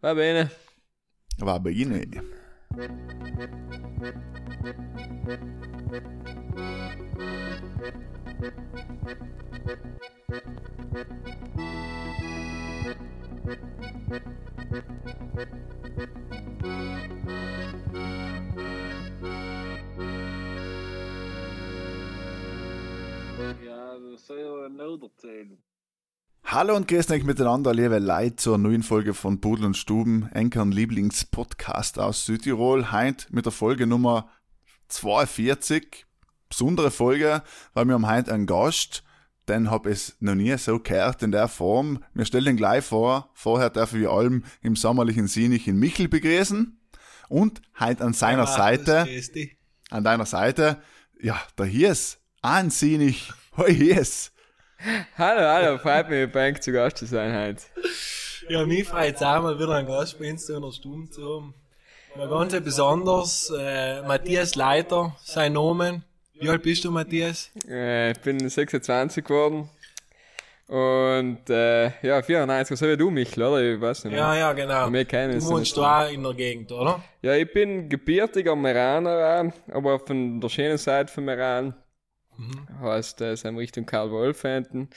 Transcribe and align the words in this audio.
Va 0.00 0.14
bene. 0.14 0.48
Va 1.38 1.58
bene. 1.58 2.04
Ja, 23.64 23.98
das 23.98 24.26
soll 24.26 24.38
ja 24.38 24.68
noch 24.68 25.02
erzählen. 25.02 25.58
Hallo 26.44 26.74
und 26.76 26.88
grüßt 26.88 27.10
euch 27.10 27.24
miteinander, 27.24 27.74
liebe 27.74 27.98
Leute, 27.98 28.36
zur 28.36 28.58
neuen 28.58 28.82
Folge 28.82 29.12
von 29.12 29.40
Pudel 29.40 29.66
und 29.66 29.76
Stuben, 29.76 30.28
Enkern 30.32 30.72
Lieblingspodcast 30.72 31.98
aus 31.98 32.24
Südtirol. 32.24 32.90
Heint 32.90 33.26
mit 33.30 33.44
der 33.44 33.52
Folge 33.52 33.86
Nummer 33.86 34.30
42. 34.88 36.06
Besondere 36.48 36.90
Folge, 36.90 37.42
weil 37.74 37.84
wir 37.84 37.94
haben 37.94 38.08
heute 38.10 38.32
einen 38.32 38.46
Gast, 38.46 39.02
den 39.48 39.70
hab 39.70 39.86
ich 39.86 40.14
noch 40.20 40.34
nie 40.34 40.56
so 40.56 40.78
gehört 40.80 41.22
in 41.22 41.32
der 41.32 41.48
Form. 41.48 42.02
Wir 42.14 42.24
stellen 42.24 42.46
ihn 42.46 42.56
gleich 42.56 42.84
vor. 42.84 43.30
Vorher 43.34 43.68
darf 43.68 43.92
ich 43.94 44.08
allem 44.08 44.44
im 44.62 44.74
sommerlichen 44.76 45.26
Sinnig 45.26 45.68
in 45.68 45.78
Michel 45.78 46.08
begrüßen. 46.08 46.80
Und 47.28 47.60
heute 47.78 48.04
an 48.04 48.14
seiner 48.14 48.46
Seite, 48.46 49.06
an 49.90 50.02
deiner 50.04 50.24
Seite, 50.24 50.82
ja, 51.20 51.38
der 51.58 51.66
Hies, 51.66 52.18
ein 52.40 52.70
Sinnig, 52.70 53.30
hoi 53.56 53.74
Hies. 53.74 54.32
Hallo, 55.16 55.40
hallo, 55.40 55.78
freut 55.78 56.08
mich, 56.08 56.30
bei 56.30 56.50
euch 56.50 56.60
zu 56.60 56.70
Gast 56.70 56.98
zu 56.98 57.06
sein 57.06 57.34
heute. 57.34 57.62
Ja, 58.48 58.64
mich 58.64 58.86
freut 58.86 59.16
es 59.16 59.22
auch 59.22 59.42
mal 59.42 59.58
wieder 59.58 59.70
einen 59.70 59.88
Gast 59.88 60.18
bei 60.20 60.30
uns 60.30 60.48
in 60.48 60.62
der 60.62 60.70
Stunde 60.70 61.10
zu 61.10 61.22
haben. 61.22 61.54
Ganz 62.16 62.52
besonders, 62.60 63.52
äh, 63.58 64.02
Matthias 64.02 64.54
Leiter, 64.54 65.16
sein 65.24 65.54
Name. 65.54 66.02
Wie 66.34 66.48
alt 66.48 66.62
bist 66.62 66.84
du, 66.84 66.92
Matthias? 66.92 67.50
Äh, 67.68 68.12
ich 68.12 68.20
bin 68.20 68.48
26 68.48 69.24
geworden. 69.24 69.68
Und 70.68 71.50
äh, 71.50 71.86
ja, 72.06 72.22
94, 72.22 72.78
so 72.78 72.86
wie 72.86 72.96
du, 72.96 73.10
Michel, 73.10 73.42
oder? 73.42 73.60
Ich 73.60 73.80
weiß 73.80 74.04
nicht. 74.04 74.14
Ja, 74.16 74.36
ja, 74.36 74.52
genau. 74.52 74.92
Wir 74.92 75.04
kennen 75.06 75.40
Du 75.40 75.46
wohnst 75.46 75.76
du 75.76 75.82
auch 75.82 76.08
in 76.08 76.22
der 76.22 76.34
Gegend, 76.34 76.70
oder? 76.70 77.02
Ja, 77.22 77.34
ich 77.34 77.52
bin 77.52 77.88
gebürtiger 77.88 78.54
Meraner, 78.54 79.52
aber 79.72 79.98
von 79.98 80.40
der 80.40 80.48
schönen 80.48 80.78
Seite 80.78 81.12
von 81.12 81.24
Meran. 81.24 81.74
Heißt, 82.80 83.20
äh, 83.20 83.36
sind 83.36 83.54
wir 83.54 83.62
Richtung 83.62 83.86
Karl 83.86 84.10
Wolf 84.10 84.42
hinten. 84.42 84.88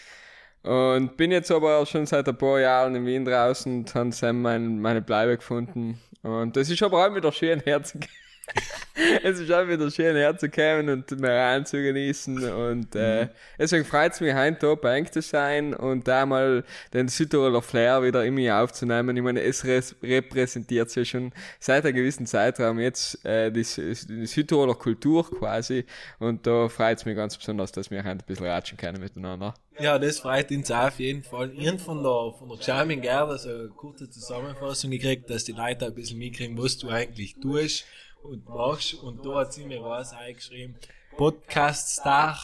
Und 0.64 1.18
bin 1.18 1.32
jetzt 1.32 1.52
aber 1.52 1.84
schon 1.86 2.06
seit 2.06 2.28
ein 2.28 2.38
paar 2.38 2.60
Jahren 2.60 2.96
in 2.96 3.06
Wien 3.06 3.26
draußen 3.26 3.80
und 3.80 3.96
habe 3.96 4.12
dann 4.22 4.42
mein, 4.42 4.80
meine 4.80 5.02
Bleibe 5.02 5.38
gefunden. 5.38 6.00
Und 6.22 6.56
das 6.56 6.70
ist 6.70 6.84
aber 6.84 7.06
auch 7.08 7.16
wieder 7.16 7.32
schön 7.32 7.60
herzukommen. 7.62 8.21
es 9.24 9.40
ist 9.40 9.52
auch 9.52 9.68
wieder 9.68 9.90
schön 9.90 10.16
herzukommen 10.16 10.90
und 10.90 11.20
Meran 11.20 11.66
zu 11.66 11.82
genießen. 11.82 12.52
Und 12.52 12.96
äh, 12.96 13.30
deswegen 13.58 13.86
freut 13.86 14.14
es 14.14 14.22
mich, 14.22 14.34
heute 14.34 14.76
bei 14.78 15.02
euch 15.02 15.12
zu 15.12 15.22
sein 15.22 15.74
und 15.74 16.08
da 16.08 16.26
mal 16.26 16.64
den 16.94 17.08
Südtiroler 17.08 17.62
Flair 17.62 18.04
wieder 18.04 18.26
in 18.26 18.36
mir 18.36 18.58
aufzunehmen. 18.58 19.16
Ich 19.16 19.24
meine, 19.24 19.42
es 19.42 19.64
repräsentiert 19.64 20.94
ja 20.96 21.06
schon 21.06 21.32
seit 21.60 21.86
einem 21.86 21.96
gewissen 21.96 22.26
Zeitraum 22.26 22.80
jetzt 22.80 23.24
äh, 23.26 23.52
die, 23.52 23.64
die 23.64 24.26
Südtiroler 24.26 24.76
Kultur 24.76 25.30
quasi. 25.30 25.86
Und 26.20 26.46
da 26.48 26.68
freut 26.70 26.98
es 26.98 27.06
mich 27.06 27.16
ganz 27.16 27.38
besonders, 27.38 27.72
dass 27.72 27.92
wir 27.92 28.00
heute 28.00 28.10
ein 28.10 28.24
bisschen 28.26 28.48
ratschen 28.48 28.78
können 28.78 29.02
miteinander. 29.02 29.54
Ja, 29.80 29.98
das 29.98 30.20
freut 30.20 30.52
uns 30.52 30.70
auf 30.70 31.00
jeden 31.00 31.24
Fall. 31.24 31.52
Irgend 31.54 31.82
von 31.82 32.04
der, 32.04 32.34
von 32.38 32.50
der 32.50 32.62
Charming 32.62 33.02
Gerda 33.02 33.38
so 33.38 33.50
eine 33.50 33.70
kurze 33.70 34.10
Zusammenfassung 34.10 34.92
gekriegt, 34.92 35.30
dass 35.30 35.46
die 35.46 35.54
Leute 35.54 35.86
ein 35.86 35.96
bisschen 35.96 36.20
mitkriegen, 36.20 36.58
was 36.58 36.78
du 36.78 36.90
eigentlich 36.90 37.36
tust 37.42 37.86
und 38.24 38.48
machst. 38.48 38.96
Und 38.96 39.26
da 39.26 39.36
hat 39.40 39.54
sie 39.54 39.66
mir 39.66 39.82
was 39.84 40.14
eingeschrieben. 40.14 40.76
Podcast-Star, 41.18 42.38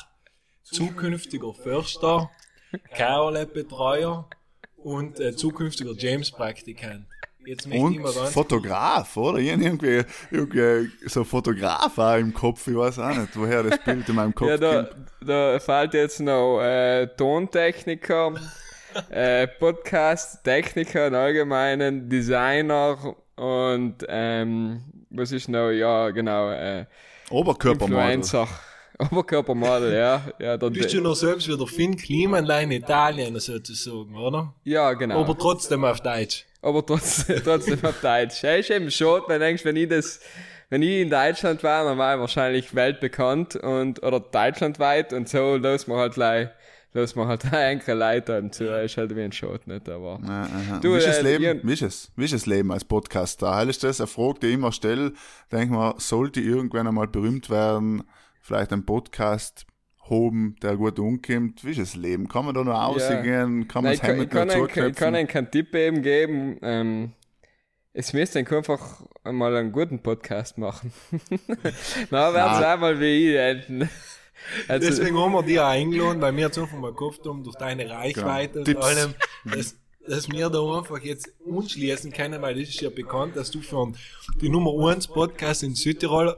zukünftiger 0.63 1.53
Förster, 1.53 2.29
Carolet-Betreuer 2.93 4.27
und 4.77 5.19
äh, 5.19 5.35
zukünftiger 5.35 5.93
James-Praktikant. 5.93 7.05
Jetzt 7.45 7.65
möchte 7.65 7.81
Und 7.85 7.93
ich 7.93 7.99
mal 7.99 8.13
ganz 8.13 8.33
Fotograf, 8.33 9.15
oder? 9.15 9.39
Ich 9.39 9.49
hab 9.49 9.61
irgendwie, 9.61 10.03
irgendwie 10.31 10.91
so 11.05 11.23
Fotograf 11.23 11.97
auch 11.97 12.17
im 12.17 12.33
Kopf, 12.33 12.67
ich 12.67 12.75
weiß 12.75 12.99
auch 12.99 13.15
nicht, 13.15 13.29
woher 13.35 13.63
das 13.63 13.79
Bild 13.85 14.09
in 14.09 14.15
meinem 14.15 14.35
Kopf 14.35 14.49
Ja, 14.49 14.57
da, 14.57 14.83
kommt. 14.83 15.07
da 15.25 15.59
fällt 15.59 15.93
jetzt 15.93 16.19
noch 16.19 16.59
äh, 16.61 17.07
Tontechniker, 17.15 18.33
äh, 19.09 19.47
Podcast-Techniker 19.47 21.07
im 21.07 21.15
Allgemeinen, 21.15 22.09
Designer 22.09 23.15
und 23.37 23.95
ähm, 24.09 24.83
was 25.09 25.31
ist 25.31 25.49
noch? 25.49 25.71
Ja, 25.71 26.09
genau, 26.11 26.51
äh, 26.51 26.85
Oberkörpermodel. 27.29 27.97
Influencer. 27.97 28.47
Oberkörpermodel, 29.11 29.93
ja. 29.93 30.21
Ja, 30.39 30.57
der, 30.57 30.69
Bist 30.69 30.93
du 30.93 31.01
noch 31.01 31.15
selbst 31.15 31.47
wie 31.47 31.57
der 31.57 31.67
Finn 31.67 31.95
Klimanlein 31.95 32.71
in 32.71 32.81
Italien 32.81 33.39
sozusagen, 33.39 34.15
oder? 34.15 34.53
ja, 34.63 34.93
genau. 34.93 35.21
Aber 35.21 35.37
trotzdem 35.37 35.85
auf 35.85 36.01
Deutsch. 36.01 36.45
aber 36.61 36.85
trotzdem, 36.85 37.41
trotzdem 37.43 37.83
auf 37.83 38.01
Deutsch. 38.01 38.43
Ja, 38.43 38.55
ist 38.55 38.71
eben 38.71 38.89
schon, 38.89 39.21
wenn 39.27 39.39
du 39.39 39.45
denkst, 39.45 39.65
wenn 39.65 39.75
ich 39.75 39.89
das, 39.89 40.19
wenn 40.69 40.81
ich 40.81 41.01
in 41.01 41.09
Deutschland 41.09 41.63
war, 41.63 41.83
dann 41.83 41.97
war 41.97 42.15
ich 42.15 42.19
wahrscheinlich 42.19 42.73
weltbekannt 42.73 43.55
und, 43.55 44.01
oder 44.03 44.19
deutschlandweit 44.19 45.13
und 45.13 45.29
so 45.29 45.55
los 45.57 45.87
man 45.87 45.97
halt 45.97 46.13
gleich, 46.13 46.49
los 46.93 47.15
man 47.15 47.27
halt 47.27 47.45
eine 47.53 47.81
Leiter 47.93 48.37
und 48.39 48.53
so, 48.53 48.65
ist 48.73 48.97
halt 48.97 49.15
wie 49.15 49.23
ein 49.23 49.31
Schott, 49.31 49.67
nicht, 49.67 49.87
aber. 49.89 50.19
Ja. 50.25 50.79
Du, 50.79 50.93
wie 50.93 50.97
ist 50.97 51.07
das 51.07 51.19
äh, 51.19 51.37
Leben? 51.37 51.61
Wie 51.63 51.73
ist 51.73 51.81
es? 51.81 52.11
Wie 52.15 52.25
ist 52.25 52.33
das 52.33 52.45
Leben 52.45 52.71
als 52.71 52.85
Podcaster? 52.85 53.55
Heil 53.55 53.69
ist 53.69 53.83
das 53.83 54.01
eine 54.01 54.07
Frage, 54.07 54.39
die 54.41 54.47
ich 54.47 54.53
immer 54.53 54.71
stelle. 54.71 55.13
Denk 55.51 55.71
mal, 55.71 55.95
sollte 55.97 56.41
irgendwann 56.41 56.87
einmal 56.87 57.07
berühmt 57.07 57.49
werden, 57.49 58.03
vielleicht 58.41 58.73
einen 58.73 58.85
Podcast 58.85 59.65
hoben, 60.09 60.55
der 60.61 60.77
gut 60.77 60.99
umkommt? 60.99 61.63
Wie 61.65 61.71
ist 61.71 61.79
das 61.79 61.95
Leben? 61.95 62.27
Kann 62.27 62.45
man 62.45 62.55
da 62.55 62.63
noch 62.63 62.81
aussingen? 62.81 63.67
Kann 63.67 63.83
man 63.83 63.93
Nein, 63.93 63.99
das 64.01 64.23
ich, 64.23 64.29
kann, 64.29 64.49
ich, 64.49 64.55
Hemd 64.55 64.73
kann 64.73 64.95
kann 64.95 65.15
einen 65.15 65.27
keinen 65.27 65.51
Tipp 65.51 65.75
eben 65.75 66.01
geben, 66.01 66.57
ähm, 66.61 67.13
es 67.99 68.13
müsste 68.13 68.37
einfach 68.37 69.01
mal 69.23 69.55
einen 69.55 69.71
guten 69.71 70.03
Podcast 70.03 70.59
machen. 70.59 70.93
Na, 72.11 72.31
werden 72.31 72.57
sie 72.59 72.67
auch 72.71 72.79
mal 72.79 72.99
wie 72.99 73.31
ich 73.31 73.35
enden. 73.35 73.89
Also, 74.67 74.87
Deswegen 74.87 75.17
haben 75.17 75.33
wir 75.33 75.43
dich 75.43 75.59
auch 75.59 75.67
eingeladen, 75.67 76.21
weil 76.21 76.35
wir 76.35 76.45
jetzt 76.45 76.57
einfach 76.57 76.77
mal 76.77 76.93
gehofft 76.93 77.25
haben, 77.25 77.43
durch 77.43 77.55
deine 77.55 77.89
Reichweite 77.89 78.59
und 78.59 78.65
Tipps. 78.65 78.85
allem, 78.85 79.13
dass, 79.45 79.75
dass 80.07 80.31
wir 80.31 80.49
da 80.49 80.59
einfach 80.77 80.99
jetzt 80.99 81.29
unschließen 81.45 82.11
können, 82.11 82.41
weil 82.41 82.55
das 82.59 82.69
ist 82.69 82.81
ja 82.81 82.89
bekannt, 82.89 83.35
dass 83.35 83.51
du 83.51 83.61
für 83.61 83.91
die 84.41 84.49
Nummer 84.49 84.89
1 84.89 85.07
Podcast 85.07 85.63
in 85.63 85.75
Südtirol 85.75 86.37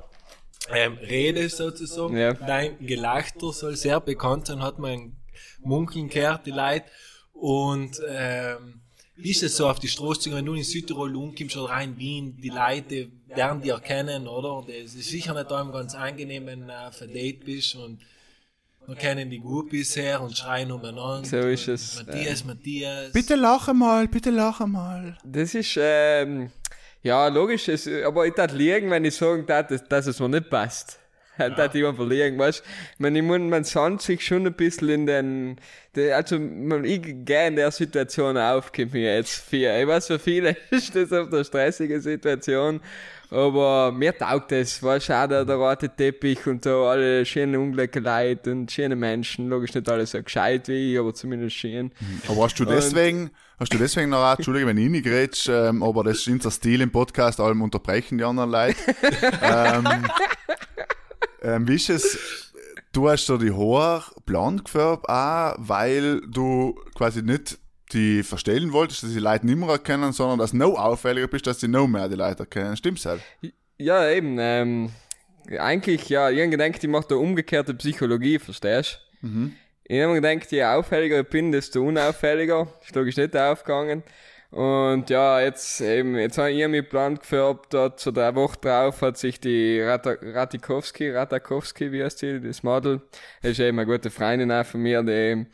ähm, 0.74 0.98
redest 0.98 1.58
sozusagen. 1.58 2.18
Ja. 2.18 2.34
Dein 2.34 2.86
Gelachter 2.86 3.52
soll 3.54 3.76
sehr 3.76 4.00
bekannt 4.00 4.48
sein, 4.48 4.62
hat 4.62 4.80
man 4.80 5.16
Munkeln 5.62 6.10
gehört, 6.10 6.46
die 6.46 6.52
Leute. 6.52 6.86
Und 7.34 8.02
ähm, 8.08 8.82
wie 9.22 9.32
ist 9.32 9.44
es 9.44 9.58
so 9.58 9.68
auf 9.70 9.80
die 9.80 9.88
Straße 9.88 10.32
wenn 10.32 10.46
du 10.46 10.54
in 10.54 10.64
Südtirol 10.64 11.16
umkommst 11.16 11.58
oder 11.58 11.74
rein 11.74 11.92
in 11.92 11.98
Wien, 11.98 12.38
die 12.38 12.50
Leute 12.50 13.10
lernen 13.28 13.62
dich 13.62 13.72
erkennen, 13.72 14.28
oder? 14.28 14.66
Das 14.66 14.96
ist 14.96 15.10
sicher 15.10 15.34
nicht 15.34 15.52
allem 15.52 15.72
ganz 15.72 15.94
angenehm, 15.94 16.46
wenn 16.46 16.68
du 16.68 16.74
auf 16.74 17.02
ein 17.02 17.14
Date 17.14 17.46
bist 17.46 17.76
und 17.76 18.00
wir 18.88 18.96
kennen 18.96 19.30
die 19.30 19.40
gut 19.40 19.70
bisher 19.70 20.20
und 20.22 20.36
schreien 20.36 20.72
umeinander. 20.72 21.24
So 21.24 21.38
ist 21.38 21.68
es, 21.68 22.04
Matthias, 22.04 22.44
Matthias. 22.44 23.12
Bitte 23.12 23.36
lache 23.36 23.74
mal, 23.74 24.08
bitte 24.08 24.32
lache 24.32 24.66
mal. 24.66 25.16
Das 25.24 25.54
ist, 25.54 25.78
ähm, 25.80 26.50
ja, 27.04 27.28
logisch, 27.28 27.68
es, 27.68 27.88
aber 27.88 28.26
ich 28.26 28.34
tat 28.34 28.52
liegen, 28.52 28.90
wenn 28.90 29.06
ich 29.06 29.16
sagen 29.16 29.46
tat, 29.46 29.70
dass, 29.70 29.88
dass 29.88 30.08
es 30.08 30.20
mir 30.20 30.30
nicht 30.30 30.50
passt. 30.50 30.98
Ja. 31.50 31.50
Tat 31.50 31.74
ich 31.74 31.84
liegen, 31.84 32.38
weißt 32.38 32.64
meine, 32.98 33.20
ich 33.20 33.26
muss, 33.26 33.40
man 33.40 33.64
sandt 33.64 34.02
sich 34.02 34.26
schon 34.26 34.46
ein 34.46 34.54
bisschen 34.54 34.90
in 34.90 35.06
den, 35.06 35.56
de, 35.96 36.12
also, 36.12 36.38
man, 36.38 36.84
ich 36.84 37.02
gehe 37.02 37.48
in 37.48 37.56
der 37.56 37.72
Situation 37.72 38.38
auf, 38.38 38.74
kommt 38.74 38.94
mir 38.94 39.16
jetzt 39.16 39.36
vier. 39.36 39.80
Ich 39.80 39.88
weiß, 39.88 40.08
für 40.08 40.20
viele 40.20 40.58
ist 40.72 40.96
das 40.96 41.14
auf 41.14 41.30
der 41.30 41.44
stressige 41.44 42.02
Situation, 42.02 42.82
aber 43.32 43.92
mir 43.92 44.18
taugt 44.18 44.52
es, 44.52 44.82
weißt 44.82 45.10
du, 45.10 45.14
auch 45.14 45.28
der, 45.28 45.46
der 45.46 45.56
rote 45.56 45.90
Teppich 45.90 46.48
und 46.48 46.64
so, 46.64 46.86
alle 46.86 47.26
schöne 47.26 47.60
ungleiche 47.60 48.00
Leute 48.00 48.52
und 48.52 48.72
schöne 48.72 48.96
Menschen, 48.96 49.50
logisch 49.50 49.74
nicht 49.76 49.88
alle 49.88 50.06
so 50.06 50.22
gescheit 50.22 50.68
wie 50.68 50.94
ich, 50.94 51.00
aber 51.00 51.14
zumindest 51.14 51.56
schön. 51.56 51.92
Aber 52.28 52.44
hast 52.44 52.60
du 52.60 52.66
deswegen, 52.66 53.30
hast 53.60 53.72
du 53.72 53.78
deswegen 53.78 54.10
noch, 54.10 54.34
Entschuldige, 54.34 54.66
wenn 54.66 54.78
ich 54.78 54.90
nicht 54.90 55.06
grätsch, 55.06 55.48
ähm, 55.48 55.84
aber 55.84 56.04
das 56.04 56.18
ist 56.18 56.28
unser 56.28 56.50
Stil 56.50 56.82
im 56.82 56.92
Podcast, 56.92 57.40
allem 57.40 57.62
unterbrechen 57.62 58.18
die 58.18 58.24
anderen 58.24 58.50
Leute. 58.50 58.78
ähm, 59.44 59.88
ähm, 61.42 61.68
wie 61.68 61.76
ist 61.76 61.90
es, 61.90 62.52
du 62.92 63.10
hast 63.10 63.28
da 63.30 63.38
die 63.38 63.52
Haare 63.52 64.04
blond 64.26 64.66
gefärbt, 64.66 65.08
auch 65.08 65.56
weil 65.58 66.22
du 66.22 66.80
quasi 66.96 67.22
nicht 67.22 67.58
die 67.92 68.24
verstellen 68.24 68.72
wolltest, 68.72 69.04
dass 69.04 69.12
die 69.12 69.20
Leute 69.20 69.46
nicht 69.46 69.58
mehr 69.58 69.70
erkennen, 69.70 70.12
sondern 70.12 70.40
dass 70.40 70.52
du 70.52 70.58
noch 70.58 70.78
auffälliger 70.78 71.28
bist, 71.28 71.48
dass 71.48 71.58
die 71.58 71.68
noch 71.68 71.88
mehr 71.88 72.08
die 72.08 72.16
Leute 72.16 72.42
erkennen. 72.42 72.78
Stimmt's 72.78 73.06
halt? 73.06 73.22
Ja, 73.78 74.10
eben, 74.10 74.38
ähm, 74.40 74.92
eigentlich, 75.58 76.10
ja, 76.10 76.30
ich 76.30 76.42
hab 76.42 76.52
gedacht, 76.52 76.84
ich 76.84 76.90
mache 76.90 77.08
da 77.10 77.16
umgekehrte 77.16 77.74
Psychologie, 77.74 78.38
verstehst 78.38 79.02
du? 79.22 79.28
Ich 79.86 80.02
hab 80.02 80.10
mir 80.10 80.22
gedacht, 80.22 80.52
je 80.52 80.64
auffälliger 80.64 81.22
ich 81.22 81.28
bin, 81.28 81.52
desto 81.52 81.82
unauffälliger. 81.82 82.68
Ist 82.86 82.96
logisch 82.96 83.18
nicht 83.18 83.36
aufgegangen. 83.36 84.04
Und 84.52 85.12
ja, 85.12 85.40
jetzt 85.42 85.80
eben, 85.80 86.16
jetzt 86.18 86.40
habe 86.40 86.50
ich 86.52 86.68
mich 86.68 86.90
Plan 86.90 87.16
gefärbt, 87.20 87.72
dort 87.74 88.00
zu 88.00 88.12
der 88.12 88.34
Woche 88.34 88.58
drauf 88.60 89.02
hat 89.04 89.16
sich 89.18 89.40
die 89.40 89.80
Rata, 89.80 90.16
Ratikowski, 90.20 91.12
Ratakowski, 91.12 91.92
wie 91.92 92.04
heißt 92.04 92.24
die, 92.24 92.42
das 92.42 92.64
Model, 92.64 93.02
das 93.44 93.52
ist 93.52 93.60
eben 93.60 93.78
eine 93.78 93.86
gute 93.86 94.10
Freundin 94.10 94.52
auch 94.52 94.66
von 94.66 94.82
mir, 94.82 95.04
die 95.04 95.46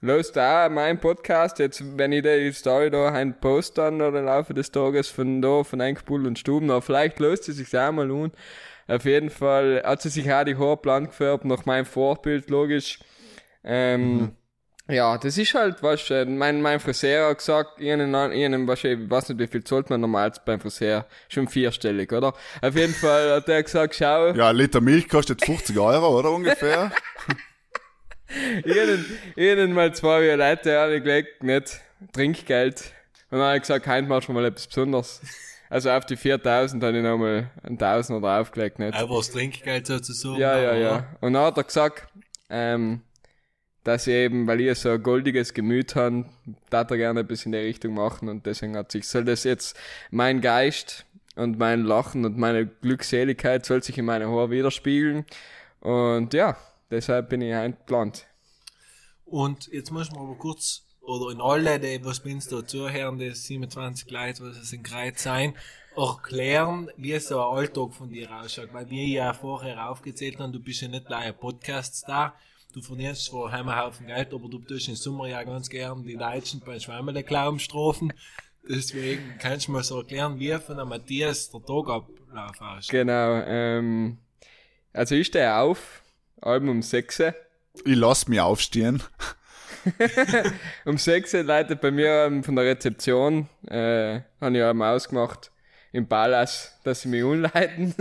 löst 0.00 0.38
auch 0.38 0.70
meinen 0.70 0.98
Podcast, 0.98 1.58
jetzt, 1.58 1.82
wenn 1.98 2.12
ich 2.12 2.22
die 2.22 2.50
Story 2.52 2.90
da 2.90 3.12
ein 3.12 3.38
Post 3.38 3.76
dann 3.76 4.00
oder 4.00 4.20
im 4.20 4.24
Laufe 4.24 4.54
des 4.54 4.70
Tages 4.70 5.08
von 5.08 5.42
da, 5.42 5.62
von 5.62 5.80
Enkbull 5.80 6.26
und 6.26 6.38
Stuben, 6.38 6.70
aber 6.70 6.80
vielleicht 6.80 7.18
löst 7.20 7.44
sie 7.44 7.52
sich 7.52 7.76
auch 7.76 7.92
mal 7.92 8.10
un. 8.10 8.32
Auf 8.86 9.04
jeden 9.04 9.28
Fall 9.28 9.82
hat 9.84 10.00
sie 10.00 10.08
sich 10.08 10.32
auch 10.32 10.44
die 10.44 10.56
Haare 10.56 10.78
blank 10.78 11.10
gefärbt, 11.10 11.44
nach 11.44 11.66
meinem 11.66 11.84
Vorbild, 11.84 12.48
logisch. 12.48 12.98
Ähm, 13.62 14.16
Mhm. 14.20 14.36
Ja, 14.88 15.18
das 15.18 15.36
ist 15.38 15.54
halt, 15.54 15.82
was, 15.82 16.08
äh, 16.10 16.24
mein, 16.24 16.62
mein 16.62 16.80
Friseur 16.80 17.28
hat 17.30 17.38
gesagt, 17.38 17.80
ihnen, 17.80 18.14
ihnen, 18.32 18.66
was, 18.66 18.82
ich 18.84 18.98
weiß 19.10 19.28
nicht, 19.30 19.38
wie 19.38 19.46
viel 19.46 19.62
zahlt 19.64 19.90
man 19.90 20.00
normal 20.00 20.32
beim 20.44 20.60
Friseur? 20.60 21.06
Schon 21.28 21.46
vierstellig, 21.48 22.12
oder? 22.12 22.32
Auf 22.62 22.74
jeden 22.74 22.94
Fall 22.94 23.32
hat 23.36 23.48
er 23.48 23.62
gesagt, 23.62 23.94
schau, 23.94 24.28
Ja, 24.34 24.48
ein 24.48 24.56
Liter 24.56 24.80
Milch 24.80 25.08
kostet 25.08 25.44
50 25.44 25.78
Euro, 25.78 26.18
oder 26.18 26.30
ungefähr? 26.30 26.90
ihnen, 28.64 29.04
ihnen 29.36 29.72
mal 29.72 29.94
zwei 29.94 30.34
Leute 30.34 30.78
angelegt, 30.80 31.42
nicht 31.42 31.80
Trinkgeld. 32.12 32.92
Und 33.30 33.38
dann 33.38 33.48
hat 33.48 33.54
er 33.56 33.60
gesagt, 33.60 33.86
heim 33.86 34.08
machst 34.08 34.28
du 34.28 34.32
mal 34.32 34.44
etwas 34.44 34.66
Besonderes. 34.66 35.20
Also 35.70 35.90
auf 35.90 36.06
die 36.06 36.16
4000 36.16 36.82
habe 36.82 36.96
ich 36.96 37.02
nochmal 37.02 37.50
ein 37.62 37.76
Tausender 37.78 38.26
draufgelegt, 38.26 38.78
nicht? 38.78 38.94
Einfach 38.94 39.16
das 39.18 39.30
Trinkgeld 39.32 39.86
sozusagen. 39.86 40.40
Ja, 40.40 40.58
ja, 40.58 40.70
aber- 40.70 40.78
ja. 40.78 41.06
Und 41.20 41.34
dann 41.34 41.42
hat 41.44 41.56
er 41.58 41.64
gesagt, 41.64 42.08
ähm, 42.48 43.02
dass 43.88 44.06
ich 44.06 44.12
eben, 44.12 44.46
weil 44.46 44.60
ich 44.60 44.78
so 44.78 44.90
ein 44.90 45.02
goldiges 45.02 45.54
Gemüt 45.54 45.96
habe, 45.96 46.26
da 46.68 46.82
er 46.82 46.96
gerne 46.98 47.20
ein 47.20 47.26
bisschen 47.26 47.54
in 47.54 47.60
die 47.60 47.66
Richtung 47.66 47.94
machen 47.94 48.28
und 48.28 48.44
deswegen 48.44 48.76
hat 48.76 48.92
sich, 48.92 49.08
soll 49.08 49.24
das 49.24 49.44
jetzt 49.44 49.78
mein 50.10 50.42
Geist 50.42 51.06
und 51.36 51.58
mein 51.58 51.84
Lachen 51.84 52.26
und 52.26 52.36
meine 52.36 52.66
Glückseligkeit 52.66 53.64
soll 53.64 53.82
sich 53.82 53.96
in 53.96 54.04
meine 54.04 54.28
Haare 54.28 54.50
widerspiegeln 54.50 55.24
und 55.80 56.34
ja, 56.34 56.58
deshalb 56.90 57.30
bin 57.30 57.40
ich 57.40 57.54
eingeplant. 57.54 58.26
Und 59.24 59.68
jetzt 59.68 59.90
muss 59.90 60.10
man 60.12 60.20
aber 60.20 60.34
kurz, 60.34 60.82
oder 61.00 61.32
in 61.32 61.40
alle, 61.40 61.80
die, 61.80 62.04
was 62.04 62.20
bin 62.20 62.42
da 62.50 62.66
zuhören, 62.66 63.18
die 63.18 63.34
27 63.34 64.10
Leute, 64.10 64.42
was 64.42 64.58
es 64.58 64.74
in 64.74 64.82
Kreuz 64.82 65.22
sein, 65.22 65.54
erklären, 65.96 66.90
wie 66.98 67.18
so 67.20 67.40
ein 67.40 67.56
Alltag 67.56 67.94
von 67.94 68.10
dir 68.10 68.30
ausschaut. 68.30 68.68
Weil 68.72 68.90
wir 68.90 69.06
ja 69.06 69.32
vorher 69.32 69.88
aufgezählt 69.88 70.38
haben, 70.38 70.52
du 70.52 70.60
bist 70.60 70.82
ja 70.82 70.88
nicht 70.88 71.06
gleich 71.06 71.26
ein 71.26 71.38
Podcast-Star. 71.38 72.34
Du 72.74 72.82
verdienst 72.82 73.24
zwar 73.24 73.52
einen 73.52 73.74
Haufen 73.74 74.06
Geld, 74.06 74.34
aber 74.34 74.48
du 74.48 74.58
tust 74.58 74.88
im 74.88 74.94
Sommer 74.94 75.26
ja 75.26 75.42
ganz 75.42 75.70
gern 75.70 76.02
die 76.02 76.16
Deutschen 76.16 76.60
beim 76.60 76.78
Schwammerle 76.78 77.22
Glauben. 77.24 77.58
Deswegen 78.68 79.38
kannst 79.38 79.68
du 79.68 79.72
mal 79.72 79.82
so 79.82 80.00
erklären, 80.00 80.38
wie 80.38 80.52
von 80.58 80.76
der 80.76 80.84
Matthias 80.84 81.50
der 81.50 81.60
Tagablauf 81.62 82.60
ausschaut. 82.60 82.90
Genau, 82.90 83.42
ähm, 83.46 84.18
also 84.92 85.14
ich 85.14 85.28
stehe 85.28 85.56
auf, 85.56 86.02
allem 86.42 86.68
um 86.68 86.82
6 86.82 87.20
Uhr. 87.20 87.34
Ich 87.86 87.96
lass 87.96 88.28
mich 88.28 88.40
aufstehen. 88.40 89.02
Um 90.84 90.98
6 90.98 91.32
Uhr 91.34 91.42
leitet 91.44 91.80
bei 91.80 91.90
mir 91.90 92.26
ähm, 92.26 92.44
von 92.44 92.56
der 92.56 92.66
Rezeption, 92.66 93.48
äh, 93.68 94.20
habe 94.40 94.56
ich 94.58 94.62
einmal 94.62 94.94
ausgemacht, 94.94 95.50
im 95.92 96.06
Palas, 96.06 96.78
dass 96.84 97.02
sie 97.02 97.08
mich 97.08 97.22
umleiten. 97.22 97.94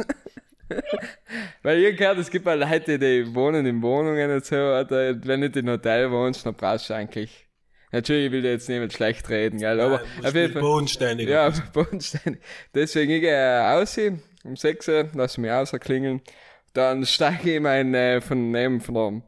Weil 1.63 1.83
ich 1.83 1.97
gehört, 1.97 2.17
es 2.17 2.29
gibt 2.29 2.47
auch 2.47 2.55
Leute, 2.55 2.99
die 2.99 3.33
wohnen 3.33 3.65
in 3.65 3.81
Wohnungen 3.81 4.31
und 4.31 4.45
so, 4.45 4.55
oder 4.55 5.15
wenn 5.25 5.41
du 5.41 5.59
in 5.59 5.69
Hotel 5.69 6.11
wohnst, 6.11 6.45
dann 6.45 6.55
brauchst 6.55 6.89
du 6.89 6.93
eigentlich. 6.93 7.47
Natürlich, 7.91 8.25
ich 8.27 8.31
will 8.33 8.41
dir 8.41 8.51
jetzt 8.51 8.67
nicht 8.67 8.93
schlecht 8.93 9.29
reden, 9.29 9.59
gell, 9.59 9.79
aber 9.79 10.01
auf 10.23 10.35
jeden 10.35 10.53
Fall. 10.53 10.61
Bodenständig. 10.61 11.29
Ja, 11.29 11.51
bodenständig. 11.73 12.41
Deswegen 12.75 13.11
ich 13.13 13.21
gehe 13.21 13.65
aus, 13.69 13.97
um 14.43 14.55
6 14.55 14.87
Uhr, 14.89 15.09
lass 15.13 15.37
mich 15.37 15.51
ausklingeln. 15.51 16.21
Dann 16.73 17.05
steige 17.05 17.55
ich 17.55 17.61
mein, 17.61 17.93
äh, 17.93 18.19
von, 18.19 18.53
eben 18.53 18.81
von 18.81 18.93
der, 18.93 19.21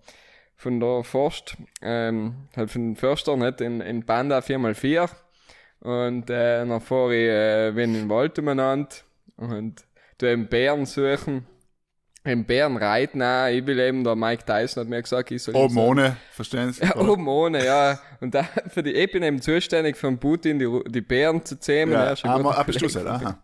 von 0.57 0.79
der 0.79 1.03
Forst, 1.03 1.55
ähm, 1.81 2.47
halt 2.55 2.69
von 2.69 2.89
den 2.89 2.95
Förster, 2.97 3.37
nicht, 3.37 3.61
in, 3.61 3.79
in 3.79 4.05
Panda 4.05 4.39
4x4. 4.39 5.09
Und, 5.79 6.29
äh, 6.29 6.65
dann 6.65 6.81
fahre 6.81 7.15
ich, 7.15 7.29
äh, 7.29 7.71
bin 7.73 7.95
in 7.95 8.01
den 8.01 8.09
Wald 8.09 8.37
umeinander 8.37 8.89
und 9.37 9.85
tu 10.19 10.27
eben 10.27 10.47
Bären 10.47 10.85
suchen. 10.85 11.45
Eben 12.25 12.45
Bären 12.45 12.75
reiten 12.77 13.21
auch. 13.23 13.47
Ich 13.47 13.65
will 13.65 13.79
eben, 13.79 14.03
der 14.03 14.15
Mike 14.15 14.43
Tyson 14.45 14.81
hat 14.81 14.89
mir 14.89 15.01
gesagt, 15.01 15.31
ich 15.31 15.41
soll 15.41 15.55
Oben 15.55 15.77
ohne, 15.77 16.17
verstehen 16.31 16.71
Sie? 16.73 16.83
ja, 16.83 16.95
oben 16.97 17.27
ohne, 17.27 17.65
ja. 17.65 17.99
Und 18.19 18.35
da, 18.35 18.43
für 18.67 18.83
die, 18.83 18.91
ich 18.91 19.11
bin 19.11 19.23
eben 19.23 19.41
zuständig 19.41 19.95
für 19.95 20.07
den 20.07 20.19
Putin, 20.19 20.59
die, 20.59 20.91
die 20.91 21.01
Bären 21.01 21.43
zu 21.45 21.57
zähmen. 21.59 21.93
Ja, 21.93 22.03
Er 22.11 22.25
ah, 22.25 22.35
ah, 22.35 22.63
du 22.63 22.73
Kollege 22.73 22.85
es, 22.87 22.93
von 22.93 23.03
mir. 23.03 23.09
aha. 23.11 23.43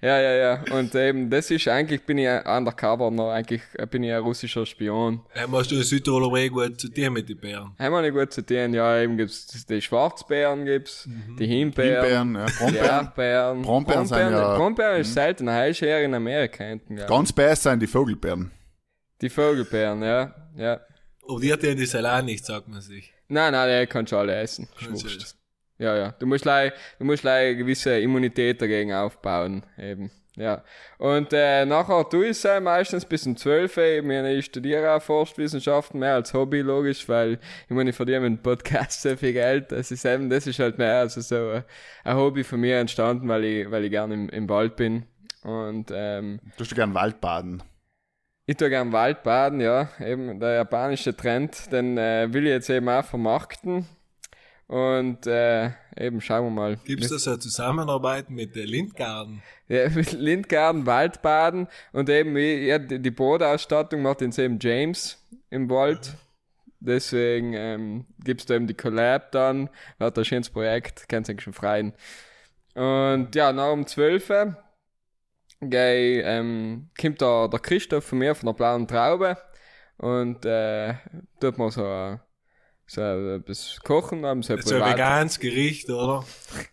Ja, 0.00 0.20
ja, 0.20 0.32
ja. 0.34 0.64
Und 0.76 0.94
eben, 0.94 1.30
das 1.30 1.50
ist 1.50 1.66
eigentlich, 1.68 2.02
bin 2.02 2.18
ich 2.18 2.28
undercover 2.46 3.10
noch, 3.10 3.30
eigentlich 3.30 3.62
äh, 3.74 3.86
bin 3.86 4.02
ich 4.04 4.12
ein 4.12 4.20
russischer 4.20 4.64
Spion. 4.66 5.20
Ja, 5.34 5.46
machst 5.46 5.70
du 5.70 5.76
in 5.76 5.82
Südtiroler 5.82 6.32
Weg 6.32 6.52
gut 6.52 6.80
zu 6.80 6.88
dir 6.88 7.10
mit 7.10 7.28
den 7.28 7.38
Bären? 7.38 7.72
Haben 7.78 7.92
wir 7.92 8.02
nicht 8.02 8.14
gut 8.14 8.32
zu 8.32 8.44
tun, 8.44 8.72
ja, 8.74 9.00
eben 9.00 9.16
gibt's 9.16 9.66
die 9.66 9.80
Schwarzbären 9.82 10.64
gibt's, 10.64 11.08
die 11.38 11.46
Himbeeren, 11.46 12.04
Himbeeren, 12.04 12.34
ja, 12.36 12.46
die 12.46 12.52
Brombeeren. 12.58 12.86
Erdbeeren. 12.86 13.62
Brombeeren 13.62 14.06
sind 14.06 14.18
ja- 14.30 14.56
Brombeeren 14.56 15.00
ist 15.00 15.14
selten, 15.14 15.50
heißt 15.50 15.82
eher 15.82 16.04
in 16.04 16.14
Amerika 16.14 16.62
hinten, 16.64 16.98
ja. 16.98 17.06
Ganz 17.06 17.32
best 17.32 17.62
sind 17.64 17.80
die 17.80 17.86
Vogelbeeren. 17.86 18.50
Die 19.20 19.30
Vogelbeeren, 19.30 20.02
ja, 20.02 20.34
ja. 20.56 20.80
Aber 21.28 21.40
die 21.40 21.52
hat 21.52 21.62
ja 21.62 21.74
die 21.74 21.86
Salat 21.86 22.24
nicht, 22.24 22.44
sagt 22.44 22.68
man 22.68 22.80
sich. 22.82 23.12
Nein, 23.28 23.52
nein, 23.52 23.80
die 23.80 23.86
kannst 23.86 24.12
du 24.12 24.16
alle 24.18 24.34
essen. 24.36 24.68
Schwupst. 24.76 25.36
Ja, 25.78 25.96
ja. 25.96 26.14
Du 26.18 26.26
musst 26.26 26.44
leider, 26.44 26.74
du 26.98 27.04
musst 27.04 27.24
leider 27.24 27.48
eine 27.48 27.56
gewisse 27.56 27.98
Immunität 27.98 28.62
dagegen 28.62 28.92
aufbauen, 28.92 29.64
eben. 29.78 30.10
Ja. 30.36 30.64
Und 30.98 31.32
äh, 31.32 31.64
nachher 31.64 32.08
tue 32.08 32.26
ich 32.26 32.44
es 32.44 32.60
meistens 32.60 33.04
bis 33.04 33.26
um 33.26 33.36
12 33.36 33.76
Uhr. 33.76 33.84
eben. 33.84 34.10
Ich 34.26 34.46
studiere 34.46 34.92
auch 34.92 35.02
Forstwissenschaften, 35.02 36.00
mehr 36.00 36.14
als 36.14 36.34
Hobby, 36.34 36.60
logisch, 36.60 37.08
weil 37.08 37.38
ich 37.68 37.70
meine, 37.70 37.90
ich 37.90 37.96
verdiene 37.96 38.20
mit 38.20 38.38
dem 38.38 38.42
Podcast 38.42 39.02
so 39.02 39.16
viel 39.16 39.32
Geld. 39.32 39.70
Das 39.70 39.90
ist 39.90 40.04
eben, 40.04 40.30
das 40.30 40.46
ist 40.46 40.58
halt 40.58 40.78
mehr 40.78 40.98
also 40.98 41.20
so 41.20 41.52
äh, 41.52 41.62
ein 42.02 42.16
Hobby 42.16 42.42
von 42.42 42.60
mir 42.60 42.78
entstanden, 42.78 43.28
weil 43.28 43.44
ich, 43.44 43.70
weil 43.70 43.84
ich 43.84 43.90
gerne 43.90 44.14
im, 44.14 44.28
im 44.28 44.48
Wald 44.48 44.76
bin. 44.76 45.04
Und 45.44 45.90
ähm, 45.94 46.40
Du 46.56 46.64
hast 46.64 46.74
gern 46.74 46.94
Waldbaden. 46.94 47.62
ich 48.46 48.56
tue 48.56 48.70
gern 48.70 48.92
Waldbaden, 48.92 49.60
ja. 49.60 49.88
Eben 50.04 50.40
der 50.40 50.54
japanische 50.54 51.16
Trend, 51.16 51.70
den 51.70 51.96
äh, 51.96 52.32
will 52.32 52.44
ich 52.44 52.50
jetzt 52.50 52.70
eben 52.70 52.88
auch 52.88 53.04
vermarkten. 53.04 53.86
Und 54.66 55.26
äh, 55.26 55.70
eben 55.96 56.20
schauen 56.20 56.46
wir 56.46 56.50
mal. 56.50 56.76
Gibt's 56.84 57.08
da 57.08 57.18
so 57.18 57.30
eine 57.30 57.38
Zusammenarbeit 57.38 58.30
mit 58.30 58.56
den 58.56 58.66
Lindgarten? 58.66 59.42
Ja, 59.68 59.88
mit 59.94 60.12
Lindgarten, 60.12 60.86
Waldbaden 60.86 61.68
und 61.92 62.08
eben 62.08 62.36
ja, 62.36 62.78
die, 62.78 62.98
die 62.98 63.10
Bootausstattung 63.10 64.02
macht 64.02 64.22
jetzt 64.22 64.38
eben 64.38 64.58
James 64.60 65.22
im 65.50 65.68
Wald. 65.68 66.14
Deswegen 66.80 67.54
ähm, 67.54 68.06
gibt's 68.22 68.46
da 68.46 68.54
eben 68.54 68.66
die 68.66 68.74
Collab 68.74 69.32
dann, 69.32 69.70
hat 69.98 70.18
ein 70.18 70.24
schönes 70.24 70.50
Projekt, 70.50 71.08
kannst 71.08 71.30
eigentlich 71.30 71.44
schon 71.44 71.54
freien. 71.54 71.94
Und 72.74 73.34
ja, 73.34 73.52
nach 73.52 73.72
um 73.72 73.86
12 73.86 74.30
Uhr 74.30 74.56
geh, 75.60 76.20
ähm, 76.20 76.90
kommt 77.00 77.22
da 77.22 77.48
der 77.48 77.60
Christoph 77.60 78.04
von 78.04 78.18
mir 78.18 78.34
von 78.34 78.46
der 78.46 78.54
blauen 78.54 78.86
Traube 78.86 79.38
und 79.96 80.44
äh, 80.44 80.94
tut 81.40 81.56
man 81.58 81.70
so, 81.70 81.84
äh, 81.84 82.18
so 82.86 83.00
etwas 83.00 83.78
kochen, 83.82 84.26
haben 84.26 84.42
so 84.42 84.56
So 84.60 84.76
ein 84.76 84.92
veganes 84.92 85.38
Gericht, 85.38 85.88
oder? 85.90 86.24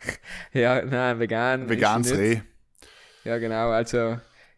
Ja, 0.54 0.82
nein, 0.84 1.20
vegan. 1.20 1.70
Veganes. 1.70 2.16
Reh. 2.18 2.42
Ja, 3.24 3.38
genau. 3.38 3.70
Also, 3.70 4.18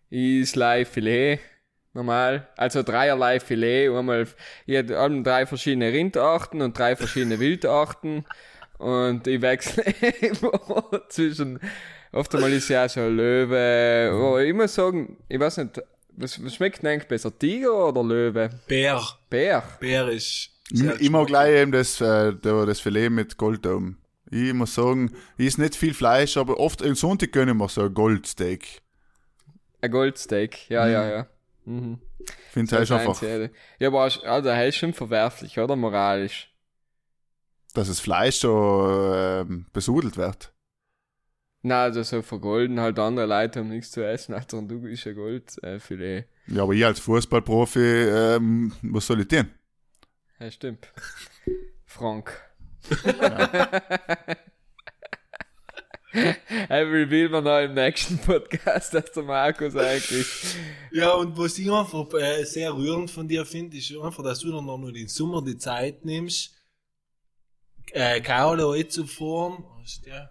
Islay 0.09 0.85
Filet, 0.85 1.39
normal. 1.93 2.47
Also 2.57 2.83
dreierlei 2.83 3.39
Filet. 3.39 3.89
Einmal, 3.89 4.27
ich 4.65 4.77
alle 4.95 5.21
drei 5.23 5.45
verschiedene 5.45 5.91
Rindarten 5.91 6.61
und 6.61 6.77
drei 6.77 6.95
verschiedene 6.95 7.39
Wildarten. 7.39 8.25
Und 8.77 9.27
ich 9.27 9.41
wechsle 9.41 9.83
immer 10.21 11.07
zwischen, 11.09 11.59
oft 12.11 12.33
einmal 12.35 12.51
ist 12.51 12.69
ja 12.69 12.87
so 12.89 13.07
Löwe. 13.07 14.11
Oh, 14.13 14.37
ich 14.37 14.53
muss 14.53 14.75
sagen, 14.75 15.17
ich 15.29 15.39
weiß 15.39 15.57
nicht, 15.57 15.81
was, 16.15 16.43
was 16.43 16.55
schmeckt 16.55 16.83
denn 16.83 16.91
eigentlich 16.91 17.07
besser? 17.07 17.37
Tiger 17.37 17.87
oder 17.87 18.03
Löwe? 18.03 18.49
Bär. 18.67 19.01
Bär. 19.29 19.63
Bär 19.79 20.09
ist. 20.09 20.52
Sehr 20.71 20.97
geschmackvoll. 20.97 21.25
gleich 21.25 21.55
eben 21.61 21.71
das, 21.71 22.01
äh, 22.01 22.33
da- 22.41 22.65
das 22.65 22.79
Filet 22.79 23.09
mit 23.09 23.37
Golddome. 23.37 23.95
Ich 24.31 24.53
muss 24.53 24.73
sagen, 24.73 25.11
ich 25.37 25.47
ist 25.47 25.57
nicht 25.59 25.75
viel 25.75 25.93
Fleisch, 25.93 26.37
aber 26.37 26.59
oft 26.59 26.81
am 26.83 26.95
Sonntag 26.95 27.31
gönne 27.31 27.51
ich 27.51 27.57
mir 27.57 27.69
so 27.69 27.81
ein 27.83 27.93
Goldsteak. 27.93 28.81
Ein 29.81 29.91
Goldsteak. 29.91 30.69
Ja, 30.69 30.87
ja, 30.87 31.07
ja. 31.07 31.27
Mhm. 31.65 31.99
Ich 32.19 32.33
finde 32.53 32.75
es 32.75 32.87
Das 32.89 32.91
einfach, 32.99 33.21
Einzige. 33.21 33.51
Ja, 33.79 33.89
aber 33.89 34.01
also, 34.03 34.21
das 34.21 34.67
ist 34.69 34.75
schon 34.77 34.93
verwerflich, 34.93 35.59
oder? 35.59 35.75
Moralisch. 35.75 36.49
dass 37.73 37.87
das 37.87 37.99
Fleisch 37.99 38.37
so 38.37 38.85
ähm, 39.15 39.65
besudelt 39.73 40.15
wird. 40.17 40.53
Na, 41.63 41.83
also 41.83 42.03
so 42.03 42.21
vergolden 42.21 42.79
halt 42.79 42.99
andere 42.99 43.25
Leute 43.25 43.59
haben 43.59 43.69
nichts 43.69 43.91
zu 43.91 44.05
essen, 44.05 44.33
und 44.35 44.67
du 44.69 44.81
bist 44.81 45.05
ja 45.05 45.13
Gold, 45.13 45.57
äh. 45.63 46.23
Ja, 46.47 46.63
aber 46.63 46.73
ich 46.73 46.85
als 46.85 46.99
Fußballprofi, 46.99 47.79
ähm, 47.79 48.73
was 48.81 49.07
soll 49.07 49.21
ich 49.21 49.27
tun? 49.27 49.49
Ja, 50.43 50.51
stimmt. 50.51 50.91
Frank. 51.85 52.37
Er 56.67 56.85
reveal 56.85 57.31
wir 57.31 57.41
noch 57.41 57.59
im 57.59 57.73
nächsten 57.73 58.17
Podcast, 58.17 58.93
dass 58.93 59.13
der 59.13 59.23
Markus 59.23 59.73
eigentlich. 59.77 60.27
Ja, 60.91 61.13
und 61.13 61.37
was 61.37 61.57
ich 61.57 61.71
einfach 61.71 62.13
äh, 62.15 62.43
sehr 62.43 62.75
rührend 62.75 63.09
von 63.09 63.25
dir 63.25 63.45
finde, 63.45 63.77
ist 63.77 63.95
einfach, 63.95 64.21
dass 64.21 64.39
du 64.39 64.51
dann 64.51 64.65
noch 64.65 64.91
den 64.91 65.07
Sommer 65.07 65.41
die 65.41 65.57
Zeit 65.57 66.03
nimmst, 66.03 66.53
äh, 67.93 68.19
Carlo 68.19 68.71
einzufahren, 68.71 69.63
weißt 69.79 70.05
du, 70.05 70.09
ja, 70.09 70.29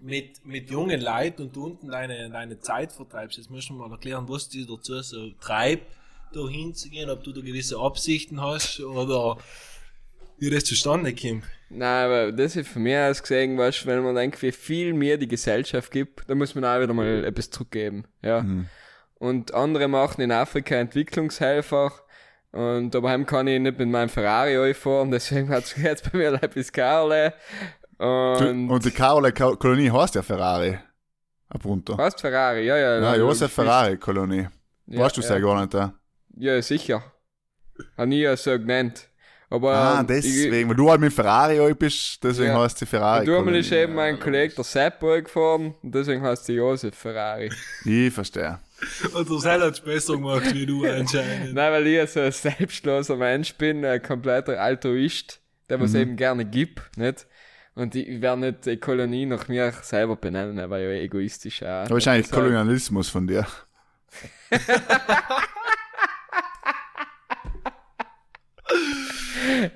mit, 0.00 0.44
mit 0.44 0.68
jungen 0.68 1.00
Leuten 1.00 1.42
und 1.42 1.54
du 1.54 1.66
unten 1.66 1.88
deine, 1.88 2.28
deine 2.28 2.58
Zeit 2.58 2.90
vertreibst. 2.90 3.38
Jetzt 3.38 3.50
musst 3.50 3.68
du 3.68 3.74
mal 3.74 3.88
erklären, 3.88 4.28
was 4.28 4.48
dich 4.48 4.66
dazu 4.66 5.00
so 5.00 5.30
treibt, 5.40 5.86
da 6.32 6.48
hinzugehen, 6.48 7.10
ob 7.10 7.22
du 7.24 7.32
da 7.32 7.40
gewisse 7.40 7.78
Absichten 7.78 8.40
hast 8.40 8.80
oder 8.80 9.38
wie 10.38 10.50
das 10.50 10.64
zustande 10.64 11.14
kommt. 11.14 11.44
Nein, 11.70 12.04
aber 12.04 12.32
das 12.32 12.56
ist 12.56 12.68
von 12.68 12.82
mir 12.82 13.08
aus 13.10 13.22
gesehen, 13.22 13.56
weißt, 13.56 13.84
du, 13.84 13.86
wenn 13.86 14.02
man 14.02 14.14
denkt, 14.14 14.42
wie 14.42 14.52
viel 14.52 14.92
mir 14.92 15.16
die 15.16 15.28
Gesellschaft 15.28 15.90
gibt, 15.90 16.28
dann 16.28 16.38
muss 16.38 16.54
man 16.54 16.64
auch 16.64 16.80
wieder 16.80 16.92
mal 16.92 17.24
etwas 17.24 17.50
zurückgeben, 17.50 18.04
ja. 18.22 18.44
Und 19.14 19.54
andere 19.54 19.88
machen 19.88 20.20
in 20.20 20.32
Afrika 20.32 20.74
Entwicklungshelfer, 20.74 21.92
und 22.52 22.90
daheim 22.94 23.24
kann 23.24 23.46
ich 23.46 23.58
nicht 23.58 23.78
mit 23.78 23.88
meinem 23.88 24.10
Ferrari 24.10 24.58
einfahren, 24.58 25.10
deswegen 25.10 25.48
hat 25.48 25.64
es 25.64 25.76
jetzt 25.82 26.12
bei 26.12 26.18
mir 26.18 26.40
ein 26.40 26.50
bis 26.50 26.70
Karle. 26.70 27.32
Du, 27.98 28.04
Und, 28.04 28.68
und 28.68 28.84
die 28.84 28.90
Carola-Kolonie 28.90 29.90
heißt 29.90 30.14
ja 30.16 30.22
Ferrari. 30.22 30.78
Ab 31.48 31.64
runter. 31.64 31.96
was 31.96 32.20
Ferrari? 32.20 32.66
Ja, 32.66 32.76
ja. 32.76 32.98
Ja, 32.98 33.12
ja, 33.12 33.16
Josef 33.16 33.52
Ferrari-Kolonie. 33.52 34.48
Ja, 34.86 35.00
weißt 35.00 35.16
du 35.16 35.20
ja. 35.20 35.28
sehr 35.28 35.40
gar 35.40 35.60
nicht, 35.60 35.72
ja? 35.74 35.94
Ja, 36.36 36.60
sicher. 36.62 37.02
Hab 37.96 38.08
nie 38.08 38.26
so 38.36 38.50
genannt. 38.52 39.08
Aber 39.50 39.74
Ah, 39.74 40.00
ähm, 40.00 40.06
deswegen, 40.06 40.70
weil 40.70 40.76
du 40.76 40.90
halt 40.90 41.00
mit 41.02 41.12
Ferrari 41.12 41.60
alt 41.60 41.78
bist, 41.78 42.24
deswegen 42.24 42.52
Ja. 42.52 42.62
heißt 42.62 42.78
sie 42.78 42.86
Ferrari. 42.86 43.24
Ich, 43.24 43.26
du 43.26 43.50
ist 43.50 43.70
eben 43.70 43.94
mein 43.94 44.18
Kollege 44.18 44.54
der 44.54 44.64
Seppo 44.64 45.08
gefahren 45.20 45.74
und 45.82 45.94
deswegen 45.94 46.22
heißt 46.22 46.46
sie 46.46 46.54
Josef 46.54 46.94
Ferrari. 46.94 47.52
Ich 47.84 48.14
verstehe. 48.14 48.60
Und 49.14 49.28
der 49.28 49.38
Seil 49.38 49.60
hat's 49.60 49.80
besser 49.80 50.14
gemacht 50.14 50.54
wie 50.54 50.64
du 50.64 50.86
anscheinend. 50.86 51.52
Nein, 51.54 51.72
weil 51.72 51.86
ich 51.86 52.10
so 52.10 52.20
ein 52.20 52.32
selbstloser 52.32 53.16
Mensch 53.16 53.54
bin, 53.56 53.84
ein 53.84 54.00
kompletter 54.02 54.58
Altruist, 54.58 55.40
der 55.68 55.78
was 55.80 55.94
eben 55.94 56.16
gerne 56.16 56.46
gibt, 56.46 56.96
nicht? 56.96 57.26
Und 57.74 57.94
ich 57.94 58.20
werde 58.22 58.40
nicht 58.40 58.64
die 58.66 58.76
Kolonie 58.78 59.26
nach 59.26 59.48
mir 59.48 59.72
selber 59.82 60.16
benennen, 60.16 60.70
weil 60.70 60.82
ich 60.82 60.96
ja 60.98 61.04
egoistisch 61.04 61.62
auch. 61.62 61.66
Aber 61.84 61.90
wahrscheinlich 61.90 62.30
Kolonialismus 62.30 63.10
von 63.10 63.26
dir. 63.26 63.46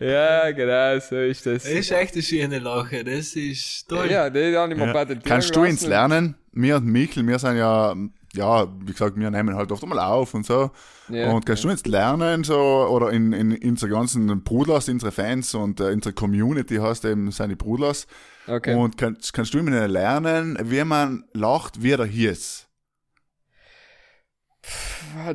Ja, 0.01 0.51
genau, 0.53 0.99
so 1.01 1.17
ist 1.17 1.47
das. 1.47 1.65
Das 1.65 1.73
ist 1.73 1.91
echt 1.91 2.15
eine 2.15 2.23
schöne 2.23 2.59
Lache, 2.59 3.05
das 3.05 3.35
ist 3.35 3.89
toll. 3.89 4.11
Ja, 4.11 4.31
die 4.31 4.57
habe 4.57 4.73
ich 4.73 4.79
mir 4.79 4.93
Ja. 4.93 5.05
Kannst 5.25 5.55
du 5.55 5.65
ins. 5.65 5.87
Lernen? 5.87 6.37
Wir 6.53 6.77
und 6.77 6.87
Michel, 6.87 7.27
wir 7.27 7.39
sind 7.39 7.59
ja, 7.59 7.95
ja, 8.35 8.67
wie 8.81 8.93
gesagt, 8.93 9.17
wir 9.17 9.31
nehmen 9.31 9.55
halt 9.55 9.71
oft 9.71 9.83
einmal 9.83 9.99
auf 9.99 10.33
und 10.35 10.47
so. 10.47 10.71
Ja. 11.09 11.31
und 11.31 11.47
kannst 11.47 11.63
du 11.63 11.69
jetzt 11.69 11.87
lernen, 11.87 12.43
so, 12.43 12.57
oder 12.57 13.13
in, 13.13 13.33
in, 13.33 13.53
in 13.53 13.71
unsere 13.71 13.93
ganzen 13.93 14.43
Brudlers, 14.43 14.89
unsere 14.89 15.13
Fans 15.13 15.55
und 15.55 15.81
äh, 15.81 15.93
unsere 15.93 16.15
Community 16.15 16.77
heißt 16.77 17.05
eben 17.05 17.31
seine 17.31 17.57
Brudlers. 17.57 18.07
Okay. 18.49 18.75
Und 18.75 18.97
kannst, 18.97 19.33
kannst 19.33 19.55
du 19.55 19.63
mit 19.63 19.75
ihnen 19.75 19.91
lernen, 19.91 20.59
wie 20.63 20.83
man 20.85 21.25
lacht, 21.33 21.83
wie 21.83 21.93
er 21.93 22.05
hier 22.05 22.33
ist. 22.33 22.66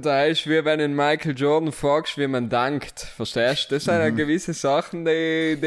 Da 0.02 0.26
ist 0.26 0.48
wie 0.48 0.64
wenn 0.66 0.80
in 0.80 0.96
Michael 0.96 1.36
Jordan 1.38 1.72
fragst, 1.72 2.18
wie 2.18 2.28
man 2.28 2.50
dankt. 2.50 3.00
Verstehst 3.00 3.72
du? 3.72 3.76
Das 3.76 3.86
sind 3.86 3.96
Mhm. 3.96 4.02
ja 4.02 4.10
gewisse 4.10 4.54
Sachen, 4.54 5.06
die, 5.06 5.58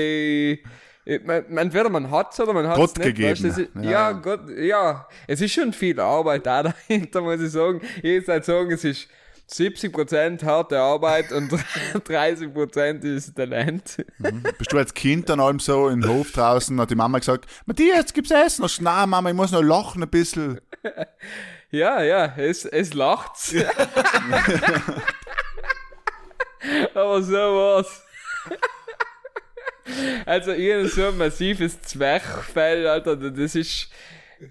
die, 1.07 1.19
man, 1.25 1.45
man, 1.49 1.59
entweder 1.67 1.89
man 1.91 2.11
hat's 2.11 2.39
oder 2.41 2.53
man 2.53 2.67
hat's 2.69 2.79
Gott 2.79 2.99
nicht. 2.99 3.07
gegeben. 3.17 3.31
weißt 3.31 3.45
ist, 3.59 3.71
Ja. 3.77 3.91
ja, 3.91 4.13
Gott, 4.13 4.41
ja. 4.57 5.09
Es 5.27 5.41
ist 5.41 5.53
schon 5.53 5.73
viel 5.73 5.99
Arbeit 6.01 6.47
da 6.47 6.63
dahinter, 6.89 7.21
muss 7.23 7.41
ich 7.41 7.51
sagen. 7.51 7.81
Ich 8.03 8.27
würde 8.27 8.45
sagen, 8.45 8.71
es 8.73 8.85
ist 8.85 9.09
70% 9.51 10.43
harte 10.45 10.79
Arbeit 10.81 11.31
und 11.33 11.53
30% 11.95 13.05
ist 13.05 13.35
Talent. 13.37 14.05
Bist 14.59 14.73
du 14.73 14.79
als 14.79 14.95
Kind 14.95 15.29
dann 15.29 15.39
allem 15.41 15.59
so 15.59 15.89
im 15.89 16.07
Hof 16.09 16.33
draußen, 16.33 16.81
hat 16.81 16.91
die 16.91 16.95
Mama 16.95 17.19
gesagt, 17.19 17.47
Matthias, 17.67 18.13
gibt's 18.15 18.31
Essen? 18.31 18.65
Hast 18.65 18.79
du, 18.79 18.85
nein, 18.85 19.09
Mama, 19.11 19.29
ich 19.31 19.35
muss 19.37 19.53
noch 19.53 19.63
lachen 19.63 20.03
ein 20.03 20.09
bisschen. 20.09 20.61
Ja, 21.75 22.03
ja, 22.05 22.33
es, 22.37 22.65
es 22.67 22.95
lacht's. 22.95 23.53
Aber 26.95 27.21
so 27.21 27.33
war's. 27.33 28.03
Also, 30.25 30.53
ich 30.53 30.73
habe 30.73 30.89
so 30.89 31.09
ein 31.09 31.19
massives 31.19 31.83
Zwerchfell, 31.83 32.87
Alter, 32.87 33.17
das 33.17 33.57
ist, 33.57 33.89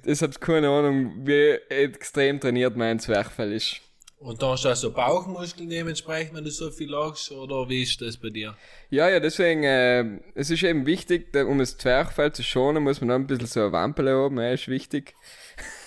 das 0.04 0.22
hat 0.22 0.42
keine 0.42 0.68
Ahnung, 0.68 1.26
wie 1.26 1.54
extrem 1.70 2.42
trainiert 2.42 2.76
mein 2.76 3.00
Zwerchfell 3.00 3.54
ist. 3.54 3.80
Und 4.20 4.42
da 4.42 4.52
hast 4.52 4.66
du 4.66 4.70
also 4.70 4.92
Bauchmuskeln 4.92 5.70
dementsprechend, 5.70 6.36
wenn 6.36 6.44
du 6.44 6.52
so 6.52 6.72
viel 6.72 6.92
lachst, 6.92 7.32
oder 7.32 7.70
wie 7.70 7.84
ist 7.84 8.02
das 8.02 8.18
bei 8.18 8.32
dir? 8.32 8.58
Ja, 8.90 9.08
ja, 9.08 9.22
deswegen, 9.22 9.64
äh, 9.64 10.20
es 10.36 10.50
ist 10.50 10.64
eben 10.64 10.86
wichtig, 10.86 11.34
um 11.38 11.60
das 11.60 11.78
Zwerchfell 11.78 12.34
zu 12.34 12.44
schonen, 12.44 12.84
muss 12.84 13.00
man 13.00 13.08
noch 13.08 13.16
ein 13.16 13.28
bisschen 13.28 13.48
so 13.48 13.62
eine 13.62 13.72
Wampel 13.72 14.10
haben, 14.10 14.38
ja, 14.42 14.52
ist 14.52 14.68
wichtig. 14.68 15.16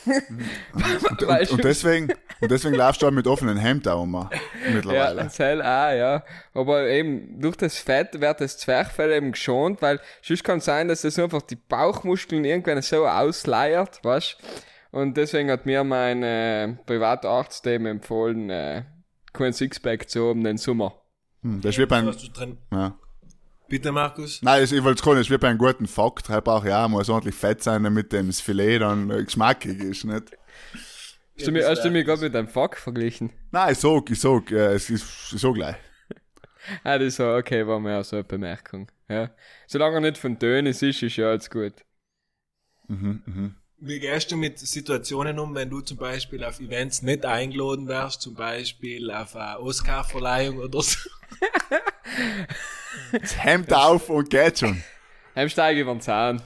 Und, 0.06 0.82
Weißt 0.82 1.10
und, 1.10 1.22
du? 1.22 1.54
und 1.56 1.64
deswegen, 1.64 2.08
und 2.40 2.50
deswegen 2.50 2.74
laufst 2.74 3.02
du 3.02 3.06
halt 3.06 3.14
mit 3.14 3.26
offenen 3.26 3.56
Hemd 3.56 3.88
auch 3.88 4.04
immer. 4.04 4.30
Ja, 4.32 4.70
Mittlerweile. 4.72 5.24
das 5.24 5.36
Fell 5.36 5.60
auch, 5.62 5.92
ja. 5.92 6.22
Aber 6.54 6.86
eben 6.88 7.40
durch 7.40 7.56
das 7.56 7.78
Fett 7.78 8.20
wird 8.20 8.40
das 8.40 8.58
Zwerchfell 8.58 9.12
eben 9.12 9.32
geschont, 9.32 9.82
weil 9.82 10.00
sonst 10.22 10.44
kann 10.44 10.60
sein, 10.60 10.88
dass 10.88 11.02
das 11.02 11.18
einfach 11.18 11.42
die 11.42 11.56
Bauchmuskeln 11.56 12.44
irgendwann 12.44 12.82
so 12.82 13.06
ausleiert, 13.06 14.04
weißt 14.04 14.36
Und 14.92 15.16
deswegen 15.16 15.50
hat 15.50 15.66
mir 15.66 15.84
mein 15.84 16.22
äh, 16.22 16.68
Privatarzt 16.86 17.66
eben 17.66 17.86
empfohlen, 17.86 18.50
äh, 18.50 18.82
kein 19.32 19.52
Sixpack 19.52 20.08
zu 20.08 20.28
haben 20.28 20.44
den 20.44 20.56
Sommer. 20.56 20.94
Hm, 21.42 21.60
Das 21.60 21.72
ist 21.74 21.78
wie 21.78 21.86
beim, 21.86 22.10
ja. 22.72 22.94
Bitte, 23.68 23.90
Markus? 23.90 24.42
Nein, 24.42 24.62
ich 24.62 24.70
wollte 24.72 24.98
es 24.98 25.02
gar 25.02 25.14
nicht, 25.14 25.20
das 25.20 25.26
ist 25.26 25.30
wie 25.30 25.38
bei 25.38 25.48
einem 25.48 25.58
guten 25.58 25.88
Fakt. 25.88 26.28
Ja 26.28 26.40
auch 26.44 26.88
mal 26.88 27.04
so 27.04 27.14
ordentlich 27.14 27.34
Fett 27.34 27.62
sein, 27.62 27.82
damit 27.82 28.12
dem 28.12 28.28
das 28.28 28.40
Filet 28.40 28.78
dann 28.78 29.10
äh, 29.10 29.24
geschmackig 29.24 29.80
ist, 29.80 30.04
nicht? 30.04 30.36
Hast 31.36 31.46
du 31.46 31.52
mich, 31.52 31.64
hast 31.64 31.84
du 31.84 31.90
mich 31.90 32.06
gerade 32.06 32.22
mit 32.22 32.36
einem 32.36 32.48
Fuck 32.48 32.76
verglichen? 32.76 33.32
Nein, 33.50 33.72
ich 33.72 33.78
sag, 33.78 34.10
ich 34.10 34.20
sag, 34.20 34.50
äh, 34.52 34.74
es 34.74 34.88
ist 34.88 35.30
so 35.30 35.52
gleich. 35.52 35.76
Ah, 36.82 36.98
das 36.98 37.20
war 37.20 37.36
okay, 37.38 37.64
war 37.64 37.78
mir 37.78 38.00
auch 38.00 38.04
so 38.04 38.16
eine 38.16 38.24
Bemerkung. 38.24 38.90
Ja. 39.08 39.30
Solange 39.68 39.98
er 39.98 40.00
nicht 40.00 40.18
von 40.18 40.36
Dönis 40.36 40.82
ist, 40.82 41.00
ist 41.00 41.14
ja 41.14 41.28
alles 41.30 41.48
gut. 41.48 41.74
Mhm, 42.88 43.22
mhm. 43.24 43.54
Wie 43.78 44.00
gehst 44.00 44.32
du 44.32 44.36
mit 44.36 44.58
Situationen 44.58 45.38
um, 45.38 45.54
wenn 45.54 45.70
du 45.70 45.80
zum 45.80 45.96
Beispiel 45.96 46.42
auf 46.42 46.58
Events 46.58 47.02
nicht 47.02 47.24
eingeladen 47.24 47.86
wärst, 47.86 48.22
zum 48.22 48.34
Beispiel 48.34 49.12
auf 49.12 49.36
eine 49.36 49.60
Oscar-Verleihung 49.60 50.58
oder 50.58 50.82
so? 50.82 51.08
Das 53.12 53.42
Hemd 53.42 53.72
auf 53.72 54.08
und 54.10 54.30
geht 54.30 54.58
schon. 54.58 54.82
Heim 55.34 55.48
steige 55.48 55.80
über 55.80 55.92
den 55.92 56.00
Zahn. 56.00 56.42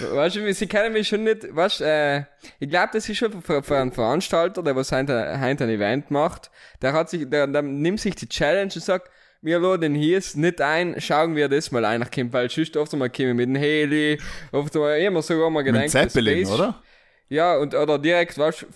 Weißt 0.00 0.36
du, 0.36 0.52
sie 0.52 0.66
kennen 0.66 0.92
mich 0.92 1.08
schon 1.08 1.24
nicht, 1.24 1.54
weißt 1.54 1.80
äh, 1.82 2.24
ich 2.58 2.68
glaube, 2.68 2.90
das 2.92 3.08
ist 3.08 3.16
schon 3.16 3.42
für, 3.42 3.62
für 3.62 3.78
einen 3.78 3.92
Veranstalter, 3.92 4.62
der 4.62 4.74
was 4.74 4.92
heute, 4.92 5.40
heute 5.40 5.64
ein 5.64 5.70
Event 5.70 6.10
macht, 6.10 6.50
der 6.82 6.92
hat 6.92 7.10
sich, 7.10 7.30
der, 7.30 7.46
der 7.46 7.62
nimmt 7.62 8.00
sich 8.00 8.14
die 8.16 8.28
Challenge 8.28 8.72
und 8.74 8.82
sagt, 8.82 9.10
wir 9.40 9.58
laden 9.58 9.94
hier 9.94 10.20
nicht 10.34 10.60
ein, 10.60 11.00
schauen 11.00 11.36
wir 11.36 11.48
das 11.48 11.70
mal 11.70 11.84
einer 11.84 12.06
kommt, 12.06 12.32
weil 12.32 12.50
sonst 12.50 12.76
oft 12.76 12.92
einmal 12.92 13.10
kommen 13.10 13.36
mit 13.36 13.48
dem 13.48 13.56
Heli, 13.56 14.20
oft 14.52 14.74
einmal 14.74 14.98
immer 14.98 15.22
sogar 15.22 15.50
mal 15.50 15.62
Mit 15.62 15.72
gedacht, 15.72 15.90
Zeppelin, 15.90 16.46
oder? 16.46 16.82
Ja, 17.30 17.56
und, 17.56 17.74
oder 17.74 17.98
direkt, 17.98 18.36
weißt 18.36 18.66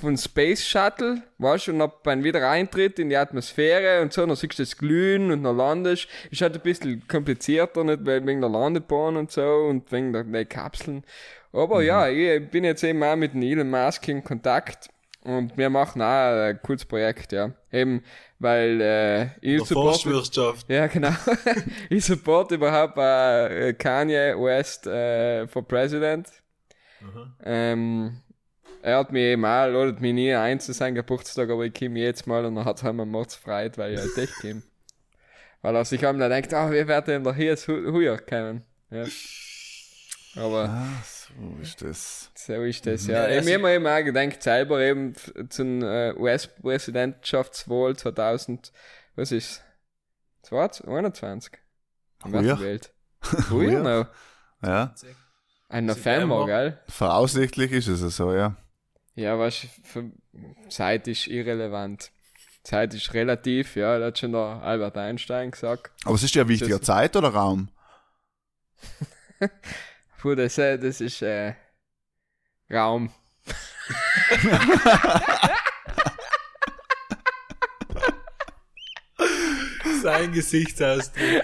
von 0.00 0.16
Space 0.16 0.64
Shuttle, 0.64 1.22
weißt 1.38 1.68
du, 1.68 1.72
und 1.72 1.82
ab 1.82 2.02
beim 2.02 2.24
Wiedereintritt 2.24 2.98
in 2.98 3.10
die 3.10 3.16
Atmosphäre 3.16 4.00
und 4.02 4.12
so, 4.12 4.24
dann 4.24 4.34
siehst 4.34 4.58
du 4.58 4.62
das 4.62 4.76
Glühen 4.76 5.30
und 5.30 5.44
dann 5.44 5.56
landest. 5.56 6.08
Ist 6.30 6.40
halt 6.40 6.54
ein 6.54 6.60
bisschen 6.60 7.06
komplizierter, 7.06 7.84
nicht, 7.84 8.04
weil 8.06 8.26
wegen 8.26 8.40
der 8.40 8.50
Landebahn 8.50 9.16
und 9.16 9.30
so 9.30 9.42
und 9.42 9.92
wegen 9.92 10.12
der, 10.12 10.24
der 10.24 10.46
Kapseln. 10.46 11.04
Aber 11.52 11.82
ja, 11.82 12.08
ich 12.08 12.50
bin 12.50 12.64
jetzt 12.64 12.82
eben 12.82 13.02
auch 13.02 13.16
mit 13.16 13.34
Elon 13.34 13.70
Musk 13.70 14.08
in 14.08 14.24
Kontakt 14.24 14.88
und 15.24 15.56
wir 15.58 15.68
machen 15.68 16.00
auch 16.00 16.46
ein 16.46 16.60
cooles 16.62 16.84
Projekt, 16.84 17.32
ja. 17.32 17.52
Eben, 17.70 18.02
weil, 18.38 18.80
äh, 18.80 19.24
ich 19.40 19.62
support, 19.64 20.02
ja, 20.68 20.86
genau. 20.86 21.12
ich 21.90 22.04
support 22.04 22.50
überhaupt 22.52 22.96
äh, 22.96 23.74
Kanye 23.74 24.34
West 24.38 24.86
äh, 24.86 25.46
for 25.46 25.66
President. 25.66 26.28
Ähm, 27.44 28.20
er 28.82 28.98
hat 28.98 29.12
mich 29.12 29.22
eben 29.22 29.44
auch, 29.44 29.66
ladet 29.66 30.00
mich 30.00 30.12
nie 30.14 30.32
ein 30.34 30.60
zu 30.60 30.72
seinem 30.72 30.94
Geburtstag, 30.94 31.50
aber 31.50 31.64
ich 31.64 31.74
komme 31.74 31.98
jetzt 31.98 32.26
mal 32.26 32.44
und 32.44 32.54
dann 32.56 32.64
hat 32.64 32.82
er 32.82 32.92
mir 32.92 33.06
mordsfreit, 33.06 33.76
weil 33.78 33.94
ich 33.94 34.00
halt 34.00 34.16
echt 34.18 34.34
komme. 34.40 34.62
Weil 35.62 35.74
er 35.74 35.84
sich 35.84 36.06
einmal 36.06 36.28
denkt, 36.28 36.54
ah, 36.54 36.70
wir 36.70 36.86
werden 36.86 37.04
denn 37.06 37.24
da 37.24 37.34
hier 37.34 37.56
hu- 37.56 37.92
höher 37.92 38.18
kommen. 38.18 38.62
Ja. 38.90 39.04
Aber 40.36 40.68
Ah, 40.68 41.02
so 41.04 41.60
ist 41.60 41.82
das. 41.82 42.30
so 42.36 42.52
ist 42.62 42.86
das, 42.86 43.06
Ja, 43.08 43.28
ja. 43.28 43.34
das- 43.36 43.46
Ich 43.46 43.52
habe 43.54 43.62
mir 43.64 43.74
eben 43.74 43.86
auch 43.86 44.04
gedacht, 44.04 44.40
selber 44.42 44.80
eben 44.80 45.14
zum 45.48 45.82
äh, 45.82 46.12
US-Präsidentschaftswahl 46.14 47.96
2000, 47.96 48.72
was 49.16 49.32
ist 49.32 49.62
2021? 50.42 51.54
Am 52.22 52.34
Heuer? 52.34 52.60
Welt. 52.60 52.92
Früher 53.20 53.82
noch. 53.82 54.06
Ja. 54.62 54.94
Ein 55.68 55.86
November, 55.86 56.46
gell? 56.46 56.80
Voraussichtlich 56.88 57.72
ist 57.72 57.88
es 57.88 58.16
so, 58.16 58.32
ja. 58.32 58.56
Ja, 59.14 59.38
was 59.38 59.66
für 59.84 60.10
Zeit 60.68 61.08
ist 61.08 61.26
irrelevant. 61.26 62.10
Zeit 62.62 62.94
ist 62.94 63.12
relativ, 63.14 63.76
ja, 63.76 63.98
das 63.98 64.08
hat 64.08 64.18
schon 64.18 64.32
der 64.32 64.40
Albert 64.62 64.96
Einstein 64.96 65.50
gesagt. 65.50 65.90
Aber 66.04 66.14
es 66.14 66.22
ist 66.22 66.34
ja 66.34 66.46
wichtiger, 66.48 66.78
Das- 66.78 66.86
Zeit 66.86 67.16
oder 67.16 67.30
Raum? 67.30 67.68
Puh, 70.18 70.34
das, 70.34 70.56
äh, 70.58 70.78
das 70.78 71.00
ist 71.00 71.22
äh, 71.22 71.54
Raum. 72.70 73.10
Sein 80.02 80.32
Gesichtsausdruck. 80.32 81.42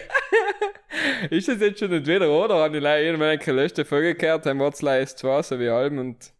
Ist 1.30 1.48
das 1.48 1.60
jetzt 1.60 1.78
schon 1.78 1.92
entweder 1.92 2.30
oder? 2.30 2.56
Habe 2.56 2.76
ich 2.76 2.82
leider 2.82 3.04
irgendwann 3.04 3.38
keine 3.38 3.62
letzte 3.62 3.84
Folge 3.84 4.14
gehört, 4.14 4.46
haben 4.46 4.60
Watzlei 4.60 5.02
ist 5.02 5.18
zwar 5.18 5.42
so 5.42 5.58
wie 5.58 5.68
Alben 5.68 5.98
und. 5.98 6.32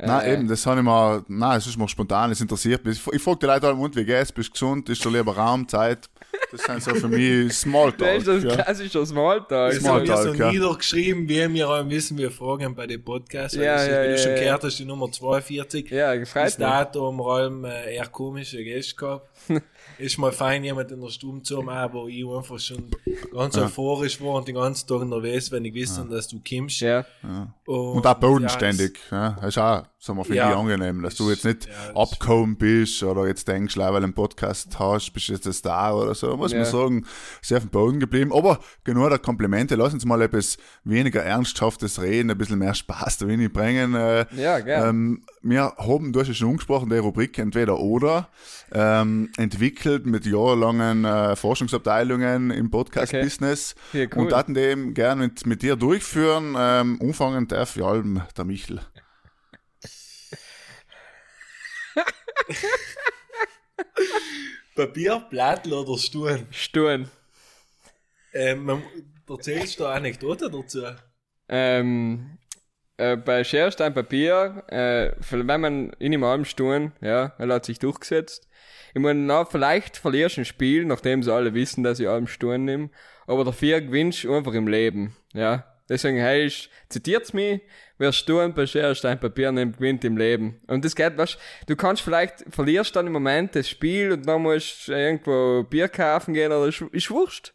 Äh, 0.00 0.06
Nein, 0.06 0.32
eben, 0.32 0.48
das 0.48 0.64
habe 0.64 0.78
ich 0.78 0.84
mir, 0.84 1.24
nein, 1.26 1.58
es 1.58 1.66
ist 1.66 1.76
mir 1.76 1.88
spontan, 1.88 2.30
es 2.30 2.40
interessiert 2.40 2.84
mich. 2.84 3.04
Ich, 3.04 3.14
ich 3.14 3.20
frage 3.20 3.38
die 3.40 3.46
Leute 3.46 3.66
alle, 3.66 3.74
und 3.74 3.96
wie 3.96 4.04
geht's, 4.04 4.30
bist 4.30 4.50
du 4.50 4.52
gesund, 4.52 4.88
ist 4.88 5.04
da 5.04 5.08
lieber 5.08 5.36
Raum, 5.36 5.66
Zeit? 5.66 6.08
Das 6.52 6.62
sind 6.62 6.82
so 6.82 6.94
für 6.94 7.08
mich 7.08 7.48
Das 7.48 7.60
Smalltalk. 7.62 8.18
ist 8.18 8.28
das 8.28 8.44
ja. 8.44 8.62
klassische 8.62 9.04
Smalltalk. 9.04 9.74
Das 9.74 9.84
haben 9.88 10.00
wir 10.00 10.06
Smalltalk, 10.06 10.36
so 10.36 10.42
ja. 10.44 10.52
niedergeschrieben, 10.52 11.28
wie 11.28 11.54
wir 11.54 11.68
auch 11.68 11.88
wissen, 11.88 12.16
wir 12.16 12.30
fragen 12.30 12.76
bei 12.76 12.86
den 12.86 13.02
Podcasts. 13.02 13.56
Ja, 13.56 13.74
das 13.74 13.82
ist, 13.82 13.88
ja, 13.88 14.02
wie 14.02 14.06
du 14.06 14.10
ja, 14.10 14.18
schon 14.18 14.32
ja. 14.32 14.38
gehört 14.38 14.64
hast, 14.64 14.78
die 14.78 14.84
Nummer 14.84 15.10
42. 15.10 15.90
Ja, 15.90 16.14
gefreut 16.14 16.58
haben 16.58 17.16
wir 17.16 17.26
allem 17.26 17.64
äh, 17.64 17.96
eher 17.96 18.06
komische 18.06 18.62
Gäste 18.62 18.94
gehabt. 18.94 19.28
ist 19.98 20.18
mal 20.18 20.32
fein, 20.32 20.64
jemand 20.64 20.90
in 20.92 21.00
der 21.00 21.08
Stube 21.08 21.42
zu 21.42 21.64
haben, 21.66 21.92
wo 21.94 22.08
ich 22.08 22.24
einfach 22.26 22.58
schon 22.58 22.90
ganz 23.32 23.56
euphorisch 23.56 24.20
war 24.20 24.34
und 24.34 24.48
den 24.48 24.54
ganzen 24.54 24.86
Tag 24.88 25.04
nervös, 25.06 25.50
wenn 25.50 25.64
ich 25.64 25.74
wusste, 25.74 26.04
dass 26.06 26.28
du 26.28 26.40
kommst. 26.48 26.80
Ja, 26.80 27.04
Und 27.66 28.06
auch 28.06 28.14
bodenständig. 28.14 28.98
Ja, 29.10 29.36
das 29.40 29.48
ist 29.48 29.58
auch, 29.58 29.82
sagen 29.98 30.18
wir, 30.18 30.24
finde 30.24 30.36
Ja. 30.38 30.50
ich 30.52 30.56
angenehm, 30.56 31.02
dass 31.02 31.16
du 31.16 31.30
jetzt 31.30 31.44
nicht 31.44 31.66
Ja, 31.66 31.94
abgekommen 32.00 32.56
bist 32.56 33.02
oder 33.02 33.26
jetzt 33.26 33.48
denkst, 33.48 33.76
weil 33.76 33.90
du 33.90 33.96
einen 34.04 34.14
Podcast 34.14 34.78
hast, 34.78 35.12
bist 35.12 35.28
du 35.28 35.32
jetzt 35.32 35.46
ein 35.46 35.52
Star 35.52 35.96
oder 35.96 36.14
so. 36.14 36.36
Muss 36.36 36.52
man 36.52 36.60
Ja. 36.60 36.64
sagen, 36.66 37.04
sehr 37.42 37.58
auf 37.58 37.64
dem 37.64 37.70
Boden 37.70 38.00
geblieben. 38.00 38.32
Aber 38.32 38.60
genug 38.84 39.08
der 39.10 39.18
Komplimente. 39.18 39.74
Lass 39.74 39.92
uns 39.94 40.04
mal 40.04 40.22
etwas 40.22 40.58
weniger 40.84 41.22
Ernsthaftes 41.22 42.00
reden, 42.00 42.30
ein 42.30 42.38
bisschen 42.38 42.58
mehr 42.58 42.74
Spaß 42.74 43.18
da 43.18 43.26
bringen. 43.26 43.94
Äh, 43.94 44.26
Ja, 44.36 44.60
gern. 44.60 44.88
Ähm, 44.88 45.22
wir 45.42 45.74
haben, 45.76 46.12
du 46.12 46.20
hast 46.20 46.28
ja 46.28 46.34
schon 46.34 46.50
angesprochen, 46.50 46.90
die 46.90 46.96
Rubrik 46.96 47.38
entweder 47.38 47.78
oder, 47.78 48.28
ähm, 48.72 49.30
entwickelt 49.36 50.06
mit 50.06 50.26
jahrelangen 50.26 51.04
äh, 51.04 51.36
Forschungsabteilungen 51.36 52.50
im 52.50 52.70
Podcast-Business. 52.70 53.74
Ja, 53.92 54.06
cool. 54.14 54.24
Und 54.24 54.32
hatten 54.34 54.54
dem 54.54 54.94
gern 54.94 55.18
mit, 55.20 55.46
mit 55.46 55.62
dir 55.62 55.76
durchführen. 55.76 56.54
Ähm, 56.58 57.00
umfangen 57.00 57.46
darf 57.48 57.74
vor 57.74 57.88
allem 57.88 58.22
der 58.36 58.44
Michel. 58.44 58.80
Papier, 64.74 65.26
Blatt 65.30 65.66
oder 65.66 65.98
Stuhl. 65.98 66.46
Stuhn. 66.50 67.10
Ähm, 68.32 68.82
erzählst 69.28 69.80
du 69.80 69.86
eine 69.86 69.94
Anekdote 69.94 70.50
dazu? 70.50 70.84
Ähm, 71.48 72.38
äh, 72.98 73.16
bei 73.16 73.44
Scherstein 73.44 73.94
Papier, 73.94 74.64
äh, 74.68 75.12
wenn 75.30 75.60
man 75.60 75.90
in 75.98 76.12
ihm 76.12 76.24
allem 76.24 76.44
Stuhn, 76.44 76.92
ja, 77.00 77.32
er 77.38 77.48
hat 77.48 77.64
sich 77.64 77.78
durchgesetzt. 77.78 78.48
Ich 78.94 79.00
meine, 79.00 79.20
na, 79.20 79.44
vielleicht 79.44 79.96
verlierst 79.96 80.36
du 80.36 80.42
ein 80.42 80.44
Spiel, 80.44 80.84
nachdem 80.84 81.22
sie 81.22 81.32
alle 81.32 81.54
wissen, 81.54 81.84
dass 81.84 82.00
ich 82.00 82.08
allem 82.08 82.26
Stuhn 82.26 82.64
nehme, 82.64 82.90
aber 83.26 83.44
dafür 83.44 83.80
gewinnst 83.80 84.24
du 84.24 84.34
einfach 84.34 84.52
im 84.54 84.68
Leben, 84.68 85.16
ja. 85.32 85.64
Deswegen 85.88 86.20
heißt, 86.20 86.68
zitiert's 86.90 87.32
mich, 87.32 87.62
wer 87.96 88.12
Stuhn 88.12 88.52
bei 88.52 88.66
Scherstein 88.66 89.18
Papier 89.18 89.52
nimmt, 89.52 89.78
gewinnt 89.78 90.04
im 90.04 90.18
Leben. 90.18 90.60
Und 90.66 90.84
das 90.84 90.94
geht, 90.94 91.16
weißt, 91.16 91.38
du 91.66 91.76
kannst 91.76 92.02
vielleicht, 92.02 92.44
verlierst 92.50 92.94
dann 92.94 93.06
im 93.06 93.14
Moment 93.14 93.54
das 93.54 93.70
Spiel 93.70 94.12
und 94.12 94.26
dann 94.26 94.42
musst 94.42 94.88
du 94.88 94.92
irgendwo 94.92 95.62
Bier 95.62 95.88
kaufen 95.88 96.34
gehen 96.34 96.52
oder 96.52 96.66
ist, 96.66 96.82
ist 96.92 97.10
wurscht. 97.10 97.54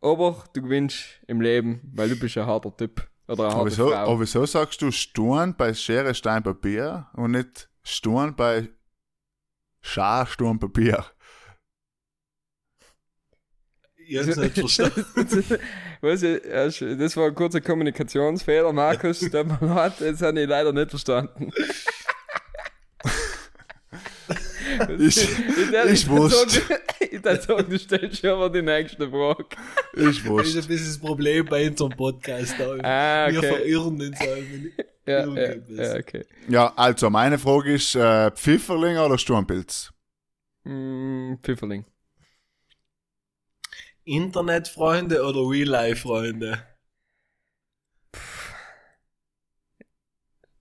Aber 0.00 0.44
du 0.52 0.62
gewinnst 0.62 1.20
im 1.28 1.40
Leben, 1.40 1.80
weil 1.94 2.08
du 2.08 2.18
bist 2.18 2.36
ein 2.38 2.46
harter 2.46 2.76
Typ. 2.76 3.09
Oder 3.30 3.44
eine 3.44 3.54
Aber 3.54 3.66
wieso, 3.66 3.88
Frau. 3.88 3.94
aber 3.96 4.20
wieso 4.20 4.44
sagst 4.46 4.82
du 4.82 4.90
Sturm 4.90 5.54
bei 5.56 5.72
Schere, 5.74 6.14
Stein, 6.14 6.42
Papier 6.42 7.08
und 7.14 7.30
nicht 7.32 7.70
Sturm 7.82 8.34
bei 8.34 8.68
Schar, 9.82 10.26
Sturm, 10.26 10.58
Papier? 10.58 11.04
Ich 13.96 14.18
hab's 14.18 14.36
nicht 14.36 14.54
verstanden. 14.58 15.04
Ich- 16.02 16.22
äh, 16.22 16.96
das 16.96 17.16
war 17.16 17.26
ein 17.26 17.34
kurzer 17.34 17.60
Kommunikationsfehler, 17.60 18.72
Markus. 18.72 19.20
Der 19.20 19.44
Mann 19.44 19.70
hat, 19.74 20.00
das 20.00 20.20
habe 20.22 20.40
ich 20.40 20.48
leider 20.48 20.72
nicht 20.72 20.90
verstanden. 20.90 21.52
Ich- 24.98 25.28
ich 25.92 26.08
wusste. 26.08 26.62
Ich 27.10 27.22
würde 27.24 27.42
sagen, 27.42 27.68
du 27.70 27.78
stellst 27.78 28.20
schon 28.20 28.38
mal 28.38 28.50
die 28.50 28.62
nächste 28.62 29.08
Frage. 29.10 29.44
Ich 29.96 30.04
Das 30.04 30.16
ist 30.16 30.24
wusste. 30.26 30.58
ein 30.60 30.66
bisschen 30.68 30.86
das 30.86 30.98
Problem 30.98 31.46
bei 31.46 31.68
unserem 31.68 31.92
Podcast. 31.92 32.54
Da. 32.58 32.74
Ah, 32.82 33.30
Wir 33.30 33.38
okay. 33.38 33.48
verirren 33.48 34.00
uns 34.00 34.20
einfach. 34.20 34.84
Ja, 35.06 35.26
ja, 35.26 35.54
ja 35.68 35.94
okay. 35.96 36.24
Ja, 36.46 36.72
also 36.76 37.10
meine 37.10 37.36
Frage 37.38 37.72
ist, 37.72 37.96
äh, 37.96 38.30
Pfifferling 38.30 38.96
oder 38.98 39.18
Sturmpilz? 39.18 39.92
Mm, 40.62 41.34
Pfifferling. 41.42 41.84
Internetfreunde 44.04 45.24
oder 45.24 45.40
Real-Life-Freunde? 45.40 46.62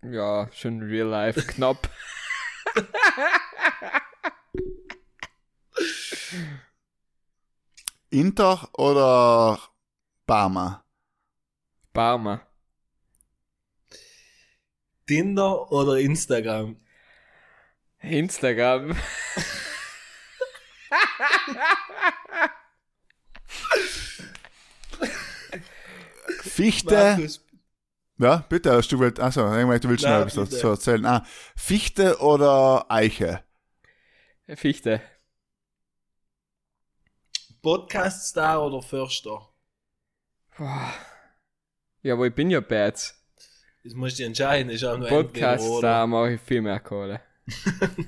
Ja, 0.04 0.50
schon 0.54 0.82
real 0.82 1.08
life 1.08 1.46
knapp. 1.46 1.90
Inter 8.12 8.68
oder 8.78 9.60
Barmer? 10.26 10.84
Barmer. 11.94 12.42
Tinder 15.08 15.72
oder 15.72 15.98
Instagram? 16.00 16.78
Instagram. 18.02 18.96
Fichte. 26.42 26.94
Markus, 26.96 27.46
Ja, 28.18 28.38
bitte, 28.50 28.74
hast 28.74 28.92
du 28.92 29.00
willst, 29.00 29.20
also, 29.20 29.42
du 29.42 29.90
willst 29.90 30.06
etwas 30.06 30.36
bitte. 30.36 30.50
dazu 30.56 30.68
erzählen. 30.68 31.06
Ah, 31.06 31.26
Fichte 31.56 32.20
oder 32.20 32.86
Eiche? 32.90 33.44
Fichte. 34.56 35.02
Podcast-Star 37.62 38.62
oder 38.66 38.82
Förster? 38.82 39.50
Ja, 42.02 42.14
aber 42.14 42.28
ich 42.28 42.34
bin 42.34 42.50
ja 42.50 42.60
Bad. 42.60 43.14
Das 43.84 43.94
musst 43.94 44.20
du 44.20 44.24
entscheiden. 44.24 44.70
Ist 44.72 44.84
auch 44.84 44.98
nur 44.98 45.08
entweder 45.10 45.24
Podcast, 45.24 45.68
oder. 45.68 45.88
da 45.88 46.08
mache 46.08 46.34
ich 46.34 46.42
viel 46.42 46.62
mehr 46.62 46.80
Kohle. 46.80 47.22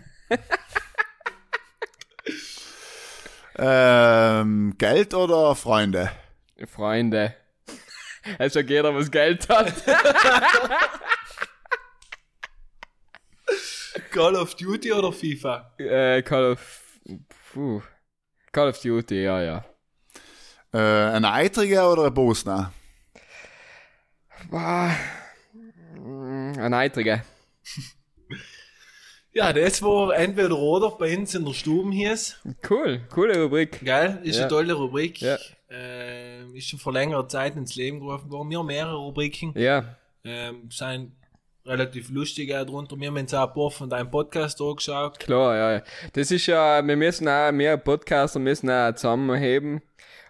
Ähm, 3.64 4.74
Geld 4.78 5.14
oder 5.14 5.56
Freunde? 5.56 6.12
Freunde. 6.68 7.36
Es 8.40 8.54
sagt 8.54 8.70
jeder, 8.70 8.96
was 8.96 9.12
Geld 9.12 9.48
hat. 9.50 9.74
Call 14.12 14.36
of 14.36 14.56
Duty 14.56 14.92
oder 14.94 15.12
FIFA? 15.12 15.74
äh, 15.78 16.22
Call 16.24 16.54
of. 16.54 17.00
Puh. 17.54 17.82
Call 18.52 18.70
of 18.70 18.82
Duty, 18.82 19.24
ja, 19.24 19.42
ja. 19.42 19.66
Äh, 20.74 21.16
ein 21.16 21.26
Eitriger 21.26 21.92
oder 21.92 22.06
ein 22.06 22.14
Bosner? 22.14 22.72
Boah. 24.50 24.92
Ein 25.96 26.74
Eitriger. 26.74 27.24
Ja, 29.34 29.54
das 29.54 29.82
war 29.82 30.14
entweder 30.14 30.58
oder 30.58 30.92
bei 30.92 31.18
uns 31.18 31.34
in 31.36 31.46
der 31.46 31.54
Stube 31.54 31.90
hieß. 31.94 32.42
Cool, 32.70 33.00
coole 33.10 33.42
Rubrik. 33.42 33.80
Geil, 33.82 34.20
ist 34.24 34.36
Ja. 34.36 34.42
eine 34.42 34.50
tolle 34.50 34.74
Rubrik. 34.74 35.22
Ja. 35.22 35.38
Ähm, 35.70 36.54
ist 36.54 36.68
schon 36.68 36.80
vor 36.80 36.92
längerer 36.92 37.26
Zeit 37.30 37.56
ins 37.56 37.76
Leben 37.76 38.02
gerufen 38.02 38.30
worden. 38.30 38.50
Wir 38.50 38.60
haben 38.60 38.66
mehrere 38.66 38.98
Rubriken. 38.98 39.54
Ja, 39.58 39.96
Ähm, 40.26 40.70
sind 40.70 41.14
relativ 41.66 42.10
lustig 42.10 42.54
auch 42.56 42.66
drunter. 42.66 43.00
Wir 43.00 43.08
haben 43.08 43.18
uns 43.18 43.34
auch 43.34 43.48
ein 43.48 43.54
paar 43.54 43.72
von 43.72 43.90
deinem 43.90 44.10
Podcast 44.10 44.60
angeschaut. 44.62 45.20
klar, 45.20 45.56
ja. 45.76 45.82
Das 46.14 46.32
ist 46.32 46.48
ja, 46.48 46.86
wir 46.86 46.96
müssen 46.96 47.28
auch, 47.28 47.52
mehr 47.52 47.78
Podcaster 47.78 48.40
müssen 48.40 48.70
auch 48.70 48.94
zusammenheben 48.96 49.82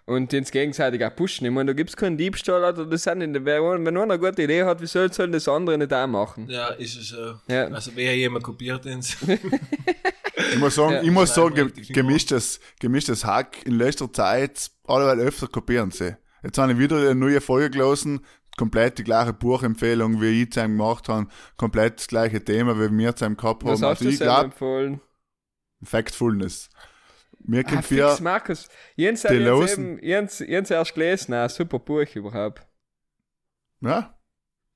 und 0.04 0.34
uns 0.34 0.50
gegenseitig 0.50 1.04
auch 1.04 1.14
pushen. 1.14 1.46
Ich 1.46 1.52
meine, 1.52 1.70
da 1.70 1.72
gibt's 1.74 1.96
keinen 1.96 2.16
Diebstahl 2.16 2.64
oder 2.64 2.84
das 2.84 3.04
sind 3.04 3.18
nicht, 3.18 3.32
wenn 3.32 3.44
wenn 3.84 3.88
einer 3.96 4.02
eine 4.02 4.18
gute 4.18 4.42
Idee 4.42 4.64
hat, 4.64 4.82
wie 4.82 4.86
soll, 4.86 5.12
soll 5.12 5.30
das 5.30 5.48
andere 5.48 5.78
nicht 5.78 5.92
auch 5.94 6.06
machen? 6.06 6.48
Ja, 6.50 6.68
ist 6.68 6.96
es 6.96 7.08
so. 7.10 7.34
Ja. 7.48 7.66
Also, 7.68 7.92
wer 7.94 8.16
jemand 8.16 8.44
kopiert 8.44 8.84
ins. 8.86 9.16
Ich 10.52 10.58
muss 10.58 10.74
sagen, 10.74 10.94
Ja. 10.94 11.02
ich 11.02 11.10
muss 11.10 11.34
sagen, 11.34 11.54
Nein, 11.54 11.66
ge 11.68 11.76
richtig 11.78 11.94
gemischtes, 11.94 12.60
gemischtes 12.80 13.24
Hack 13.24 13.64
in 13.64 13.74
letzter 13.74 14.12
Zeit, 14.12 14.70
alleweil 14.86 15.20
öfter 15.20 15.46
kopieren 15.46 15.90
sie. 15.90 16.16
Jetzt 16.42 16.58
habe 16.58 16.72
ich 16.72 16.78
wieder 16.78 16.96
eine 16.96 17.14
neue 17.14 17.40
Folge 17.40 17.70
gelesen, 17.70 18.24
komplett 18.56 18.98
die 18.98 19.04
gleiche 19.04 19.32
Buchempfehlung, 19.32 20.20
wie 20.20 20.42
ich 20.42 20.52
zu 20.52 20.60
ihm 20.60 20.72
gemacht 20.78 21.08
habe, 21.08 21.28
komplett 21.56 21.98
das 21.98 22.06
gleiche 22.08 22.44
Thema, 22.44 22.76
wie 22.78 22.90
wir 22.96 23.16
zu 23.16 23.24
ihm 23.24 23.36
gehabt 23.36 23.62
haben. 23.64 23.70
Was 23.72 23.82
hast 23.82 23.88
Also 24.00 24.04
du 24.04 24.10
ich 24.10 24.18
denn 24.18 24.26
glaube, 24.26 24.44
empfohlen? 24.46 25.00
Factfulness. 25.82 26.70
Mir 27.44 27.64
Ah, 27.66 27.70
kommt 27.70 27.84
fix, 27.84 28.20
Markus. 28.20 28.68
Jens 28.94 29.24
hat 29.24 29.32
jetzt 29.32 29.78
eben, 29.78 29.98
Jens, 30.02 30.38
Jens 30.38 30.70
erst 30.70 30.94
gelesen, 30.94 31.34
ein 31.34 31.48
super 31.48 31.78
Buch 31.80 32.06
überhaupt. 32.14 32.64
ja, 33.80 34.16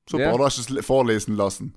super, 0.09 0.25
Ja. 0.25 0.33
oder 0.33 0.45
hast 0.47 0.59
du 0.59 0.63
es 0.63 0.69
le- 0.71 0.83
vorlesen 0.83 1.37
lassen? 1.37 1.77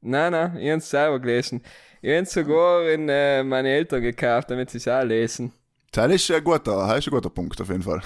Nein, 0.00 0.32
nein, 0.32 0.56
ich 0.58 0.70
hab's 0.70 0.90
selber 0.90 1.20
gelesen. 1.20 1.62
Ich 2.02 2.16
hab's 2.16 2.32
sogar 2.32 2.88
in 2.90 3.08
äh, 3.08 3.42
meine 3.44 3.68
Eltern 3.70 4.02
gekauft, 4.02 4.50
damit 4.50 4.70
sie 4.70 4.78
es 4.78 4.88
auch 4.88 5.02
lesen. 5.04 5.52
Das 5.92 6.12
ist 6.12 6.30
ein 6.30 6.44
guter, 6.44 6.76
das 6.88 6.98
ist 6.98 7.06
ein 7.08 7.10
guter 7.10 7.30
Punkt 7.30 7.60
auf 7.60 7.68
jeden 7.68 7.82
Fall. 7.82 8.02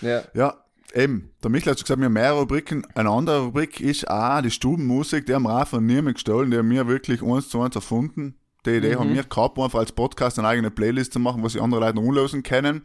Ja. 0.00 0.24
Ja, 0.34 0.63
eben. 0.94 1.30
Der 1.42 1.50
Michael 1.50 1.72
hat 1.72 1.78
schon 1.78 1.84
gesagt, 1.84 2.00
wir 2.00 2.06
haben 2.06 2.12
mehrere 2.12 2.40
Rubriken. 2.40 2.86
Eine 2.94 3.10
andere 3.10 3.44
Rubrik 3.46 3.80
ist 3.80 4.08
auch 4.08 4.40
die 4.42 4.50
Stubenmusik. 4.50 5.26
Die 5.26 5.34
haben 5.34 5.46
auch 5.46 5.66
von 5.66 5.84
niemandem 5.84 6.14
gestohlen. 6.14 6.50
Die 6.50 6.58
haben 6.58 6.70
wir 6.70 6.86
wirklich 6.86 7.22
eins 7.22 7.48
zu 7.48 7.60
eins 7.60 7.74
erfunden. 7.74 8.38
Die 8.66 8.76
Idee 8.76 8.96
haben 8.96 9.12
wir 9.12 9.24
gehabt, 9.24 9.58
einfach 9.58 9.78
als 9.78 9.92
Podcast 9.92 10.38
eine 10.38 10.48
eigene 10.48 10.70
Playlist 10.70 11.12
zu 11.12 11.18
machen, 11.18 11.42
was 11.42 11.52
sich 11.52 11.60
andere 11.60 11.80
Leute 11.80 11.96
noch 11.96 12.04
unlösen 12.04 12.42
können. 12.42 12.82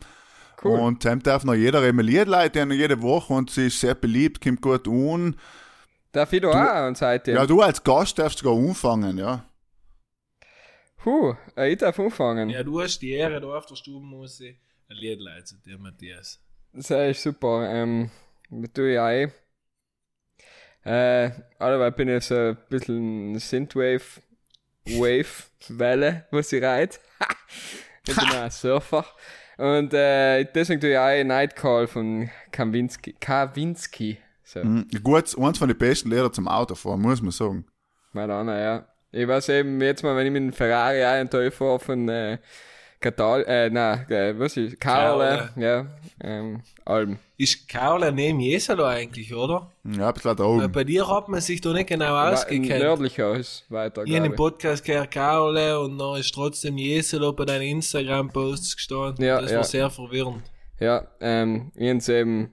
Cool. 0.62 0.78
Und 0.78 1.06
dann 1.06 1.20
darf 1.20 1.46
noch 1.46 1.54
jeder 1.54 1.82
rebelliert 1.82 2.28
Leute 2.28 2.68
jede 2.74 3.02
Woche 3.02 3.34
und 3.34 3.50
sie 3.50 3.68
ist 3.68 3.80
sehr 3.80 3.96
beliebt, 3.96 4.42
kommt 4.42 4.62
gut 4.62 4.88
an. 4.90 5.38
Darf 6.12 6.34
ich 6.34 6.42
da 6.42 6.84
auch 6.84 6.88
und 6.88 6.98
seitdem? 6.98 7.36
Ja, 7.36 7.46
du 7.46 7.62
als 7.62 7.82
Gast 7.82 8.20
darfst 8.20 8.40
sogar 8.40 8.58
anfangen, 8.58 9.18
ja. 9.18 9.46
Huh, 11.06 11.36
äh, 11.56 11.72
ich 11.72 11.78
darf 11.78 11.98
anfangen. 11.98 12.50
Ja, 12.50 12.64
du 12.64 12.82
hast 12.82 13.00
die 13.00 13.12
Ehre, 13.12 13.40
da 13.40 13.48
auf 13.48 13.68
der 13.68 13.76
Stubenmusik 13.76 14.60
ein 14.90 14.98
Lied 14.98 15.20
leid 15.22 15.48
zu 15.48 15.56
dir, 15.58 15.78
Matthias. 15.78 16.42
Das 16.74 16.90
ist 16.92 17.24
super. 17.24 17.68
Ähm, 17.70 18.10
das 18.50 18.72
tue 18.74 18.94
ich 18.94 19.00
auch 19.00 19.10
eh. 19.10 19.30
Äh, 20.86 21.32
allerweil 21.60 21.92
bin 21.92 22.08
ich 22.10 22.24
so 22.26 22.36
ein 22.36 22.58
bisschen 22.70 23.38
Synthwave, 23.38 24.22
Wave-Welle, 24.86 26.26
was 26.32 26.52
ich 26.54 26.64
reite. 26.64 27.00
ich 28.08 28.16
bin 28.16 28.30
ein 28.32 28.50
Surfer. 28.52 29.06
Und 29.58 29.94
äh, 29.94 30.46
deswegen 30.46 30.80
tue 30.80 30.92
ich 30.92 30.98
auch 30.98 31.24
Nightcall 31.24 31.88
von 31.88 32.30
Kawinski. 32.52 33.14
Kawinski. 33.20 34.18
So, 34.44 34.64
Mhm. 34.64 34.88
Gut, 35.04 35.38
eins 35.38 35.58
von 35.58 35.68
den 35.68 35.78
besten 35.78 36.10
Lehrer 36.10 36.32
zum 36.32 36.48
Autofahren, 36.48 37.02
muss 37.02 37.22
man 37.22 37.32
sagen. 37.32 37.66
mal 38.14 38.32
an, 38.32 38.48
ja. 38.48 38.88
Ich 39.12 39.28
weiß 39.28 39.50
eben 39.50 39.82
jetzt 39.82 40.04
mal, 40.04 40.16
wenn 40.16 40.28
ich 40.28 40.32
mit 40.32 40.42
dem 40.44 40.54
Ferrari 40.54 41.04
einen 41.04 41.30
Teil 41.30 41.52
fahre 41.52 41.80
von 41.80 42.08
äh, 42.10 42.38
Katal, 43.02 43.46
äh, 43.48 43.70
nein, 43.70 44.06
äh, 44.10 44.38
was 44.38 44.58
ist, 44.58 44.78
Karle, 44.80 45.50
ja, 45.56 45.86
ähm, 46.22 46.62
Alben. 46.84 47.18
Ist 47.38 47.70
Kaula 47.70 48.12
neben 48.12 48.42
Jesalo 48.42 48.84
eigentlich, 48.84 49.34
oder? 49.34 49.72
Ja, 49.86 50.10
ein 50.10 50.14
bisschen 50.14 50.36
da 50.36 50.44
Weil 50.44 50.64
oben. 50.66 50.72
bei 50.74 50.84
dir 50.84 51.08
hat 51.08 51.30
man 51.30 51.40
sich 51.40 51.62
da 51.62 51.72
nicht 51.72 51.88
genau 51.88 52.12
Wa- 52.14 52.34
ausgekannt. 52.34 52.68
Nördlicher 52.82 53.36
ist 53.36 53.64
weiter, 53.70 54.04
Ich 54.06 54.14
habe 54.16 54.26
im 54.26 54.36
Podcast 54.36 54.84
gehört 54.84 55.12
Kaule 55.12 55.80
und 55.80 55.98
dann 55.98 56.18
ist 56.20 56.34
trotzdem 56.34 56.78
Jesalo 56.78 57.32
bei 57.32 57.46
deinen 57.46 57.62
Instagram-Posts 57.78 58.76
gestanden. 58.76 59.24
Ja, 59.24 59.40
das 59.40 59.52
ja. 59.52 59.58
war 59.58 59.64
sehr 59.64 59.90
verwirrend. 59.90 60.44
ich. 60.76 60.82
Ja, 60.82 61.08
ähm, 61.22 61.72
Jens 61.76 62.10
eben, 62.10 62.52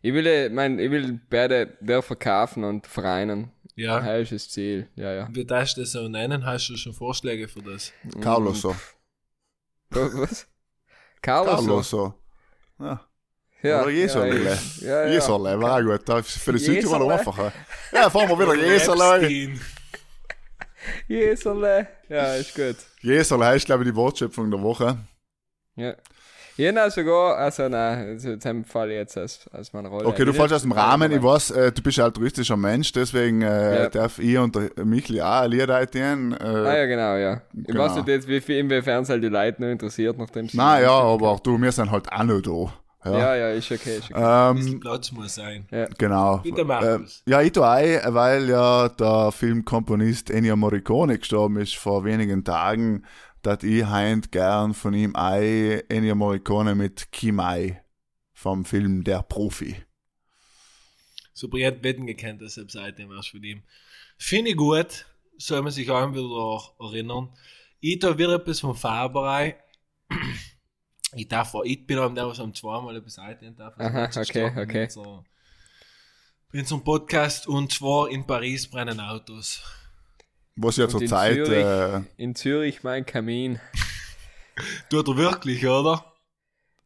ich 0.00 0.14
will, 0.14 0.26
äh, 0.26 0.48
mein, 0.48 0.78
ich 0.78 0.90
will 0.90 1.20
beide 1.28 1.76
Dörfer 1.82 2.16
kaufen 2.16 2.64
und 2.64 2.86
vereinen. 2.86 3.50
Ja. 3.76 4.00
Das 4.00 4.30
ist 4.30 4.46
das 4.46 4.48
Ziel, 4.52 4.88
ja, 4.96 5.12
ja. 5.12 5.28
Wie 5.30 5.44
darfst 5.44 5.76
du 5.76 5.82
das 5.82 5.92
so 5.92 6.08
nennen? 6.08 6.46
Hast 6.46 6.68
du 6.68 6.76
schon 6.76 6.94
Vorschläge 6.94 7.48
für 7.48 7.60
das? 7.60 7.92
Carlos 8.22 8.62
so. 8.62 8.74
Was? 9.90 10.46
Carlos? 11.22 11.54
Carlos 11.54 11.90
so. 11.90 12.14
Ja. 12.78 13.00
Ja, 13.62 13.80
Oder 13.80 13.90
Jeserle. 13.90 14.58
Ja, 14.80 15.06
ja, 15.06 15.14
ja. 15.14 15.20
Auch 15.26 15.80
gut. 15.82 16.06
Das 16.06 16.26
ist 16.28 16.42
für 16.42 16.52
die 16.52 16.58
Jeserle. 16.58 16.82
Südtiroler 16.82 17.14
einfacher. 17.14 17.52
Ja, 17.92 18.10
fahren 18.10 18.28
wir 18.28 18.38
wieder. 18.38 18.74
Epstein. 18.74 19.60
Jeserle. 21.08 21.88
Ja, 22.10 22.34
ist 22.34 22.54
gut. 22.54 22.76
Jeserle 23.00 23.46
heißt, 23.46 23.64
glaube 23.64 23.84
ich, 23.84 23.90
die 23.90 23.96
Wortschöpfung 23.96 24.50
der 24.50 24.60
Woche. 24.60 24.98
Ja. 25.76 25.94
Jena 26.56 26.88
sogar, 26.88 27.36
also 27.36 27.68
nein, 27.68 28.08
also 28.10 28.30
in 28.30 28.38
dem 28.38 28.64
Fall 28.64 28.90
jetzt 28.90 29.18
als, 29.18 29.40
als 29.52 29.72
meine 29.72 29.88
Rolle. 29.88 30.06
Okay, 30.06 30.24
du 30.24 30.32
fällst 30.32 30.54
aus 30.54 30.62
dem 30.62 30.70
Rahmen. 30.72 31.10
Ich 31.10 31.22
weiß, 31.22 31.50
äh, 31.50 31.72
du 31.72 31.82
bist 31.82 31.98
ein 31.98 32.04
altruistischer 32.04 32.56
Mensch, 32.56 32.92
deswegen 32.92 33.42
äh, 33.42 33.82
Ja. 33.84 33.88
darf 33.88 34.18
ich 34.20 34.38
und 34.38 34.54
der 34.54 34.84
Michel 34.84 35.20
auch 35.20 35.42
ein 35.42 35.50
Lied 35.50 35.68
eintieren. 35.68 36.32
Äh, 36.32 36.44
Ah 36.44 36.76
ja, 36.76 36.86
genau, 36.86 37.16
ja. 37.16 37.40
Ich 37.52 37.66
Genau. 37.66 37.80
weiß 37.84 37.96
nicht 37.96 38.08
jetzt, 38.08 38.28
wie 38.28 38.40
viel, 38.40 38.58
inwiefern 38.58 39.02
es 39.02 39.08
halt 39.08 39.22
die 39.24 39.28
Leute 39.28 39.62
noch 39.62 39.68
interessiert, 39.70 40.16
nachdem 40.16 40.48
sie... 40.48 40.56
Nein, 40.56 40.82
ja, 40.84 40.90
aber 40.92 41.38
du, 41.42 41.60
wir 41.60 41.72
sind 41.72 41.90
halt 41.90 42.10
auch 42.12 42.22
noch 42.22 42.40
da. 42.40 43.10
Ja, 43.10 43.18
Ja, 43.18 43.34
ja, 43.36 43.48
ist 43.50 43.70
okay, 43.70 43.98
ist 43.98 44.10
okay. 44.10 44.50
Ähm, 44.56 44.80
Platz 44.80 45.12
muss 45.12 45.34
sein. 45.34 45.66
genau. 45.98 46.38
Bitte. 46.38 46.62
Äh, 46.62 46.98
ja, 47.30 47.42
ich 47.42 47.52
tue 47.52 47.68
ein, 47.68 48.00
weil 48.14 48.48
ja 48.48 48.88
der 48.88 49.30
Filmkomponist 49.32 50.30
Ennio 50.30 50.56
Morricone 50.56 51.18
gestorben 51.18 51.56
ist 51.58 51.76
vor 51.76 52.04
wenigen 52.04 52.44
Tagen, 52.44 53.04
dass 53.46 53.62
ich 53.62 53.84
heint 53.84 54.32
gern 54.32 54.72
von 54.72 54.94
ihm 54.94 55.14
ein 55.14 55.82
Ennio 55.88 56.14
Morricone 56.14 56.74
mit 56.74 57.12
Kimai 57.12 57.84
vom 58.32 58.64
Film 58.64 59.04
Der 59.04 59.22
Profi. 59.22 59.76
Super, 61.34 61.58
ich 61.58 61.64
hätte 61.64 61.84
wetten 61.84 62.06
gekannt, 62.06 62.40
deshalb 62.40 62.70
seitdem 62.70 63.10
was 63.10 63.26
von 63.26 63.42
ihm. 63.44 63.62
Finde 64.16 64.52
ich 64.52 64.56
gut, 64.56 65.06
soll 65.36 65.60
man 65.60 65.72
sich 65.72 65.90
auch 65.90 66.12
wieder 66.12 66.86
erinnern. 66.86 67.36
Ich 67.80 67.98
da 67.98 68.16
wieder 68.16 68.36
etwas 68.36 68.60
vom 68.60 68.74
Fahrbereich. 68.74 69.56
Ich 71.14 71.28
darf 71.28 71.54
auch, 71.54 71.64
ich 71.64 71.86
bin 71.86 71.98
am 71.98 72.14
der, 72.14 72.26
was 72.26 72.40
am 72.40 72.54
zweimal 72.54 72.96
etwas 72.96 73.18
einnehmen 73.18 73.56
darf. 73.56 73.78
Aha, 73.78 74.10
okay, 74.16 74.52
okay. 74.56 74.88
so 74.88 75.24
einem 76.52 76.82
Podcast 76.82 77.46
und 77.46 77.72
zwar 77.72 78.08
in 78.08 78.26
Paris 78.26 78.68
brennen 78.68 79.00
Autos. 79.00 79.62
Was 80.56 80.76
ja 80.76 80.84
Und 80.84 80.90
zur 80.90 81.02
in 81.02 81.08
Zeit, 81.08 81.34
Zürich? 81.34 81.64
äh, 81.64 82.00
In 82.16 82.34
Zürich 82.34 82.82
mein 82.84 83.04
Kamin. 83.06 83.58
Tut 84.88 85.08
er 85.08 85.16
wirklich, 85.16 85.66
oder? 85.66 86.04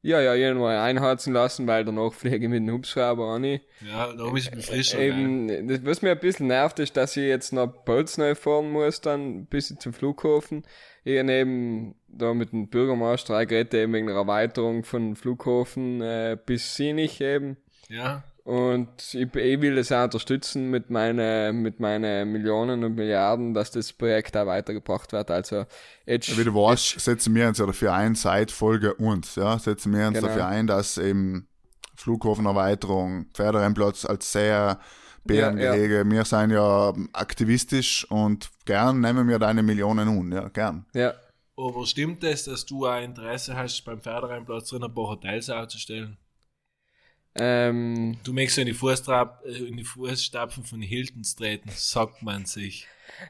Ja, 0.01 0.21
ja, 0.21 0.35
irgendwo 0.35 0.67
einheizen 0.67 1.33
lassen, 1.33 1.67
weil 1.67 1.85
danach 1.85 2.13
fliege 2.13 2.37
ich 2.37 2.49
mit 2.49 2.61
dem 2.67 2.73
Hubschrauber 2.73 3.27
an. 3.35 3.45
Ja, 3.45 4.13
da 4.17 4.25
muss 4.27 4.47
ich 4.47 4.55
mich 4.55 4.65
frisch 4.67 4.95
Eben, 4.95 5.67
das, 5.69 5.85
was 5.85 6.03
mir 6.03 6.13
ein 6.13 6.21
bisschen 6.21 6.47
nervt, 6.47 6.79
ist, 6.79 6.97
dass 6.97 7.17
ich 7.17 7.25
jetzt 7.25 7.53
nach 7.53 7.67
Bolzneu 7.67 8.35
fahren 8.37 8.71
muss, 8.71 9.01
dann 9.01 9.47
bis 9.47 9.75
zum 9.77 9.93
Flughafen. 9.93 10.65
Ich 11.05 11.19
habe 11.19 11.33
eben 11.33 11.95
da 12.07 12.33
mit 12.33 12.53
dem 12.53 12.69
Bürgermeister 12.69 13.45
geredet, 13.45 13.75
eben 13.75 13.93
wegen 13.93 14.07
der 14.07 14.17
Erweiterung 14.17 14.85
von 14.85 15.17
Flughafen 15.17 16.01
äh, 16.01 16.39
bis 16.47 16.77
Sinich 16.77 17.21
eben. 17.21 17.57
Ja, 17.89 18.23
Und 18.49 18.89
ich, 19.13 19.35
ich 19.35 19.61
will 19.61 19.77
das 19.77 19.93
auch 19.93 20.05
unterstützen 20.05 20.71
mit 20.71 20.89
meinen 20.89 21.61
mit 21.61 21.81
meinen 21.81 22.33
Millionen 22.33 22.83
und 22.83 22.95
Milliarden, 22.95 23.53
dass 23.53 23.71
das 23.73 23.93
Projekt 23.93 24.39
auch 24.39 24.47
weitergebracht 24.47 25.13
wird. 25.13 25.31
Also 25.31 25.67
jetzt, 26.07 26.35
wie 26.39 26.45
du 26.45 26.55
weißt, 26.55 26.99
setzen 26.99 27.35
wir 27.35 27.47
uns 27.47 27.59
ja 27.59 27.67
dafür 27.67 27.93
ein, 27.93 28.15
seit 28.15 28.51
Folge 28.51 28.95
uns, 28.95 29.35
ja, 29.35 29.59
setzen 29.59 29.93
wir 29.95 30.07
uns 30.09 30.17
Genau. 30.17 30.29
dafür 30.29 30.47
ein, 30.47 30.67
dass 30.67 30.97
eben 30.97 31.47
Flughafenerweiterung, 31.97 33.27
Pferderennplatz 33.35 34.07
als 34.07 34.33
sehr 34.33 34.81
Bärengehege, 35.25 36.05
wir 36.07 36.25
sind 36.25 36.51
ja 36.51 36.95
aktivistisch 37.13 38.11
und 38.11 38.49
gern 38.65 39.01
nehmen 39.03 39.29
wir 39.29 39.39
deine 39.39 39.63
Millionen 39.63 40.09
un, 40.09 40.33
ja, 40.33 40.49
gern. 40.49 40.87
ja, 40.95 41.13
aber 41.55 41.85
stimmt 41.85 42.25
es, 42.25 42.45
dass 42.45 42.65
du 42.65 42.87
ein 42.87 43.11
Interesse 43.11 43.55
hast, 43.57 43.85
beim 43.85 44.01
Pferdereinplatz 44.01 44.71
drin 44.71 44.85
ein 44.85 44.95
paar 44.95 45.09
Hotels 45.09 45.51
aufzustellen? 45.51 46.17
Ähm, 47.41 48.19
Du 48.25 48.33
möchtest 48.33 48.59
in 48.59 48.67
die, 48.67 48.75
Fußtrab, 48.75 49.43
äh, 49.47 49.69
in 49.69 49.77
die 49.77 49.85
Fußstapfen 49.85 50.65
von 50.65 50.81
Hiltons 50.81 51.37
treten, 51.37 51.71
sagt 51.75 52.23
man 52.23 52.45
sich. 52.45 52.87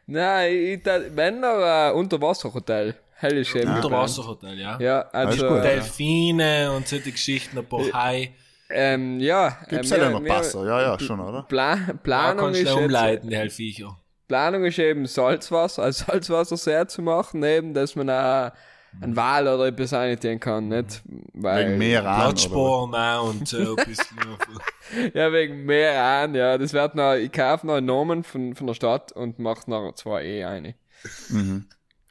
nein, 0.06 0.52
ich, 0.52 0.84
wenn 0.84 1.40
noch 1.40 1.62
ein 1.62 1.94
Unterwasserhotel, 1.94 2.94
hell 3.14 3.36
ist 3.38 3.54
eben. 3.54 3.74
Unterwasserhotel, 3.74 4.58
ja. 4.58 4.78
Ja, 4.80 5.00
also, 5.12 5.48
gut. 5.48 5.64
Delfine 5.64 6.72
und 6.72 6.88
solche 6.88 7.12
Geschichten, 7.12 7.58
ein 7.58 7.66
paar 7.66 7.92
Hai. 7.92 8.32
ähm, 8.70 9.20
ja. 9.20 9.58
Gibt's 9.68 9.90
ähm, 9.90 10.00
ja 10.00 10.10
noch 10.10 10.24
Passer, 10.24 10.66
ja, 10.66 10.80
ja, 10.82 10.98
schon, 10.98 11.20
oder? 11.20 11.42
Pla 11.42 11.76
Da 11.76 11.92
Planung 11.94 12.50
ist 12.50 12.62
du 12.62 12.64
jetzt, 12.64 12.72
umleiten, 12.74 13.30
die. 13.30 13.86
Planung 14.28 14.64
ist 14.64 14.78
eben 14.78 15.06
Salzwasser, 15.06 15.84
als 15.84 15.98
Salzwassersee 15.98 16.86
zu 16.86 17.02
machen, 17.02 17.42
eben, 17.42 17.72
dass 17.72 17.96
man 17.96 18.10
auch 18.10 18.52
einen 19.00 19.16
Wal 19.16 19.46
oder 19.48 19.66
etwas 19.66 19.92
einnehmen 19.92 20.40
kann, 20.40 20.68
nicht? 20.68 21.02
Weil, 21.34 21.68
Wegen 21.68 21.78
Meer 21.78 22.06
an? 22.08 22.20
Platzsporen 22.20 22.94
auch 22.94 23.28
und 23.30 23.46
so 23.46 23.56
ein 23.58 23.76
bisschen. 23.86 24.18
auf- 24.18 25.12
Ja, 25.14 25.32
wegen 25.32 25.64
Meer 25.64 26.02
an, 26.02 26.34
ja. 26.34 26.56
Das 26.58 26.72
wird 26.72 26.94
noch, 26.94 27.14
ich 27.14 27.30
kaufe 27.32 27.66
noch 27.66 27.74
einen 27.76 27.86
Namen 27.86 28.24
von, 28.24 28.54
von 28.54 28.66
der 28.66 28.74
Stadt 28.74 29.12
und 29.12 29.38
mache 29.38 29.70
noch 29.70 29.92
zwei 29.94 30.24
E 30.24 30.44
eine. 30.44 30.74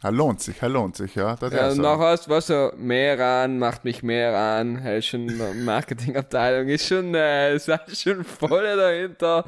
Ja, 0.04 0.10
lohnt 0.10 0.42
sich, 0.42 0.62
ja, 0.62 0.68
lohnt 0.68 0.96
sich, 0.96 1.16
ja. 1.16 1.36
Das 1.36 1.52
Ja, 1.52 1.72
so. 1.72 1.82
nachher 1.82 2.16
du, 2.18 2.30
was 2.30 2.48
so, 2.48 2.72
mehr 2.78 3.20
an, 3.20 3.58
macht 3.58 3.84
mich 3.84 4.04
mehr 4.04 4.38
an, 4.38 4.78
hey, 4.78 5.02
schon 5.02 5.26
Marketingabteilung 5.66 6.70
ist 6.70 6.86
schon, 6.88 7.16
äh, 7.16 7.56
ist 7.56 7.70
auch 7.72 7.80
schon 7.90 8.24
voll 8.24 8.76
dahinter. 8.78 9.44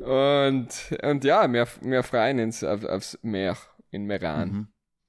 Und, 0.00 0.68
und 1.02 1.24
ja, 1.24 1.52
wir, 1.52 1.66
wir 1.82 2.02
freuen 2.04 2.38
uns 2.38 2.62
auf, 2.62 2.84
aufs 2.84 3.18
Meer 3.22 3.56
in 3.90 4.04
Meran. 4.04 4.68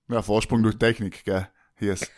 Ja, 0.09 0.23
Vorsprung 0.23 0.63
durch 0.63 0.79
Technik, 0.79 1.23
gell. 1.23 1.47
Ist. 1.87 2.11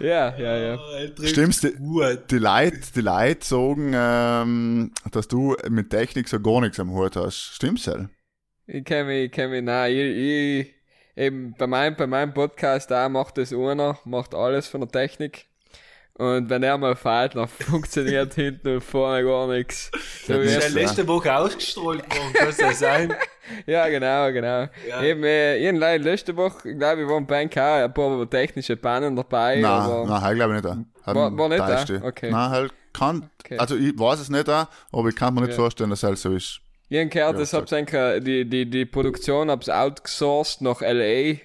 Ja, 0.00 0.36
ja, 0.38 0.56
ja. 0.56 0.74
Oh, 0.76 1.08
trifft 1.14 1.30
Stimmt's? 1.30 1.60
Die, 1.60 1.74
Leute, 2.38 2.80
die 2.94 3.00
Leute 3.00 3.44
sagen, 3.44 3.92
ähm, 3.94 4.92
dass 5.10 5.26
du 5.26 5.56
mit 5.68 5.90
Technik 5.90 6.28
so 6.28 6.40
gar 6.40 6.60
nichts 6.60 6.78
am 6.78 6.92
Hut 6.92 7.16
hast. 7.16 7.36
Stimmt's, 7.54 7.84
Sel? 7.84 8.08
Ich 8.66 8.84
kenn 8.84 9.06
mich, 9.06 9.24
ich 9.24 9.32
kenn 9.32 9.50
mich, 9.50 9.62
nein, 9.62 9.92
ich, 9.92 9.98
ich, 9.98 10.74
eben 11.16 11.54
bei 11.58 11.66
meinem, 11.66 11.96
bei 11.96 12.06
meinem 12.06 12.32
Podcast 12.32 12.92
auch 12.92 13.08
macht 13.08 13.38
das 13.38 13.52
einer, 13.52 13.98
macht 14.04 14.34
alles 14.34 14.68
von 14.68 14.82
der 14.82 14.90
Technik. 14.90 15.46
Und 16.18 16.50
wenn 16.50 16.62
er 16.64 16.76
mal 16.76 16.96
fällt, 16.96 17.36
dann 17.36 17.46
funktioniert 17.48 18.34
hinten 18.34 18.74
und 18.74 18.80
vorne 18.82 19.24
gar 19.24 19.46
nichts. 19.46 19.90
So 20.26 20.34
Das 20.34 20.44
ist 20.46 20.74
ja 20.74 20.80
letzte 20.80 21.06
Woche 21.06 21.32
ausgestrahlt 21.34 22.02
worden, 22.02 22.32
kann 22.34 22.54
das 22.58 22.78
sein? 22.80 23.14
ja, 23.66 23.88
genau, 23.88 24.32
genau. 24.32 24.66
Ja. 24.88 25.02
Eben, 25.02 25.22
äh, 25.22 25.58
irgendwann 25.58 26.02
letzte 26.02 26.36
Woche, 26.36 26.74
glaube 26.74 27.02
ich, 27.02 27.08
waren 27.08 27.24
beim 27.26 27.48
auch 27.48 27.54
ein 27.56 27.92
paar 27.94 28.28
technische 28.30 28.76
Pannen 28.76 29.14
dabei. 29.14 29.60
Nein, 29.60 29.64
aber 29.70 30.06
nein, 30.06 30.20
halt 30.20 30.34
glaube 30.36 30.56
ich 30.56 30.62
nicht. 30.64 30.76
Hat 31.04 31.14
War- 31.14 31.38
war 31.38 31.48
nicht 31.48 31.60
da? 31.60 32.06
Okay. 32.08 32.30
Nein, 32.32 32.50
halt 32.50 32.72
kann, 32.92 33.30
Okay. 33.44 33.58
also 33.58 33.76
ich 33.76 33.96
weiß 33.96 34.18
es 34.18 34.28
nicht 34.28 34.48
auch, 34.50 34.66
aber 34.92 35.08
ich 35.10 35.14
kann 35.16 35.32
mir 35.34 35.42
nicht 35.42 35.50
Ja. 35.50 35.56
vorstellen, 35.56 35.90
dass 35.90 36.02
es 36.02 36.20
so 36.22 36.32
ist. 36.34 36.60
ich 36.88 36.98
habe 36.98 37.08
gehört, 37.10 37.34
Ja, 37.34 37.38
das 37.38 37.52
hab's 37.52 37.72
eigentlich, 37.72 38.24
die, 38.24 38.44
die, 38.44 38.68
die 38.68 38.84
Produktion 38.86 39.50
hab's 39.52 39.68
outgesourced 39.68 40.62
nach 40.62 40.82
L.A. 40.82 41.38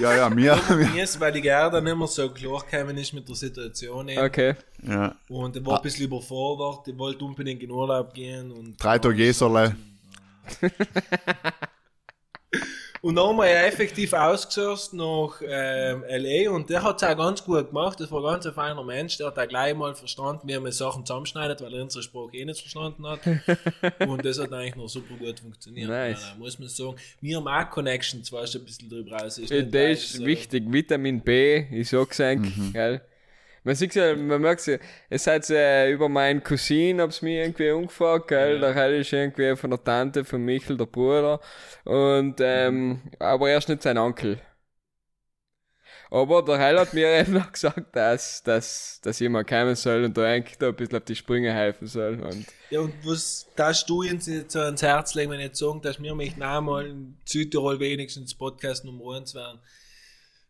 Ja, 0.00 0.14
ja, 0.14 0.28
mir, 0.30 0.60
mir 0.68 0.76
Mir 0.88 1.04
ist, 1.04 1.18
weil 1.18 1.32
die 1.32 1.40
Gerda 1.40 1.80
nicht 1.80 1.96
mehr 1.96 2.06
so 2.06 2.28
klar 2.30 2.62
gekommen 2.70 2.96
ist 2.98 3.12
mit 3.12 3.28
der 3.28 3.34
Situation. 3.34 4.08
eben. 4.08 4.22
Okay. 4.22 4.54
ja. 4.86 5.14
Und 5.28 5.56
er 5.56 5.64
war 5.64 5.76
ein 5.76 5.82
bisschen 5.82 6.04
überfordert, 6.06 6.88
ich 6.88 6.98
wollte 6.98 7.24
unbedingt 7.24 7.62
in 7.62 7.70
Urlaub 7.70 8.12
gehen. 8.12 8.50
Und 8.52 8.76
drei 8.82 8.98
Tage 8.98 9.16
Jeserle. 9.16 9.74
Und 13.06 13.14
dann 13.14 13.28
haben 13.28 13.36
wir 13.36 13.48
ja 13.48 13.62
effektiv 13.62 14.12
ausgesourced 14.14 14.94
nach 14.94 15.40
ähm, 15.40 16.02
L.A. 16.02 16.50
und 16.50 16.68
der 16.68 16.82
hat 16.82 17.00
es 17.00 17.08
auch 17.08 17.16
ganz 17.16 17.44
gut 17.44 17.68
gemacht. 17.68 18.00
Das 18.00 18.10
war 18.10 18.18
ein 18.18 18.32
ganz 18.32 18.46
ein 18.46 18.52
feiner 18.52 18.82
Mensch. 18.82 19.16
Der 19.16 19.28
hat 19.28 19.38
auch 19.38 19.46
gleich 19.46 19.76
mal 19.76 19.94
verstanden, 19.94 20.40
wie 20.48 20.58
man 20.58 20.72
Sachen 20.72 21.06
zusammenschneidet, 21.06 21.60
weil 21.60 21.72
er 21.72 21.84
unsere 21.84 22.02
Sprache 22.02 22.36
eh 22.36 22.44
nicht 22.44 22.58
verstanden 22.60 23.06
hat. 23.06 23.20
und 24.08 24.24
das 24.24 24.40
hat 24.40 24.52
eigentlich 24.52 24.74
noch 24.74 24.88
super 24.88 25.14
gut 25.14 25.38
funktioniert. 25.38 25.88
Nice. 25.88 26.32
Ja, 26.32 26.34
muss 26.36 26.58
man 26.58 26.68
sagen. 26.68 26.96
Wir 27.20 27.36
haben 27.36 27.46
auch 27.46 27.70
Connection, 27.70 28.24
zwar 28.24 28.44
schon 28.44 28.62
ein 28.62 28.64
bisschen 28.64 28.88
drüber 28.90 29.18
raus. 29.18 29.38
Ist 29.38 29.50
gleich 29.50 29.92
ist 29.92 30.12
so- 30.14 30.26
wichtig. 30.26 30.64
Vitamin 30.66 31.20
B 31.20 31.60
ist 31.70 31.90
so 31.90 32.04
gesagt, 32.04 32.40
gell? 32.72 33.02
Man 33.66 33.74
sieht 33.74 33.96
ja, 33.96 34.14
man 34.14 34.40
merkt 34.40 34.64
ja, 34.68 34.76
es 35.10 35.26
hat 35.26 35.50
äh, 35.50 35.90
über 35.90 36.08
meinen 36.08 36.40
Cousin, 36.40 37.00
hab's 37.00 37.20
mir 37.20 37.42
irgendwie 37.42 37.72
umgefragt, 37.72 38.28
gell? 38.28 38.60
Der 38.60 38.76
Heil 38.76 39.00
ist 39.00 39.12
irgendwie 39.12 39.56
von 39.56 39.70
der 39.70 39.82
Tante 39.82 40.24
von 40.24 40.40
Michel, 40.40 40.76
der 40.76 40.86
Bruder. 40.86 41.40
Und, 41.84 42.36
ähm, 42.38 43.02
aber 43.18 43.50
er 43.50 43.58
ist 43.58 43.68
nicht 43.68 43.82
sein 43.82 43.98
Onkel. 43.98 44.40
Aber 46.12 46.44
der 46.44 46.58
Heil 46.58 46.78
hat 46.78 46.94
mir 46.94 47.08
eben 47.20 47.32
noch 47.32 47.50
gesagt, 47.50 47.96
dass, 47.96 48.40
dass, 48.44 49.00
dass 49.02 49.20
ich 49.20 49.28
mal 49.28 49.44
kommen 49.44 49.74
soll 49.74 50.04
und 50.04 50.16
da 50.16 50.22
eigentlich 50.22 50.58
da 50.58 50.68
ein 50.68 50.76
bisschen 50.76 50.98
auf 50.98 51.04
die 51.04 51.16
Sprünge 51.16 51.52
helfen 51.52 51.88
soll. 51.88 52.20
Und 52.20 52.46
Ja, 52.70 52.78
und 52.78 52.94
was 53.04 53.48
darfst 53.56 53.90
du 53.90 54.02
uns 54.02 54.28
jetzt 54.28 54.52
so 54.52 54.60
ans 54.60 54.82
Herz 54.82 55.14
legen, 55.14 55.32
wenn 55.32 55.40
ich 55.40 55.46
jetzt 55.46 55.58
sagen, 55.58 55.82
dass 55.82 56.00
wir 56.00 56.14
möchten 56.14 56.44
auch 56.44 56.60
mal 56.60 56.86
in 56.86 57.16
Südtirol 57.24 57.80
wenigstens 57.80 58.32
Podcast 58.32 58.84
Nummer 58.84 59.16
1 59.16 59.34
werden? 59.34 59.58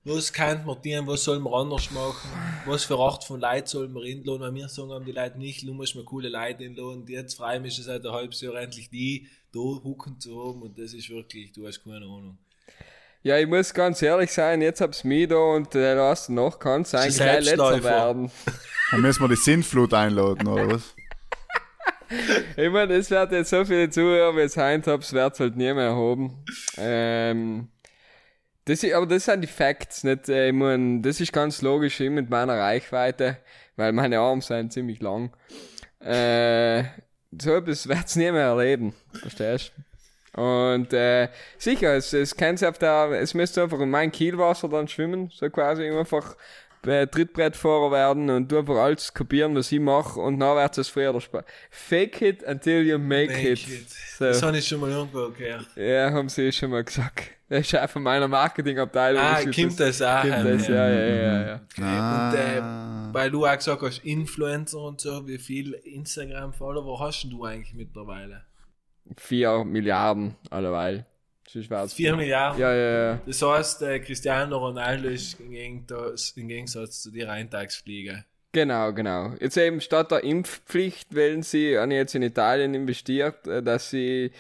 Was 0.09 0.33
kann 0.33 0.65
man 0.65 0.81
tun, 0.81 1.05
was 1.09 1.25
soll 1.25 1.41
man 1.41 1.53
anders 1.53 1.91
machen? 1.91 2.31
Was 2.65 2.85
für 2.85 2.97
Art 2.97 3.25
von 3.25 3.41
Leuten 3.41 3.67
soll 3.67 3.89
man 3.89 4.05
einladen? 4.05 4.41
Weil 4.41 4.55
wir 4.55 4.69
sagen, 4.69 4.93
haben 4.93 5.05
die 5.05 5.11
Leute 5.11 5.37
nicht, 5.37 5.67
du 5.67 5.75
musst 5.75 5.97
mir 5.97 6.05
coole 6.05 6.29
Leute 6.29 6.63
einladen. 6.65 7.01
Und 7.01 7.09
jetzt 7.09 7.35
freue 7.35 7.57
ich 7.57 7.63
mich 7.63 7.75
seit 7.75 8.07
ein 8.07 8.13
halbes 8.13 8.41
Jahr 8.41 8.55
endlich 8.55 8.89
die 8.89 9.27
da 9.53 9.59
hucken 9.59 10.21
zu 10.21 10.39
haben. 10.39 10.63
Und 10.63 10.79
das 10.79 10.95
ist 10.95 11.11
wirklich, 11.11 11.51
du 11.51 11.67
hast 11.67 11.83
keine 11.83 12.05
Ahnung. 12.05 12.39
ja, 13.25 13.37
ich 13.37 13.49
muss 13.49 13.75
ganz 13.75 14.01
ehrlich 14.01 14.31
sein, 14.31 14.63
jetzt 14.63 14.81
hab's 14.81 15.03
mich 15.03 15.27
da 15.27 15.39
und 15.39 15.75
der 15.75 15.97
Last 15.97 16.31
noch 16.31 16.61
kann's 16.61 16.95
eigentlich 16.95 17.17
gleich 17.17 17.45
letzter 17.45 17.83
werden. 17.83 18.31
Dann 18.93 19.01
müssen 19.01 19.21
wir 19.25 19.29
die 19.29 19.35
Sintflut 19.35 19.93
einladen, 19.93 20.47
oder 20.47 20.71
was? 20.71 20.95
Ich 22.57 22.71
meine, 22.71 22.95
es 22.95 23.11
wird 23.11 23.33
jetzt 23.33 23.51
so 23.51 23.65
viele 23.65 23.91
Zuhörer, 23.91 24.37
wie 24.37 24.43
es 24.43 24.57
heint 24.57 24.87
hab's, 24.87 25.13
wird's 25.13 25.41
halt 25.41 25.57
nie 25.57 25.75
mehr 25.75 25.87
erhoben. 25.87 26.45
Ähm, 26.79 27.69
das 28.67 28.83
ist, 28.83 28.93
aber 28.93 29.07
das 29.07 29.25
sind 29.25 29.41
die 29.41 29.47
Facts, 29.47 30.05
nicht, 30.05 30.29
äh, 30.29 30.49
ich 30.49 30.53
mein, 30.53 31.01
das 31.01 31.21
ist 31.21 31.33
ganz 31.33 31.63
logisch, 31.63 32.01
ich 32.01 32.11
mit 32.11 32.29
meiner 32.29 32.59
Reichweite, 32.59 33.39
weil 33.77 33.93
meine 33.93 34.19
Arme 34.19 34.43
sind 34.43 34.73
ziemlich 34.73 35.01
lang. 35.01 35.31
Äh, 36.01 36.85
so 37.41 37.55
etwas 37.55 37.89
wird's 37.89 38.17
nie 38.17 38.31
mehr 38.31 38.47
erleben, 38.47 38.93
verstehst 39.13 39.73
Und, 40.35 40.93
äh, 40.93 41.29
sicher, 41.59 41.95
es, 41.95 42.13
es 42.13 42.37
kann 42.37 42.63
auf 42.65 42.79
der, 42.79 43.11
es 43.13 43.35
müsste 43.35 43.63
einfach 43.63 43.81
in 43.81 43.91
mein 43.91 44.11
Kielwasser 44.11 44.69
dann 44.69 44.89
schwimmen, 44.89 45.31
so 45.33 45.49
quasi 45.49 45.89
einfach, 45.89 46.37
äh, 46.85 47.07
Trittbrettfahrer 47.07 47.91
werden 47.91 48.31
und 48.31 48.51
du 48.51 48.59
einfach 48.59 48.77
alles 48.77 49.15
kopieren, 49.15 49.55
was 49.55 49.71
ich 49.71 49.81
mache 49.81 50.21
und 50.21 50.41
dann 50.41 50.57
wird 50.57 50.79
es 50.79 50.89
früher 50.89 51.11
oder 51.11 51.21
später. 51.21 51.45
Fake 51.71 52.21
it 52.23 52.43
until 52.45 52.83
you 52.83 52.99
make, 52.99 53.33
Make 53.33 53.53
it. 53.53 53.69
it. 53.69 53.91
So. 53.91 54.25
Das 54.25 54.43
habe 54.43 54.59
ich 54.59 54.67
schon 54.67 54.81
mal 54.81 54.91
irgendwo 54.91 55.31
gehört. 55.31 55.67
Ja, 55.77 56.11
haben 56.13 56.29
sie 56.29 56.51
schon 56.53 56.71
mal 56.71 56.85
gesagt. 56.85 57.36
Der 57.49 57.63
Chef 57.63 57.91
von 57.93 58.03
meiner 58.03 58.27
Marketingabteilung. 58.27 59.23
Ah, 59.23 59.39
ist 59.39 59.55
kommt 59.55 59.79
das 59.79 60.03
auch. 60.03 60.23
Kommt 60.23 60.45
das, 60.47 60.67
ja, 60.69 60.89
ja, 60.89 61.07
ja, 61.07 61.47
ja. 61.47 61.61
Ah. 61.81 62.31
Und 62.31 62.37
äh, 63.11 63.15
weil 63.15 63.31
du 63.31 63.47
auch 63.47 63.57
gesagt 63.57 63.83
hast, 63.83 64.05
Influencer 64.05 64.81
und 64.81 65.01
so, 65.01 65.27
wie 65.29 65.39
viel 65.39 65.73
Instagram-Follower 65.75 66.99
hast 67.01 67.25
du 67.31 67.45
eigentlich 67.45 67.75
mittlerweile? 67.75 68.43
Vier 69.17 69.65
Milliarden 69.65 70.35
alleweil. 70.51 71.07
Wär's- 71.55 71.95
4 71.95 72.17
Milliarden. 72.17 72.61
Ja, 72.61 72.75
ja, 72.75 72.93
ja. 73.13 73.21
Das 73.25 73.41
heißt, 73.41 73.83
äh, 73.83 74.01
Cristiano 74.01 74.59
Ronaldo 74.59 75.09
ist 75.09 75.39
im 75.41 75.53
Gegensatz, 75.53 76.33
im 76.37 76.49
Gegensatz 76.49 77.03
zu 77.03 77.11
dir 77.13 77.31
Eintagsflieger. 77.31 78.25
Genau, 78.53 78.93
genau. 78.93 79.33
Jetzt 79.41 79.57
eben 79.57 79.81
statt 79.81 80.11
der 80.11 80.25
Impfpflicht 80.25 81.15
wählen 81.15 81.43
sie, 81.43 81.79
haben 81.79 81.93
jetzt 81.93 82.15
in 82.15 82.23
Italien 82.23 82.75
investiert, 82.75 83.47
äh, 83.47 83.63
dass 83.63 83.91
sie 83.91 84.33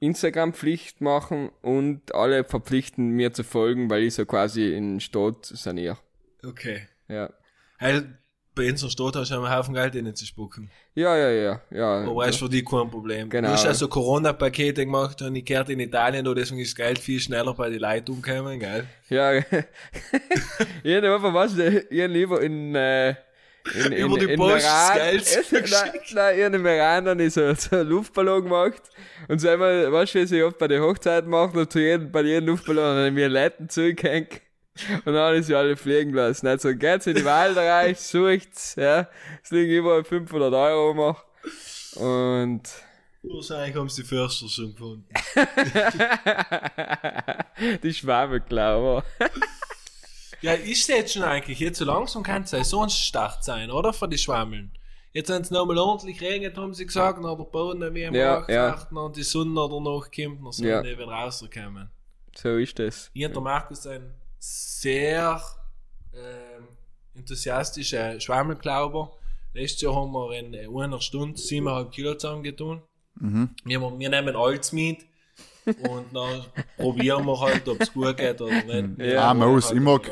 Instagram-Pflicht 0.00 1.00
machen 1.00 1.50
und 1.62 2.14
alle 2.14 2.44
verpflichten 2.44 3.10
mir 3.10 3.32
zu 3.32 3.44
folgen, 3.44 3.90
weil 3.90 4.02
ich 4.02 4.14
so 4.14 4.26
quasi 4.26 4.74
in 4.74 5.00
Stadt 5.00 5.46
saniere. 5.46 5.98
Okay. 6.44 6.88
Ja. 7.08 7.32
Weil 7.78 8.18
bei 8.54 8.70
unserer 8.70 8.90
Stadt 8.90 9.16
hast 9.16 9.30
du 9.30 9.36
einen 9.36 9.50
Haufen 9.50 9.74
Geld 9.74 9.94
in 9.94 10.14
zu 10.14 10.26
spucken. 10.26 10.70
Ja, 10.94 11.16
ja, 11.16 11.30
ja, 11.30 11.60
ja. 11.70 12.04
Aber 12.06 12.28
ist 12.28 12.38
für 12.38 12.48
dich 12.48 12.64
kein 12.64 12.88
Problem. 12.88 13.28
Genau. 13.28 13.48
Du 13.48 13.54
hast 13.54 13.66
also 13.66 13.88
Corona-Pakete 13.88 14.84
gemacht 14.84 15.20
und 15.22 15.34
ich 15.34 15.44
gehört 15.44 15.70
in 15.70 15.80
Italien, 15.80 16.24
da 16.24 16.34
deswegen 16.34 16.60
ist 16.60 16.78
das 16.78 16.86
Geld 16.86 16.98
viel 16.98 17.18
schneller 17.18 17.54
bei 17.54 17.70
den 17.70 17.80
Leuten 17.80 18.12
umgekommen, 18.12 18.60
gell? 18.60 18.86
Ja, 19.08 19.32
ich 19.34 19.44
hätte 20.84 21.12
einfach 21.12 21.34
was, 21.34 21.58
ich 21.58 21.84
lieber 21.90 22.40
in, 22.42 22.74
äh, 22.74 23.16
in, 23.72 23.92
in, 23.92 24.06
Über 24.06 24.18
die 24.18 24.32
in 24.32 24.38
Post 24.38 24.66
Meran- 24.66 24.98
nein, 25.04 25.16
geschickt. 25.16 26.12
nein, 26.14 26.34
ich 26.36 26.44
habe 26.44 26.56
in 26.56 26.62
Meran 26.62 27.04
dann 27.06 27.30
so, 27.30 27.54
so 27.54 27.76
einen 27.76 27.88
Luftballon 27.88 28.42
gemacht 28.44 28.82
und 29.28 29.38
so 29.40 29.48
einmal, 29.48 29.90
weißt 29.90 30.14
du, 30.14 30.18
wie 30.20 30.26
sie 30.26 30.42
oft 30.42 30.58
bei 30.58 30.68
der 30.68 30.82
Hochzeit 30.82 31.26
machen 31.26 31.58
und 31.58 31.72
zu 31.72 31.78
jedem, 31.78 32.12
bei 32.12 32.20
jedem 32.22 32.48
Luftballon 32.48 32.96
dann 32.96 33.14
mir 33.14 33.28
Leuten 33.28 33.68
zugehängt 33.70 34.42
und 35.04 35.14
dann 35.14 35.34
ich 35.36 35.46
sie 35.46 35.54
alle 35.54 35.76
fliegen 35.76 36.12
lassen. 36.12 36.46
Also 36.46 36.74
geht's 36.74 37.06
in 37.06 37.14
die 37.14 37.24
Waldreich, 37.24 37.98
sucht's, 38.00 38.74
ja, 38.76 39.08
es 39.42 39.50
liegen 39.50 39.72
überall 39.72 40.04
500 40.04 40.52
Euro 40.52 40.90
rum 40.90 41.16
und 42.02 42.62
Wahrscheinlich 43.26 43.74
haben 43.74 43.88
sie 43.88 44.02
die 44.02 44.08
Förster 44.08 44.46
schon 44.48 44.72
gefunden. 44.74 45.06
die 47.82 47.94
Schwamme, 47.94 48.40
glaube 48.42 49.02
Ja, 50.44 50.52
ist 50.52 50.86
jetzt 50.90 51.14
schon 51.14 51.22
eigentlich, 51.22 51.58
jetzt 51.58 51.78
so 51.78 51.86
langsam 51.86 52.22
kann 52.22 52.42
es 52.42 52.50
Saisonstart 52.50 53.42
sein, 53.42 53.70
oder? 53.70 53.94
Für 53.94 54.06
die 54.06 54.18
Schwammeln. 54.18 54.72
Jetzt 55.14 55.30
haben 55.30 55.42
sie 55.42 55.54
nochmal 55.54 55.78
ordentlich 55.78 56.20
regnet, 56.20 56.58
haben 56.58 56.74
sie 56.74 56.84
gesagt, 56.84 57.18
nach 57.22 57.34
der 57.34 57.44
Boden, 57.44 57.94
wie 57.94 58.02
im 58.02 58.14
Ja, 58.14 58.44
ja, 58.46 58.74
und 58.90 59.16
die 59.16 59.22
Sonne 59.22 59.54
danach 59.54 60.10
kommt, 60.10 60.44
dann 60.44 60.52
sollen 60.52 60.68
Ja. 60.68 60.82
die 60.82 60.98
wieder 60.98 61.06
rauskommen. 61.06 61.88
so 62.36 62.58
ist 62.58 62.78
das. 62.78 63.10
Ich 63.14 63.24
und 63.24 63.34
der 63.34 63.40
Markus 63.40 63.86
ein 63.86 64.12
sehr 64.38 65.40
ähm, 66.12 66.68
enthusiastischer 67.14 68.20
Schwammelglauber. 68.20 69.12
Letztes 69.54 69.80
Jahr 69.80 69.94
haben 69.94 70.12
wir 70.12 70.38
in 70.38 70.54
einer 70.54 71.00
Stunde 71.00 71.38
7,5 71.40 71.90
Kilo 71.90 72.14
zusammengetan. 72.16 72.82
Mhm. 73.14 73.48
Wir, 73.64 73.80
wir 73.80 74.10
nehmen 74.10 74.36
alles 74.36 74.72
mit 74.72 75.06
und 75.66 76.04
dann 76.14 76.42
probieren 76.76 77.24
wir 77.26 77.40
halt, 77.40 77.66
ob 77.68 77.80
es 77.80 77.92
gut 77.92 78.16
geht 78.16 78.40
oder 78.40 78.52
nicht. 78.62 78.98
Wir 78.98 79.22
Ah, 79.22 79.28
wollen 79.38 79.38
Maus. 79.54 79.66
halt 79.68 79.76
Ich 79.76 79.82
mag 79.82 80.10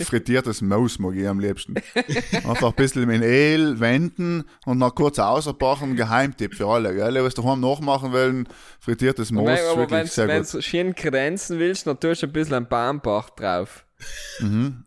frittiertes 0.00 0.62
Maus 0.62 0.98
mag 0.98 1.14
ich 1.14 1.26
am 1.28 1.40
liebsten. 1.40 1.74
Einfach 2.32 2.68
ein 2.70 2.74
bisschen 2.74 3.06
mit 3.06 3.22
Öl 3.22 3.78
wenden 3.80 4.44
und 4.66 4.80
dann 4.80 4.94
kurz 4.94 5.18
ausbacken. 5.18 5.96
Geheimtipp 5.96 6.54
für 6.54 6.66
alle, 6.66 6.94
gell? 6.94 7.14
Wenn 7.14 7.24
du 7.28 7.42
daheim 7.42 7.60
nachmachen 7.60 8.12
wollen, 8.12 8.48
frittiertes 8.80 9.30
Maus 9.32 9.58
ist 9.60 9.76
wirklich 9.76 9.90
wenn 9.90 10.06
sehr 10.06 10.26
du 10.40 10.52
gut. 10.52 10.64
schön 10.64 10.94
kredenzen 10.94 11.58
willst, 11.58 11.86
dann 11.86 11.98
tust 12.00 12.22
du 12.22 12.26
ein 12.26 12.32
bisschen 12.32 12.54
ein 12.54 12.68
Barmbach 12.68 13.30
drauf. 13.30 13.84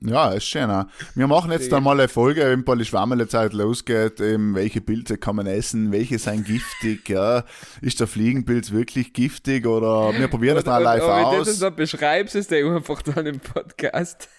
Ja, 0.01 0.31
ist 0.31 0.45
schön. 0.45 0.69
Wir 1.15 1.27
machen 1.27 1.51
jetzt 1.51 1.71
dann 1.71 1.83
mal 1.83 1.99
eine 1.99 2.07
Folge, 2.07 2.45
wenn 2.45 2.63
bald 2.63 2.79
die 2.79 2.85
Schwammerle-Zeit 2.85 3.51
losgeht, 3.53 4.21
eben, 4.21 4.55
welche 4.55 4.79
Pilze 4.81 5.17
kann 5.17 5.35
man 5.35 5.47
essen, 5.47 5.91
welche 5.91 6.17
sind 6.19 6.45
giftig, 6.45 7.09
ja. 7.09 7.43
Ist 7.81 7.99
der 7.99 8.07
Fliegenpilz 8.07 8.71
wirklich 8.71 9.11
giftig 9.13 9.65
oder 9.65 10.17
wir 10.17 10.27
probieren 10.29 10.55
das 10.55 10.63
dann 10.63 10.81
live 10.83 11.03
aber 11.03 11.17
Wie 11.31 11.35
du 11.35 11.41
aus. 11.41 11.47
das 11.47 11.59
so 11.59 11.71
beschreibst, 11.71 12.35
ist 12.35 12.51
der 12.51 12.65
einfach 12.65 13.01
dann 13.01 13.25
im 13.25 13.39
Podcast. 13.39 14.29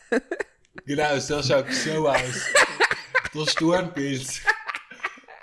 Genau, 0.86 1.18
so 1.18 1.42
schaut 1.42 1.68
es 1.68 1.84
so 1.84 2.08
aus. 2.08 2.46
Der 3.34 3.46
Sturmpilz. 3.50 4.40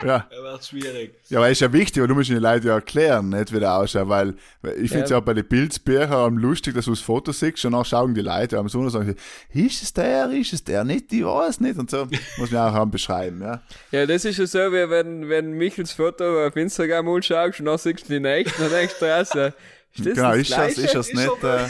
Ja. 0.02 0.28
Er 0.30 0.44
wird 0.44 0.66
schwierig. 0.66 1.14
Ja, 1.30 1.40
aber 1.40 1.50
ist 1.50 1.60
ja 1.60 1.72
wichtig, 1.74 2.02
weil 2.02 2.08
du 2.08 2.16
musst 2.16 2.30
den 2.30 2.38
Leuten 2.38 2.68
ja 2.68 2.76
erklären, 2.76 3.30
nicht 3.30 3.54
wie 3.54 3.60
der 3.60 3.74
ausschaut, 3.74 4.08
weil 4.08 4.36
ich 4.82 4.90
finde 4.90 5.04
es 5.04 5.10
Ja. 5.10 5.18
ja. 5.18 5.20
bei 5.20 5.34
den 5.34 5.48
Pilzbüchern 5.48 6.12
am 6.14 6.38
lustig, 6.38 6.74
dass 6.76 6.86
du 6.86 6.92
das 6.92 7.02
Foto 7.02 7.32
siehst 7.34 7.66
und 7.66 7.74
dann 7.74 7.84
schauen 7.84 8.14
die 8.14 8.22
Leute 8.22 8.58
am 8.58 8.70
Sonntag 8.70 9.00
und 9.00 9.08
sagen, 9.08 9.16
ist 9.54 9.84
es 9.84 9.94
der, 9.94 10.30
ist 10.32 10.54
es 10.54 10.64
der 10.64 10.84
nicht, 10.86 11.12
ich 11.12 11.26
weiß 11.26 11.60
nicht 11.60 11.78
und 11.78 11.90
so. 11.90 12.08
Muss 12.38 12.52
man 12.52 12.74
auch 12.76 12.86
beschreiben, 12.86 13.42
ja. 13.42 13.62
Ja, 13.92 14.06
das 14.06 14.24
ist 14.24 14.38
ja 14.38 14.48
so, 14.48 14.60
wie 14.60 14.90
wenn, 14.90 15.28
wenn 15.30 15.52
Michels 15.52 15.92
Foto 15.92 16.48
auf 16.48 16.56
Instagram 16.56 17.08
anschaust 17.10 17.60
und 17.60 17.66
dann 17.66 17.78
siehst 17.78 18.08
du 18.08 18.14
die 18.14 18.20
nächsten 18.22 18.64
und 18.64 18.72
denkst 18.72 18.96
du, 19.00 19.06
ist 19.06 19.36
das 20.06 20.14
genau, 20.16 20.32
das 20.32 20.38
ist 20.40 20.52
das, 20.52 20.76
Gleiche? 20.76 20.82
ist 20.82 20.96
das 20.96 21.14
nicht, 21.14 21.44
äh, 21.44 21.68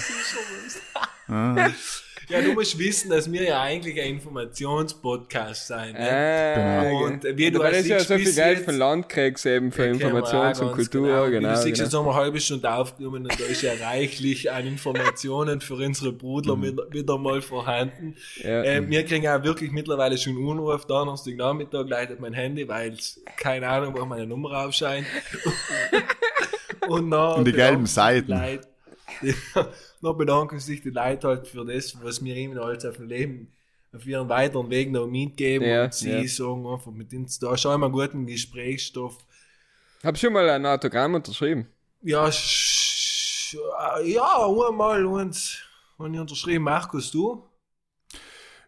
Ja, 2.30 2.42
du 2.42 2.54
musst 2.54 2.78
wissen, 2.78 3.10
dass 3.10 3.32
wir 3.32 3.44
ja 3.44 3.62
eigentlich 3.62 4.00
ein 4.00 4.12
Informationspodcast 4.16 5.68
sein. 5.68 5.94
Ne? 5.94 6.00
Ah, 6.00 6.84
Genau. 6.84 7.06
Und 7.06 7.24
wie 7.38 7.50
du 7.52 7.62
als 7.62 7.84
du 7.84 7.90
ja 7.90 8.00
so 8.00 8.16
viel 8.18 8.34
Geld 8.34 8.58
jetzt- 8.60 8.66
vom 8.66 8.78
Land 8.78 9.10
kriegst 9.10 9.46
eben 9.46 9.72
für 9.72 9.86
Informations- 9.86 10.62
und 10.62 10.72
Kultur, 10.74 11.28
Wie 11.28 11.32
genau. 11.32 11.50
Du 11.50 11.56
siehst, 11.56 11.66
genau. 11.76 11.84
jetzt 11.86 11.94
haben 11.96 12.06
wir 12.06 12.12
eine 12.12 12.20
halbe 12.22 12.40
Stunde 12.40 12.72
aufgenommen 12.72 13.24
und 13.24 13.40
da 13.40 13.46
ist 13.46 13.62
ja 13.64 13.72
reichlich 13.82 14.52
an 14.52 14.68
Informationen 14.68 15.60
für 15.62 15.76
unsere 15.76 16.12
Brudler 16.12 16.62
wieder, 16.62 16.86
wieder 16.92 17.18
mal 17.18 17.42
vorhanden. 17.42 18.16
Ja. 18.44 18.64
Äh, 18.64 18.88
wir 18.88 19.04
kriegen 19.06 19.28
auch 19.28 19.44
wirklich 19.44 19.72
mittlerweile 19.72 20.18
schon 20.18 20.38
Unruf, 20.38 20.86
Donnerstag 20.86 21.36
Nachmittag 21.36 21.90
leitet 21.90 22.20
mein 22.20 22.34
Handy, 22.34 22.68
weil 22.68 22.94
es 22.94 23.20
keine 23.38 23.68
Ahnung, 23.68 23.96
wo 23.98 24.06
meine 24.06 24.28
Nummer 24.28 24.66
aufscheint. 24.66 25.06
und 26.88 27.10
dann 27.12 27.40
Und 27.40 27.46
die 27.46 27.52
gelben 27.54 27.86
Seiten. 27.86 28.28
die 28.28 28.60
Dann 30.02 30.18
bedanken 30.18 30.60
sich 30.60 30.82
die 30.82 30.90
Leute 30.90 31.28
halt 31.28 31.48
für 31.48 31.66
das, 31.66 32.02
was 32.02 32.24
wir 32.24 32.36
ihnen 32.36 32.58
alles 32.58 32.86
auf 32.86 32.98
dem 32.98 33.08
Leben 33.08 33.54
auf 33.94 34.06
ihren 34.06 34.30
weiteren 34.30 34.70
Weg 34.70 34.92
noch 34.92 35.08
mitgeben 35.08 35.68
Ja, 35.68 35.86
und 35.86 35.94
sie 35.94 36.12
ja. 36.12 36.28
sagen 36.28 36.68
einfach 36.68 36.92
mit 36.92 37.14
uns, 37.14 37.40
da 37.40 37.58
schon 37.58 37.74
immer 37.74 37.90
guten 37.90 38.26
Gesprächsstoff. 38.26 39.18
Hab 40.04 40.18
schon 40.18 40.34
mal 40.34 40.48
ein 40.50 40.66
Autogramm 40.66 41.16
unterschrieben. 41.16 41.68
Ja, 42.02 42.30
ja, 44.04 44.48
einmal 44.48 45.06
und, 45.06 45.68
und 45.98 46.14
ich 46.14 46.20
unterschrieben, 46.20 46.64
Markus, 46.64 47.12
du? 47.12 47.49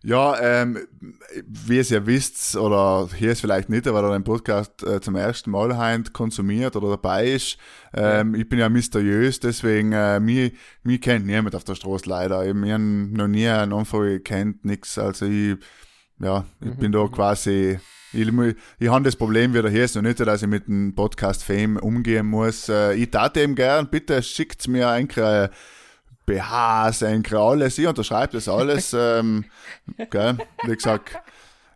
Ja, 0.04 0.40
ähm, 0.42 0.80
wie 1.46 1.78
ihr 1.78 1.84
ja 1.84 2.08
wisst, 2.08 2.56
oder 2.56 3.08
hier 3.16 3.34
ist 3.34 3.42
vielleicht 3.42 3.70
nicht, 3.70 3.86
weil 3.86 4.04
er 4.04 4.12
den 4.12 4.24
Podcast 4.24 4.82
äh, 4.82 5.00
zum 5.00 5.16
ersten 5.16 5.52
Mal 5.52 5.78
heint 5.78 6.12
konsumiert 6.12 6.76
oder 6.76 6.90
dabei 6.90 7.28
ist. 7.28 7.58
Ähm, 7.94 8.34
Ich 8.34 8.50
bin 8.50 8.58
ja 8.58 8.68
mysteriös, 8.68 9.40
deswegen, 9.40 9.92
äh, 9.92 10.20
mich, 10.20 10.54
mich 10.82 11.02
kennt 11.02 11.28
niemand 11.28 11.56
auf 11.56 11.66
der 11.66 11.76
Straße 11.76 12.10
leider. 12.10 12.44
Ich, 12.44 12.50
haben 12.52 13.14
noch 13.14 13.28
nie 13.28 13.48
einen 13.48 13.74
Anfang 13.74 14.02
gekannt, 14.02 14.66
nix. 14.66 14.98
Also 14.98 15.28
ich, 15.28 15.58
ja, 16.20 16.46
ich 16.62 16.74
bin 16.78 16.92
da 16.92 17.08
quasi, 17.08 17.78
ich, 18.12 18.28
ich 18.80 18.90
habe 18.90 19.06
das 19.06 19.16
Problem 19.16 19.54
wieder 19.54 19.70
hier, 19.70 19.88
so 19.88 20.02
nicht, 20.02 20.20
dass 20.20 20.42
ich 20.42 20.48
mit 20.48 20.68
dem 20.68 20.96
Podcast 20.96 21.44
Fame 21.44 21.78
umgehen 21.78 22.26
muss. 22.26 22.70
Äh, 22.70 22.96
ich 22.96 23.12
tat 23.12 23.38
eben 23.38 23.54
gern, 23.54 23.88
bitte 23.88 24.24
schickt 24.24 24.68
mir 24.68 24.90
eigentlich 24.90 25.50
BHs, 26.26 27.04
eigentlich 27.04 27.40
alles, 27.40 27.78
ich 27.78 27.88
unterschreibe 27.88 28.34
das 28.34 28.48
alles. 28.48 28.94
ähm, 28.98 29.46
gell? 30.10 30.38
Wie 30.64 30.76
gesagt, 30.76 31.18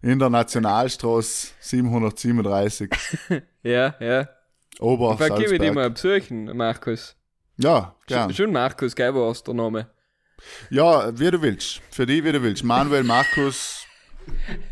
in 0.02 0.20
der 0.20 0.30
Nationalstraße 0.30 1.48
737, 1.60 2.92
Ja, 3.64 3.96
ja. 4.00 4.30
Ober 4.80 5.16
gebe 5.18 5.26
ich 5.26 5.38
dich 5.38 5.48
Salzberg. 5.50 5.76
mal 5.76 5.90
besuchen, 5.90 6.58
Markus. 6.58 7.16
Ja, 7.58 7.96
gern. 8.06 8.34
schon 8.34 8.52
Markus, 8.52 8.96
gell, 8.96 9.16
war 9.16 9.34
der 9.34 9.54
Name. 9.54 9.90
Ja, 10.70 11.18
wie 11.18 11.32
du 11.32 11.42
willst. 11.42 11.82
Für 11.90 12.06
dich, 12.06 12.24
wie 12.24 12.32
du 12.32 12.42
willst. 12.42 12.64
Manuel, 12.64 13.04
Markus, 13.04 13.86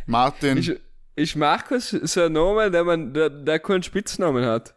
Martin. 0.06 0.58
Ist, 0.58 0.74
ist 1.16 1.36
Markus 1.36 1.90
so 1.90 2.24
ein 2.24 2.34
Name, 2.34 2.70
der, 2.70 2.84
man, 2.84 3.14
der, 3.14 3.30
der 3.30 3.60
keinen 3.60 3.84
Spitznamen 3.84 4.46
hat? 4.46 4.76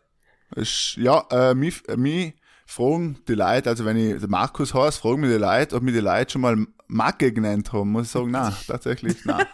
Ist, 0.55 0.97
ja, 0.97 1.27
äh, 1.31 1.55
mich, 1.55 1.87
äh, 1.89 1.97
mich 1.97 2.35
fragen 2.67 3.19
die 3.29 3.35
Leute, 3.35 3.71
also 3.71 3.85
wenn 3.85 3.97
ich 3.97 4.27
Markus 4.27 4.75
heiße, 4.75 5.01
fragen 5.01 5.21
mich 5.21 5.31
die 5.31 5.37
Leute, 5.39 5.77
ob 5.77 5.83
mich 5.83 5.95
die 5.95 6.01
Leute 6.01 6.33
schon 6.33 6.43
mal 6.43 6.57
Macke 6.89 7.33
genannt 7.33 7.73
haben. 7.73 7.91
Muss 7.93 8.07
ich 8.07 8.13
sagen, 8.13 8.31
nein, 8.31 8.53
tatsächlich, 8.67 9.25
nein. 9.25 9.47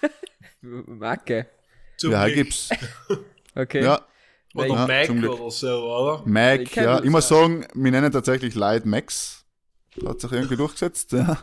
Macke. 0.60 1.46
Zum 1.96 2.12
Ja, 2.12 2.24
Glück. 2.24 2.34
gibt's. 2.36 2.68
Okay. 3.54 3.82
Ja, 3.84 4.00
Oder 4.54 4.66
Ja, 4.68 4.86
Mac 4.86 5.04
zum 5.04 5.18
Glück. 5.18 5.38
oder 5.38 5.50
so, 5.50 5.68
oder? 5.68 6.22
Mac, 6.24 6.60
Ich 6.62 6.74
ja. 6.74 6.96
das, 6.96 7.04
Ich 7.04 7.10
muss 7.10 7.28
ja. 7.28 7.36
sagen, 7.36 7.66
wir 7.74 7.90
nennen 7.90 8.10
tatsächlich 8.10 8.54
Leute 8.54 8.88
Max. 8.88 9.44
Hat 10.06 10.22
sich 10.22 10.32
irgendwie 10.32 10.56
durchgesetzt, 10.56 11.12
ja. 11.12 11.36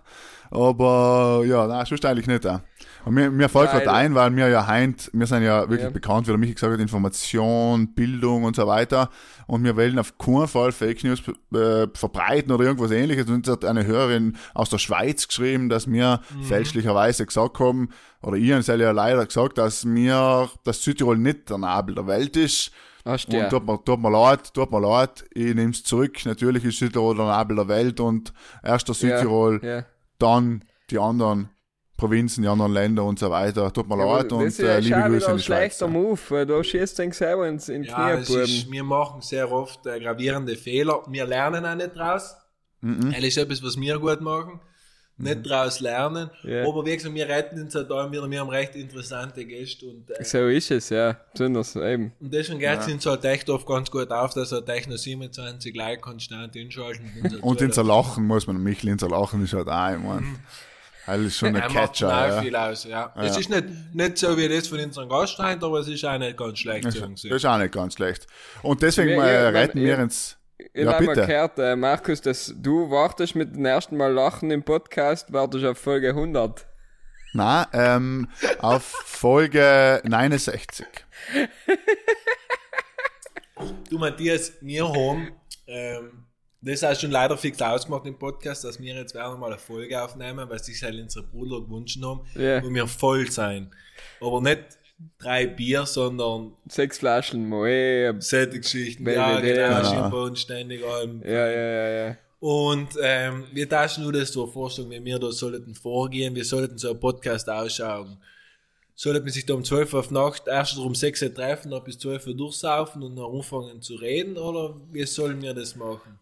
Aber 0.50 1.44
ja, 1.46 1.68
nein, 1.68 1.86
sonst 1.86 2.04
eigentlich 2.04 2.26
nicht. 2.26 2.46
Ja. 2.46 2.64
Und 3.06 3.14
mir, 3.14 3.32
mir 3.32 3.50
fällt 3.50 3.72
gerade 3.72 3.92
ein, 3.92 4.14
weil 4.14 4.36
wir 4.36 4.50
ja 4.50 4.68
heint, 4.68 5.10
wir 5.14 5.26
sind 5.26 5.44
ja 5.44 5.62
wirklich 5.62 5.84
Ja. 5.84 5.90
bekannt, 5.90 6.28
wie 6.28 6.32
der 6.32 6.38
Michi 6.38 6.54
gesagt 6.54 6.74
hat, 6.74 6.80
Information, 6.80 7.94
Bildung 7.94 8.44
und 8.44 8.56
so 8.56 8.68
weiter. 8.68 9.10
Und 9.48 9.64
wir 9.64 9.76
wollen 9.78 9.98
auf 10.00 10.18
keinen 10.18 10.48
Fall 10.48 10.72
Fake 10.72 11.04
News 11.04 11.22
äh, 11.54 11.88
verbreiten 11.94 12.52
oder 12.52 12.66
irgendwas 12.66 12.92
ähnliches. 12.92 13.28
Und 13.28 13.36
uns 13.36 13.48
hat 13.48 13.64
eine 13.66 13.86
Hörerin 13.86 14.36
aus 14.54 14.70
der 14.70 14.78
Schweiz 14.80 15.28
geschrieben, 15.28 15.70
dass 15.70 15.90
wir 15.90 16.20
fälschlicherweise 16.42 17.26
gesagt 17.26 17.60
haben, 17.60 17.90
oder 18.22 18.36
ihr 18.38 18.62
seid 18.62 18.80
ja 18.82 18.92
leider 18.92 19.26
gesagt, 19.26 19.58
dass 19.58 19.86
mir, 19.86 20.50
dass 20.66 20.84
Südtirol 20.84 21.18
nicht 21.18 21.50
der 21.50 21.58
Nabel 21.58 21.96
der 21.96 22.06
Welt 22.08 22.36
ist. 22.36 22.72
Du 23.06 23.12
Und 23.12 23.34
ja. 23.34 23.50
tut 23.50 23.66
mir, 23.66 23.84
tut 23.84 24.00
mir 24.02 24.12
leid, 24.12 24.54
tut 24.54 24.72
mir 24.72 24.82
leid, 24.82 25.24
ich 25.34 25.56
nehme 25.56 25.72
es 25.72 25.84
zurück. 25.84 26.18
Natürlich 26.26 26.66
ist 26.66 26.80
Südtirol 26.80 27.16
der 27.16 27.26
Nabel 27.26 27.56
der 27.56 27.68
Welt 27.70 28.00
und 28.02 28.34
erst 28.62 28.88
der 28.90 28.94
Südtirol, 28.96 29.62
Ja. 29.64 29.86
dann 30.20 30.66
die 30.92 31.00
anderen 31.00 31.50
Provinzen, 32.00 32.42
die 32.44 32.48
anderen 32.48 32.74
Länder 32.74 33.04
und 33.04 33.20
so 33.20 33.30
weiter. 33.30 33.72
Tut 33.72 33.88
mir 33.90 33.98
Ja, 33.98 34.18
leid 34.18 34.32
das 34.32 34.40
und 34.40 34.46
ist 34.48 34.60
ja 34.60 34.76
äh, 34.76 34.80
liebe 34.80 35.02
Grüße 35.02 35.30
ein 35.30 35.38
die 35.38 35.44
Schweiz. 35.44 35.76
schlechter 35.76 35.88
Move, 35.88 36.20
weil 36.30 36.46
da 36.46 36.64
schießt 36.64 36.98
den 37.00 37.12
selber 37.12 37.48
ins 37.48 37.70
in 37.70 37.84
die 37.84 37.90
Ja, 37.90 38.12
ist, 38.12 38.72
wir 38.72 38.84
machen 38.84 39.22
sehr 39.22 39.52
oft 39.52 39.86
äh, 39.86 40.00
gravierende 40.00 40.56
Fehler. 40.56 41.04
Wir 41.10 41.26
lernen 41.26 41.66
auch 41.66 41.76
nicht 41.76 41.96
draus. 41.96 42.36
Mhm. 42.82 43.12
Das 43.12 43.24
ist 43.24 43.38
etwas, 43.38 43.62
was 43.62 43.80
wir 43.80 44.00
gut 44.00 44.22
machen. 44.22 44.60
Nicht 45.22 45.50
draus 45.50 45.82
lernen. 45.82 46.30
Ja. 46.44 46.66
Aber 46.66 46.86
wie 46.86 46.96
gesagt, 46.96 47.14
wir 47.14 47.28
retten 47.28 47.62
uns 47.62 47.76
halt 47.76 47.92
da 47.92 48.10
wieder. 48.10 48.32
Wir 48.32 48.40
haben 48.40 48.50
recht 48.50 48.74
interessante 48.78 49.44
Gäste 49.46 49.86
und, 49.88 50.10
äh, 50.12 50.24
So 50.24 50.48
ist 50.48 50.72
es, 50.72 50.90
ja. 50.90 51.18
Besonders 51.34 51.76
eben. 51.76 52.14
und 52.22 52.34
deswegen 52.34 52.58
geht 52.60 52.80
es 52.80 52.88
uns 52.88 53.06
halt 53.06 53.26
echt 53.26 53.50
oft 53.50 53.68
ganz 53.68 53.92
gut 53.92 54.10
auf, 54.12 54.34
dass 54.34 54.54
halt 54.54 54.70
echt 54.70 54.88
noch 54.90 54.96
27 54.96 55.76
Leute 55.76 56.00
konstant 56.00 56.56
inschalten. 56.56 57.12
Und 57.42 57.60
in 57.60 57.72
Lachen 57.72 58.26
muss 58.28 58.48
man, 58.48 58.64
Michel 58.64 58.88
in 58.92 58.98
Lachen 58.98 59.44
ist 59.44 59.52
halt 59.52 59.68
auch, 59.68 59.92
ich 59.92 60.00
mein, 60.00 60.40
das 61.18 61.26
ist 61.28 61.38
schon 61.38 61.50
ein 61.50 61.56
Er 61.56 61.70
macht 61.70 61.74
Catcher. 61.94 62.28
Ja. 62.28 62.42
viel 62.42 62.56
aus, 62.56 62.84
ja. 62.86 63.14
Es 63.18 63.38
ist 63.38 63.50
nicht, 63.50 63.66
nicht 63.94 64.18
so 64.18 64.38
wie 64.38 64.48
das 64.50 64.68
von 64.68 64.80
unserem 64.80 65.10
Gastfreund, 65.10 65.64
aber 65.64 65.80
es 65.80 65.88
ist 65.88 66.04
auch 66.06 66.18
nicht 66.18 66.38
ganz 66.38 66.60
schlecht 66.60 66.86
Das 66.86 66.96
ist 66.96 67.26
ist 67.26 67.46
auch 67.46 67.58
nicht 67.58 67.74
ganz 67.74 67.94
schlecht. 67.96 68.28
Und 68.64 68.82
deswegen 68.82 69.12
Ja, 69.12 69.26
äh, 69.28 69.44
ja, 69.44 69.50
retten 69.50 69.80
man- 69.80 69.86
wir 69.88 69.94
ja. 69.96 70.02
ins. 70.04 70.38
Ich 70.74 70.84
Ja, 70.84 70.94
habe 70.94 71.06
mal 71.06 71.16
bitte. 71.16 71.26
gehört, 71.28 71.58
äh, 71.60 71.76
Markus, 71.76 72.22
dass 72.22 72.54
du 72.58 72.92
wartest 72.92 73.34
mit 73.36 73.56
dem 73.56 73.66
ersten 73.66 73.96
Mal 73.96 74.12
Lachen 74.12 74.52
im 74.52 74.62
Podcast, 74.64 75.32
wartest 75.32 75.64
auf 75.66 75.78
Folge 75.78 76.14
100. 76.14 76.66
Nein, 77.34 77.66
ähm, 77.74 78.30
auf 78.60 78.84
Folge 78.84 80.02
69. 80.04 80.86
Du 83.90 83.98
Matthias, 83.98 84.54
wir 84.62 84.88
haben, 84.88 85.32
ähm, 85.68 86.26
das 86.62 86.84
hast 86.84 87.02
du 87.02 87.06
schon 87.06 87.12
leider 87.12 87.38
fix 87.38 87.62
ausgemacht 87.62 88.06
im 88.06 88.18
Podcast, 88.18 88.64
dass 88.64 88.80
wir 88.80 88.94
jetzt 88.96 89.16
werden 89.16 89.40
mal 89.40 89.48
eine 89.48 89.58
Folge 89.60 90.02
aufnehmen, 90.02 90.50
weil 90.50 90.60
sich 90.64 90.82
halt 90.84 91.00
unsere 91.00 91.26
Bruder 91.26 91.62
gewünscht 91.62 92.00
haben, 92.04 92.22
Ja. 92.36 92.64
wo 92.64 92.70
wir 92.74 92.88
voll 92.88 93.30
sein. 93.32 93.72
Aber 94.22 94.42
nicht 94.42 94.60
drei 95.18 95.48
Bier, 95.48 95.86
sondern 95.86 96.54
Sechs 96.68 96.98
Flaschen 97.00 97.48
Moe. 97.48 98.16
solche 98.20 98.60
Geschichten. 98.60 99.04
Baby 99.04 99.18
ja, 99.18 99.40
genau, 99.40 99.62
Ja. 99.62 99.86
Schimpon 99.86 100.36
ständig 100.36 100.84
allem. 100.86 101.22
Ja, 101.24 101.48
ja, 101.50 101.62
ja, 101.62 102.08
ja. 102.10 102.18
Und 102.42 102.90
ähm, 103.02 103.46
wir 103.52 103.68
taschen 103.68 104.04
nur 104.04 104.14
das 104.14 104.32
so 104.32 104.48
vorstellen, 104.48 104.90
wie 104.92 105.04
wir 105.04 105.20
da 105.20 105.30
sollten 105.32 105.76
vorgehen, 105.76 106.34
wir 106.36 106.46
sollten 106.46 106.78
so 106.78 106.92
ein 106.92 107.00
Podcast 107.00 107.50
ausschauen. 107.50 108.18
Sollte 109.02 109.22
man 109.22 109.30
sich 109.30 109.46
da 109.46 109.54
um 109.54 109.64
12 109.64 109.94
Uhr 109.94 110.00
auf 110.02 110.12
Nacht 110.12 110.44
erst 110.48 110.78
um 110.78 110.94
6 110.94 111.22
Uhr 111.22 111.34
treffen, 111.34 111.72
dann 111.72 111.82
bis 111.86 111.98
12 112.00 112.28
Uhr 112.28 112.34
durchsaufen 112.36 113.02
und 113.02 113.16
dann 113.16 113.34
anfangen 113.34 113.82
zu 113.82 113.96
reden, 113.96 114.38
oder 114.38 114.76
wie 114.92 115.06
sollen 115.06 115.42
wir 115.42 115.54
das 115.54 115.74
machen? 115.78 116.20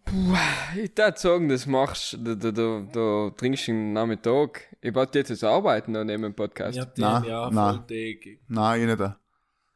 Ich 0.76 0.96
würde 0.96 1.18
sagen, 1.18 1.50
das 1.50 1.66
machst 1.66 2.14
du, 2.14 2.36
da, 2.36 2.52
da, 2.52 2.86
da 2.94 3.32
trinkst 3.36 3.68
du 3.68 3.72
den 3.72 3.94
Nachmittag. 3.94 4.76
Ich 4.80 4.94
wollte 4.94 5.18
jetzt 5.18 5.32
das 5.32 5.44
arbeiten 5.44 5.94
neben 5.94 6.22
dem 6.22 6.36
Podcast. 6.36 6.78
Ja, 6.78 6.84
Ja. 6.84 6.90
dem, 6.90 7.02
Na, 7.02 7.26
ja, 7.28 7.50
na. 7.52 7.74
volltägig. 7.74 8.42
Nein, 8.48 8.82
ich 8.82 8.88
nicht. 8.88 9.00
da. 9.00 9.20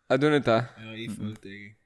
Ah, 0.07 0.17
du 0.19 0.29
nicht 0.29 0.45
da. 0.45 0.69
Ja, 0.85 0.93
ich 0.93 1.09
volltägig. 1.11 1.77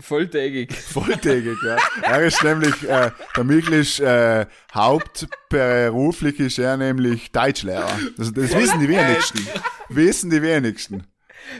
Volltägig. 0.00 0.74
Volltägig, 0.92 1.56
ja. 1.64 1.76
Er 2.02 2.20
ist 2.22 2.42
nämlich, 2.42 2.88
äh, 2.88 3.10
der 3.36 3.44
Michel 3.44 3.74
ist 3.74 4.00
äh, 4.00 4.46
hauptberuflich 4.74 6.40
ist 6.40 6.58
er 6.58 6.76
nämlich 6.76 7.30
Deutschlehrer. 7.32 7.90
Das, 8.16 8.32
das 8.32 8.54
wissen 8.54 8.80
die 8.80 8.88
wenigsten. 8.88 9.46
Wissen 9.88 10.30
die 10.30 10.42
wenigsten. 10.42 11.06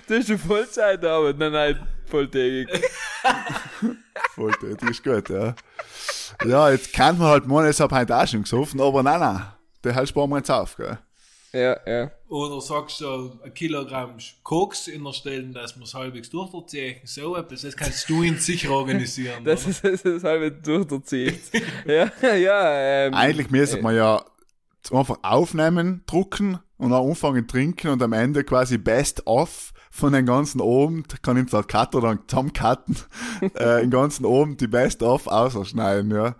Das 0.09 0.21
ist 0.21 0.31
eine 0.31 0.39
Vollzeitarbeit, 0.39 1.39
nein, 1.39 1.53
nein, 1.53 1.87
volltägig. 2.07 2.69
Volltätig 4.35 4.91
ist 4.91 5.05
gut, 5.05 5.29
ja. 5.29 5.55
Ja, 6.45 6.71
jetzt 6.71 6.93
kann 6.93 7.19
man 7.19 7.29
halt 7.29 7.47
meinen, 7.47 7.69
es 7.69 7.81
hab 7.81 7.93
heute 7.93 8.17
auch 8.17 8.27
schon 8.27 8.43
gesoffen, 8.43 8.81
aber 8.81 9.03
nein, 9.03 9.21
nein. 9.21 9.43
Der 9.85 9.95
halt 9.95 10.09
sparen 10.09 10.31
wir 10.31 10.39
jetzt 10.39 10.51
auf, 10.51 10.77
gell. 10.77 10.99
Ja, 11.55 11.79
ja. 11.87 12.11
Oder 12.29 12.61
sagst 12.61 13.01
du, 13.01 13.39
ein 13.45 13.55
Kilogramm 13.55 14.17
Koks 14.43 14.89
in 14.89 15.05
der 15.05 15.13
Stelle, 15.13 15.53
dass 15.53 15.77
wir 15.77 15.85
es 15.85 15.95
halbwegs 15.95 16.29
durchziehen, 16.29 16.97
so 17.05 17.37
etwas, 17.37 17.63
das 17.63 17.77
kannst 17.77 18.09
du 18.11 18.25
ihn 18.25 18.39
sicher 18.39 18.71
organisieren. 18.73 19.45
Das 19.45 19.65
ist, 19.67 19.85
das 19.85 20.03
ist 20.03 20.25
halb 20.25 20.65
durchzieht. 20.65 21.41
ja, 21.87 22.11
ja, 22.35 23.07
ähm, 23.07 23.15
Eigentlich 23.15 23.51
müsste 23.51 23.81
man 23.81 23.95
ja 23.95 24.25
einfach 24.91 25.19
aufnehmen, 25.23 26.03
drucken 26.07 26.59
und 26.77 26.91
dann 26.91 27.09
anfangen 27.09 27.47
trinken 27.47 27.89
und 27.89 28.03
am 28.03 28.13
Ende 28.13 28.45
quasi 28.45 28.79
best 28.79 29.27
of 29.27 29.73
von 29.95 30.13
den 30.13 30.27
ganzen 30.27 30.61
oben, 30.61 31.05
kann 31.23 31.37
ich 31.37 31.49
der 31.51 31.63
Cutter 31.63 32.01
dann 32.01 32.19
zusammencutten, 32.27 32.97
äh, 33.55 33.83
den 33.83 33.91
ganzen 33.91 34.25
oben 34.25 34.57
die 34.57 34.67
best 34.67 35.05
of 35.05 35.29
ausschneiden, 35.29 36.11
ja. 36.11 36.35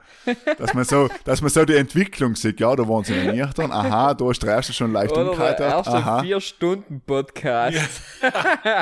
Dass 0.59 0.75
man 0.75 0.85
so, 0.85 1.09
dass 1.25 1.41
man 1.41 1.51
so 1.51 1.65
die 1.65 1.77
Entwicklung 1.77 2.35
sieht, 2.35 2.59
ja, 2.59 2.75
da 2.75 2.89
waren 2.89 3.05
sie 3.05 3.15
nicht 3.15 3.57
dann, 3.57 3.71
aha, 3.71 4.15
da 4.15 4.29
ist 4.29 4.43
der 4.43 4.55
erste 4.55 4.73
schon 4.73 4.93
leicht 4.93 5.13
Oder 5.13 5.31
umgeheitert, 5.31 5.87
aha. 5.87 6.23
vier 6.23 6.41
Stunden 6.41 7.01
Podcast. 7.07 7.79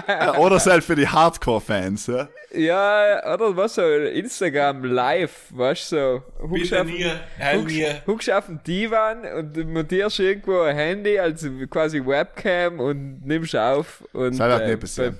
Ja, 0.08 0.38
oder 0.38 0.58
selbst 0.58 0.86
für 0.86 0.96
die 0.96 1.06
Hardcore-Fans, 1.06 2.06
ja. 2.06 2.28
Ja, 2.54 3.34
oder 3.34 3.56
was 3.56 3.76
so, 3.76 3.82
Instagram 3.82 4.84
live, 4.84 5.48
weißt 5.50 5.92
du, 5.92 5.96
so. 5.96 6.48
Huckst 6.48 6.70
Bitte 6.70 7.20
huckst, 7.54 8.06
huckst 8.06 8.30
auf 8.30 8.46
den 8.46 8.62
Divan 8.62 9.24
und 9.24 9.72
montierst 9.72 10.18
irgendwo 10.18 10.60
ein 10.60 10.76
Handy, 10.76 11.18
also 11.44 11.66
quasi 11.68 12.04
Webcam 12.04 12.80
und 12.80 13.24
nimmst 13.26 13.54
auf 13.56 14.02
und 14.12 14.38
Das 14.38 14.40
hat 14.40 14.62
äh, 14.62 14.68
nicht 14.68 14.80
passiert. 14.80 15.14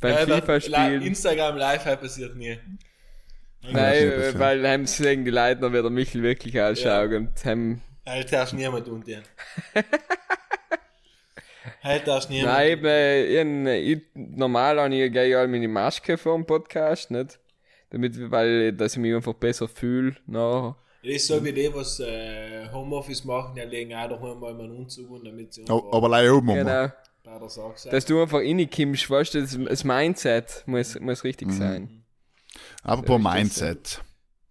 beim, 0.00 0.14
beim 0.16 0.28
Ja, 0.28 0.36
FIFA 0.36 0.52
das- 0.54 0.66
Li- 0.68 0.74
spielen. 0.74 1.02
Instagram 1.02 1.56
live 1.56 1.84
halt 1.84 2.00
passiert 2.00 2.36
nie. 2.36 2.48
Ja, 3.60 3.72
Nein, 3.72 4.10
passiert. 4.10 4.38
weil 4.38 4.68
haben 4.68 4.86
sehen 4.86 5.24
die 5.24 5.30
Leute 5.30 5.60
noch, 5.60 5.72
wie 5.72 5.82
der 5.82 5.90
Michel 5.90 6.22
wirklich 6.22 6.60
ausschaut 6.60 7.12
und 7.12 7.44
haben, 7.44 7.82
Halt 8.06 8.32
darfst 8.32 8.54
niemand 8.54 8.88
unten. 8.88 9.22
halt 11.82 12.06
darfst 12.06 12.30
niemand. 12.30 12.54
nein, 12.54 12.68
eben, 12.70 12.86
äh, 12.86 13.24
ich, 13.82 13.96
ich, 13.96 14.02
normal 14.14 14.80
habe 14.80 14.94
ich 14.94 15.12
gehe 15.12 15.38
alle 15.38 15.48
meine 15.48 15.68
Maske 15.68 16.16
vor 16.16 16.34
dem 16.36 16.46
Podcast, 16.46 17.10
nicht? 17.10 17.38
Damit, 17.90 18.30
weil, 18.30 18.72
dass 18.72 18.92
ich 18.94 18.98
mich 18.98 19.14
einfach 19.14 19.34
besser 19.34 19.66
fühle, 19.68 20.14
nachher. 20.26 20.76
Das 21.02 21.12
ist 21.12 21.26
so 21.28 21.44
wie 21.44 21.52
die, 21.52 21.72
was 21.72 22.00
äh, 22.00 22.68
Homeoffice 22.72 23.24
machen, 23.24 23.54
die 23.54 23.60
legen 23.62 23.94
auch 23.94 24.08
daheim 24.08 24.40
mal 24.40 24.50
einen 24.52 24.72
Umzug 24.72 25.10
und 25.10 25.24
damit 25.24 25.52
sie 25.54 25.64
Oh, 25.70 25.90
aber 25.92 26.08
leider 26.08 26.34
oben, 26.34 26.46
Mama. 26.46 26.58
Genau. 26.58 26.92
bei 27.24 27.38
der 27.38 27.48
Sache 27.48 27.72
sind. 27.76 27.92
Dass 27.92 28.04
du 28.04 28.20
einfach 28.20 28.38
reinkommst, 28.38 29.08
weißt 29.10 29.34
du, 29.34 29.40
das, 29.42 29.58
das 29.68 29.84
Mindset 29.84 30.64
muss, 30.66 30.98
muss 30.98 31.22
Mhm. 31.22 31.26
richtig 31.28 31.52
sein. 31.52 32.04
Apropos 32.82 33.22
Ja, 33.22 33.30
ich 33.30 33.34
Mindset. 33.42 34.02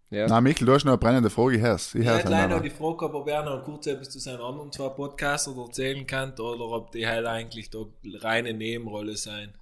Ja. 0.09 0.25
Na, 0.29 0.39
Michael, 0.39 0.65
du 0.67 0.73
hast 0.73 0.85
noch 0.85 0.93
eine 0.93 0.97
brennende 0.99 1.29
Frage, 1.29 1.59
Herz. 1.59 1.93
Ich 1.93 2.01
Ich 2.01 2.07
hör's 2.07 2.19
hätte 2.19 2.29
leider 2.29 2.55
noch 2.55 2.63
die 2.63 2.69
Frage 2.69 2.95
gehabt, 2.97 3.13
ob 3.15 3.27
er 3.27 3.43
noch 3.43 3.61
kurz 3.65 3.87
etwas 3.87 4.09
zu 4.09 4.19
seinen 4.19 4.39
anderen 4.39 4.71
zwei 4.71 4.87
Podcasts 4.87 5.49
erzählen 5.49 6.07
kann 6.07 6.31
oder 6.39 6.63
ob 6.69 6.91
die 6.93 7.05
halt 7.05 7.25
eigentlich 7.25 7.69
da 7.69 7.79
reine 8.21 8.53
Nebenrolle 8.53 9.17
sein. 9.17 9.53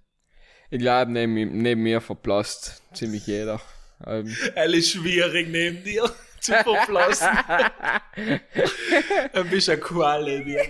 Ich 0.70 0.78
glaube, 0.80 1.12
neben, 1.12 1.34
neben 1.64 1.82
mir 1.82 2.00
verblasst 2.00 2.84
ziemlich 2.94 3.26
jeder. 3.26 3.60
Ähm, 4.06 4.28
Es 4.56 4.72
ist 4.74 4.90
schwierig 4.92 5.48
neben 5.50 5.84
dir 5.84 6.04
zu 6.40 6.54
verblassen. 6.54 7.28
Ein 9.34 9.50
bisschen 9.50 9.80
Qualle 9.80 10.44
dir. 10.44 10.62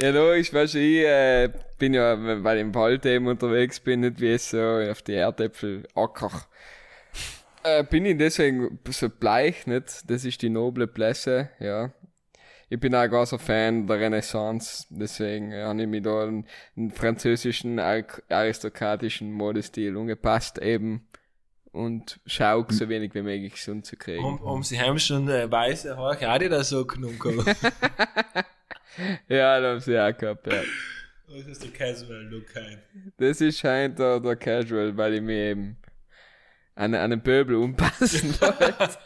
ja, 0.00 0.12
da 0.12 0.34
ist, 0.34 0.52
weißt 0.52 0.74
du, 0.74 0.78
ich 0.78 1.04
äh, 1.04 1.50
bin 1.78 1.94
ja, 1.94 2.16
weil 2.44 2.58
ich 2.58 2.62
im 2.62 2.74
Wald 2.74 3.06
eben 3.06 3.26
unterwegs 3.26 3.80
bin, 3.80 4.00
nicht 4.00 4.20
wie 4.20 4.36
so 4.38 4.60
auf 4.90 5.02
die 5.02 5.14
Erdäpfelacker. 5.14 6.30
Äh, 7.62 7.84
bin 7.84 8.06
ich 8.06 8.16
deswegen 8.18 8.78
so 8.88 9.08
bleich, 9.08 9.66
nicht? 9.66 10.08
Das 10.10 10.24
ist 10.24 10.40
die 10.42 10.50
noble 10.50 10.86
Blässe, 10.86 11.50
ja. 11.58 11.90
Ich 12.68 12.80
bin 12.80 12.96
auch 12.96 13.06
großer 13.08 13.38
Fan 13.38 13.86
der 13.86 14.00
Renaissance, 14.00 14.86
deswegen 14.90 15.52
äh, 15.52 15.62
habe 15.62 15.80
ich 15.82 15.86
mich 15.86 16.02
da 16.02 16.24
einen, 16.24 16.46
einen 16.76 16.90
französischen 16.90 17.78
ar- 17.78 18.02
aristokratischen 18.28 19.30
Modestil 19.32 19.96
angepasst 19.96 20.58
eben 20.58 21.06
und 21.76 22.18
schau 22.26 22.64
so 22.68 22.88
wenig 22.88 23.14
wie 23.14 23.22
möglich 23.22 23.52
gesund 23.52 23.86
zu 23.86 23.96
kriegen. 23.96 24.24
Um, 24.24 24.40
um 24.40 24.62
sie 24.62 24.80
haben 24.80 24.98
schon 24.98 25.28
äh, 25.28 25.50
weiße 25.50 25.96
Haare, 25.96 26.86
genommen 26.86 27.18
gehabt. 27.18 27.56
Ja, 29.28 29.60
da 29.60 29.72
haben 29.72 29.80
sie 29.80 29.98
auch 29.98 30.16
gehabt, 30.16 30.46
ja. 30.46 30.62
Das 31.28 31.46
ist 31.46 31.62
der 31.62 31.70
Casual 31.70 32.22
Look 32.30 32.54
halt. 32.54 32.78
Das 33.18 33.42
ist 33.42 33.58
scheint 33.58 33.98
der, 33.98 34.20
der 34.20 34.36
Casual, 34.36 34.96
weil 34.96 35.14
ich 35.14 35.20
mir 35.20 35.50
eben 35.50 35.76
an, 36.74 36.94
an 36.94 37.10
den 37.10 37.22
Pöbel 37.22 37.56
umpassen 37.56 38.34
wollte. 38.40 38.98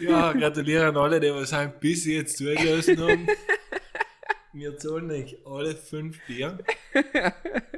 Ja, 0.00 0.32
gratuliere 0.32 0.88
an 0.88 0.96
alle, 0.96 1.20
die 1.20 1.32
was 1.32 1.52
halt 1.52 1.78
bis 1.78 2.04
jetzt 2.04 2.38
zugelassen 2.38 3.00
haben. 3.00 3.28
Wir 4.52 4.76
zahlen 4.76 5.10
euch 5.10 5.36
alle 5.44 5.76
fünf 5.76 6.18
Bier. 6.26 6.58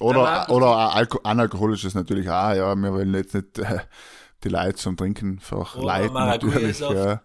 Oder, 0.00 0.48
oder 0.50 0.94
Alko 0.94 1.20
analkoholisches 1.22 1.94
natürlich 1.94 2.28
auch, 2.28 2.52
ja. 2.52 2.74
Wir 2.74 2.92
wollen 2.92 3.14
jetzt 3.14 3.34
nicht 3.34 3.58
äh, 3.58 3.78
die 4.44 4.50
Leute 4.50 4.74
zum 4.74 4.96
Trinken 4.96 5.40
Oder 5.50 5.64
verleiten, 5.64 6.14
natürlich. 6.14 6.78
Ja. 6.80 7.22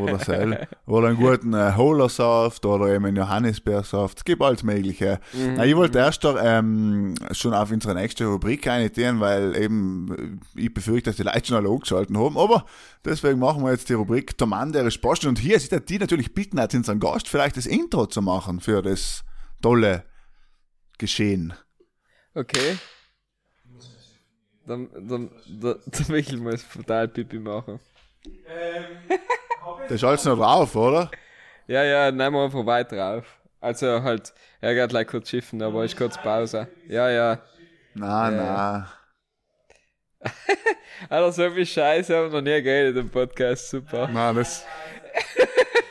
Oder 0.00 0.18
Sel. 0.18 0.66
Oder 0.86 1.08
einen 1.08 1.16
guten 1.18 1.52
äh, 1.52 1.74
Holersaft 1.76 2.64
oder 2.64 2.88
eben 2.88 3.04
einen 3.04 3.16
Johannisbeersaft. 3.16 4.18
Es 4.18 4.24
gibt 4.24 4.42
alles 4.42 4.62
Mögliche. 4.62 5.20
Na, 5.56 5.64
ich 5.64 5.76
wollte 5.76 5.98
erst 5.98 6.24
da, 6.24 6.58
ähm, 6.58 7.14
schon 7.32 7.54
auf 7.54 7.70
unsere 7.70 7.94
nächste 7.94 8.26
Rubrik 8.26 8.66
einitieren, 8.66 9.20
weil 9.20 9.56
eben 9.56 10.40
äh, 10.56 10.60
ich 10.60 10.72
befürchte, 10.72 11.10
dass 11.10 11.16
die 11.16 11.22
Leute 11.22 11.46
schon 11.46 11.56
alle 11.56 11.68
angeschalten 11.68 12.16
haben. 12.18 12.38
Aber 12.38 12.64
deswegen 13.04 13.38
machen 13.38 13.62
wir 13.62 13.72
jetzt 13.72 13.88
die 13.88 13.94
Rubrik 13.94 14.36
Der 14.38 14.46
Mann, 14.46 14.72
der 14.72 14.86
ist 14.86 15.00
Posten. 15.00 15.28
Und 15.28 15.38
hier 15.38 15.60
sieht 15.60 15.88
die 15.88 15.98
natürlich 15.98 16.34
bitten, 16.34 16.58
als 16.58 16.74
unseren 16.74 17.00
Gast 17.00 17.28
vielleicht 17.28 17.56
das 17.56 17.66
Intro 17.66 18.06
zu 18.06 18.22
machen 18.22 18.60
für 18.60 18.82
das 18.82 19.22
tolle 19.60 20.04
Geschehen. 20.96 21.52
Okay. 22.38 22.78
Der, 24.68 24.76
der, 24.76 25.28
der, 25.46 25.74
der 25.86 26.06
Michel 26.08 26.38
muss 26.38 26.64
total 26.68 27.08
Pipi 27.08 27.38
machen. 27.38 27.80
Das 29.82 29.92
ist 29.96 30.04
alles 30.04 30.24
noch 30.24 30.36
drauf, 30.36 30.74
oder? 30.76 31.10
Ja, 31.66 31.82
ja, 31.84 32.10
nehmen 32.10 32.34
wir 32.36 32.44
einfach 32.44 32.64
weiter 32.64 33.16
auf. 33.18 33.24
Also 33.60 34.02
halt, 34.02 34.32
er 34.60 34.74
geht 34.74 34.90
gleich 34.90 35.06
kurz 35.06 35.28
schiffen, 35.30 35.60
aber 35.62 35.84
ist 35.84 35.96
kurz 35.96 36.16
Pause. 36.16 36.68
Ja, 36.86 37.10
ja. 37.10 37.38
Na, 37.94 38.30
Ja. 38.30 38.88
na. 40.20 40.30
Alter, 41.10 41.32
so 41.32 41.50
viel 41.50 41.66
Scheiße 41.66 42.16
haben 42.16 42.32
wir 42.32 42.40
noch 42.40 42.44
nie 42.44 42.62
geredet 42.62 42.96
im 42.96 43.10
Podcast, 43.10 43.68
super. 43.70 44.08
Na, 44.12 44.32
das. 44.32 44.64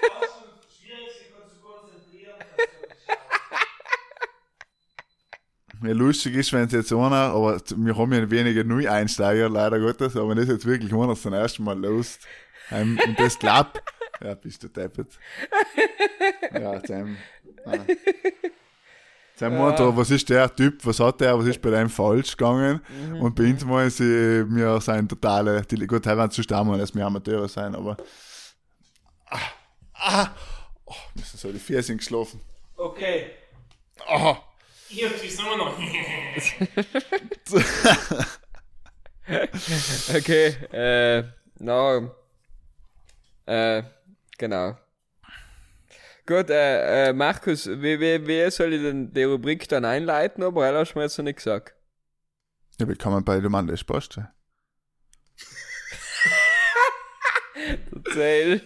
Ja, 5.83 5.93
lustig 5.93 6.35
ist, 6.35 6.53
wenn 6.53 6.65
es 6.65 6.71
jetzt 6.71 6.91
einer, 6.91 7.15
aber 7.15 7.59
wir 7.75 7.97
haben 7.97 8.13
ja 8.13 8.29
wenige 8.29 8.65
Neueinsteiger, 8.65 9.49
leider 9.49 9.79
Gottes, 9.79 10.15
aber 10.15 10.29
wenn 10.29 10.37
das 10.37 10.47
jetzt 10.47 10.65
wirklich 10.65 10.93
einer 10.93 11.15
zum 11.15 11.33
ersten 11.33 11.63
Mal 11.63 11.77
los 11.77 12.19
ähm, 12.71 12.99
und 13.05 13.19
das 13.19 13.37
klappt, 13.37 13.81
ja, 14.21 14.33
bist 14.33 14.63
du 14.63 14.69
deppert. 14.69 15.11
Ja, 16.53 16.79
Sam. 16.85 17.17
Ah. 17.65 17.73
Sam 19.35 19.55
meint, 19.55 19.79
oh, 19.79 19.95
was 19.95 20.09
ist 20.09 20.27
der 20.29 20.53
Typ, 20.55 20.83
was 20.83 20.99
hat 20.99 21.21
der, 21.21 21.37
was 21.37 21.45
ist 21.45 21.61
bei 21.61 21.69
dem 21.69 21.89
falsch 21.89 22.35
gegangen? 22.35 22.81
Und 23.19 23.35
bei 23.35 23.43
uns 23.43 23.63
meinen 23.63 23.91
sie, 23.91 24.45
wir 24.49 24.81
sind 24.81 25.09
totale, 25.09 25.61
die, 25.61 25.85
gut, 25.85 26.05
teilweise 26.05 26.31
zu 26.31 26.43
stammen, 26.43 26.79
dass 26.79 26.95
wir 26.95 27.05
Amateure 27.05 27.47
sein, 27.47 27.75
aber. 27.75 27.97
Ah, 29.27 29.39
ah, 29.93 30.27
oh, 30.85 30.95
müssen 31.13 31.37
so 31.37 31.51
die 31.51 31.59
Vier 31.59 31.83
sind 31.83 31.97
geschlafen. 31.97 32.41
Okay. 32.75 33.27
Oh, 34.09 34.37
Hier, 34.89 35.11
wie 35.21 35.29
sind 35.29 35.45
wir 35.45 35.57
noch? 35.57 35.77
Okay, 40.15 40.55
äh, 40.71 41.23
no. 41.59 42.15
Äh, 43.45 43.83
genau. 44.37 44.77
Gut, 46.25 46.49
äh, 46.49 47.09
äh, 47.09 47.13
Markus, 47.13 47.67
wie, 47.67 47.99
wie, 47.99 48.25
wie 48.25 48.49
soll 48.49 48.71
ich 48.73 48.81
denn 48.81 49.13
die 49.13 49.23
Rubrik 49.23 49.67
dann 49.67 49.83
einleiten? 49.83 50.43
Aber 50.43 50.65
er 50.65 50.79
hast 50.79 50.93
du 50.93 50.99
mir 50.99 51.03
jetzt 51.03 51.17
noch 51.17 51.25
nicht 51.25 51.35
gesagt. 51.37 51.73
ja, 52.79 52.87
willkommen 52.87 53.25
bei 53.25 53.41
dem 53.41 53.51
Mann, 53.51 53.67
der 53.67 53.75
Spaß. 53.75 54.07
Erzähl. 58.05 58.61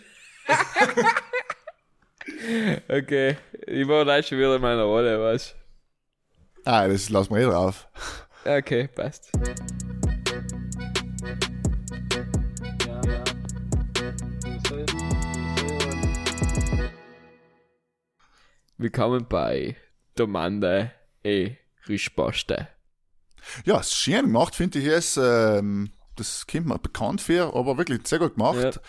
okay, 2.88 3.38
ich 3.66 3.88
war 3.88 4.06
da 4.06 4.22
schon 4.22 4.38
wieder 4.38 4.58
in 4.58 4.62
meiner 4.62 4.84
Rolle, 4.84 5.20
was? 5.20 5.56
Ah, 6.64 6.88
das 6.88 7.10
lassen 7.10 7.34
wir 7.34 7.42
eh 7.42 7.50
drauf. 7.50 7.88
Okay, 8.46 8.88
passt. 8.88 9.32
Ja, 12.86 13.02
ja. 13.10 13.24
Willkommen 18.78 19.26
bei 19.28 19.76
Domande 20.16 20.92
e 21.24 21.56
Risposte. 21.88 22.68
Ja, 23.66 23.80
ist 23.80 23.96
schön 23.96 24.26
gemacht, 24.26 24.56
finde 24.56 24.78
ich 24.80 24.86
es. 24.86 25.18
Ähm, 25.18 25.92
das 26.16 26.46
kommt 26.46 26.68
mir 26.68 26.78
bekannt 26.78 27.22
für, 27.22 27.56
aber 27.56 27.80
wirklich 27.80 28.08
sehr 28.08 28.20
gut 28.20 28.36
gemacht. 28.36 28.80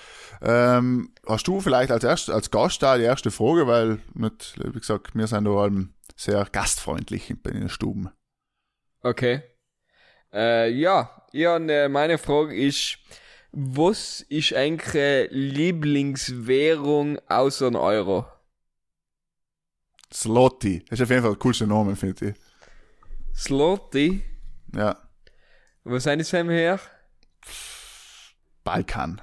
Ähm, 0.43 1.15
hast 1.27 1.47
du 1.47 1.61
vielleicht 1.63 1.91
als 1.91 2.05
erst, 2.05 2.29
als 2.29 2.51
Gast 2.51 2.83
da 2.83 2.99
die 2.99 3.05
erste 3.05 3.31
Frage, 3.31 3.67
weil 3.67 4.01
nicht, 4.13 4.59
wie 4.63 4.79
gesagt, 4.79 5.15
wir 5.15 5.27
sind 5.27 5.47
da 5.47 5.51
allem 5.53 5.95
sehr 6.17 6.45
gastfreundlich 6.51 7.35
bei 7.43 7.51
den 7.51 7.69
Stuben. 7.69 8.11
Okay. 9.03 9.43
Äh, 10.33 10.71
ja, 10.71 11.27
ja, 11.33 11.57
und, 11.57 11.69
äh, 11.69 11.89
meine 11.89 12.19
Frage 12.19 12.55
ist, 12.57 12.99
was 13.53 14.21
ist 14.23 14.55
eigentlich 14.55 15.29
Lieblingswährung 15.31 17.19
außer 17.29 17.67
ein 17.67 17.77
Euro? 17.77 18.27
Slotty. 20.13 20.85
Das 20.89 20.99
ist 20.99 21.05
auf 21.05 21.11
jeden 21.11 21.23
Fall 21.23 21.33
der 21.33 21.39
coolste 21.39 21.67
Name, 21.67 21.97
finde 21.97 22.31
ich. 22.31 22.37
Slotty? 23.35 24.23
Ja. 24.75 24.97
Was 25.85 26.05
sind 26.05 26.21
das 26.21 26.31
für 26.31 26.45
her? 26.45 26.79
Balkan. 28.65 29.21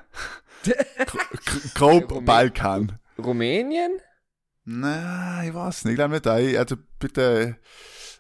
Gr- 0.64 1.70
Grob 1.74 2.26
Balkan. 2.26 3.00
Rumänien? 3.18 4.02
Na, 4.66 5.44
ich 5.46 5.54
weiß 5.54 5.86
nicht, 5.86 5.94
ich 5.94 5.98
glaube 5.98 6.14
nicht. 6.16 6.26
Ich- 6.52 6.60
Also 6.60 6.76
bitte, 7.00 7.58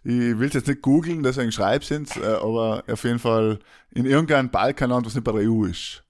ich 0.03 0.11
will 0.39 0.47
es 0.47 0.53
jetzt 0.53 0.67
nicht 0.67 0.81
googeln, 0.81 1.21
deswegen 1.23 1.51
schreib's 1.51 1.91
ins, 1.91 2.15
äh, 2.17 2.25
aber 2.25 2.83
auf 2.87 3.03
jeden 3.03 3.19
Fall 3.19 3.59
in 3.91 4.05
irgendeinem 4.05 4.49
Balkanland, 4.49 5.05
was 5.05 5.15
nicht 5.15 5.23
bei 5.23 5.31
der 5.33 5.49
EU 5.49 5.65
ist. 5.65 6.03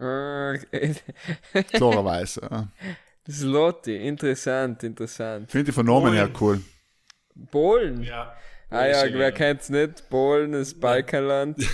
Äh, 0.00 0.58
Klarerweise. 1.72 2.40
ja. 2.50 2.68
Slotty, 3.30 4.06
interessant, 4.08 4.82
interessant. 4.82 5.50
Finde 5.50 5.70
ich 5.70 5.74
von 5.74 5.86
Namen 5.86 6.12
her 6.12 6.28
cool. 6.40 6.60
Polen? 7.50 8.02
Ja. 8.02 8.34
Ah 8.70 8.86
ja, 8.86 9.04
wer 9.12 9.32
kennt's 9.32 9.68
nicht? 9.70 10.08
Polen 10.10 10.52
ist 10.54 10.80
Balkanland. 10.80 11.56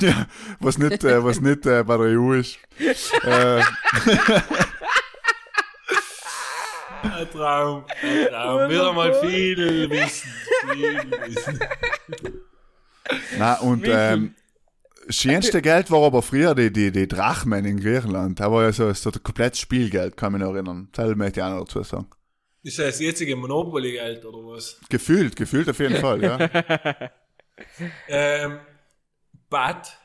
Ja, 0.00 0.26
was 0.60 0.76
nicht, 0.76 1.04
äh, 1.04 1.24
was 1.24 1.40
nicht 1.40 1.64
äh, 1.64 1.82
bei 1.82 1.96
der 1.96 2.06
EU 2.20 2.34
ist. 2.34 2.58
äh, 3.22 3.62
Ein 7.12 7.30
Traum. 7.30 7.84
Ein 8.02 8.26
Traum. 8.28 8.70
Wieder 8.70 8.92
mal 8.92 9.14
viel 9.20 9.90
Wissen. 9.90 10.30
Viel 10.72 11.10
Wissen. 11.26 11.60
na, 13.38 13.54
und 13.60 13.86
ähm, 13.86 14.34
das 15.06 15.16
schönste 15.16 15.62
Geld 15.62 15.90
war 15.90 16.02
aber 16.04 16.22
früher 16.22 16.54
die, 16.54 16.72
die, 16.72 16.90
die 16.90 17.06
Drachmen 17.06 17.64
in 17.64 17.80
Griechenland. 17.80 18.40
Da 18.40 18.50
war 18.50 18.64
ja 18.64 18.72
so, 18.72 18.92
so 18.92 19.10
komplettes 19.12 19.60
Spielgeld, 19.60 20.16
kann 20.16 20.34
ich 20.34 20.40
mich 20.40 20.48
erinnern. 20.48 20.88
Das 20.92 21.14
möchte 21.16 21.40
ich 21.40 21.44
auch 21.44 21.50
noch 21.50 21.64
dazu 21.64 21.82
sagen. 21.82 22.08
Ist 22.62 22.80
das 22.80 22.98
jetzige 22.98 23.36
Monopoly-Geld 23.36 24.24
oder 24.24 24.38
was? 24.38 24.80
Gefühlt, 24.88 25.36
gefühlt 25.36 25.68
auf 25.68 25.78
jeden 25.78 25.96
Fall, 25.96 26.22
ja. 26.22 27.10
Ähm, 28.08 28.58
Bad. 29.48 29.96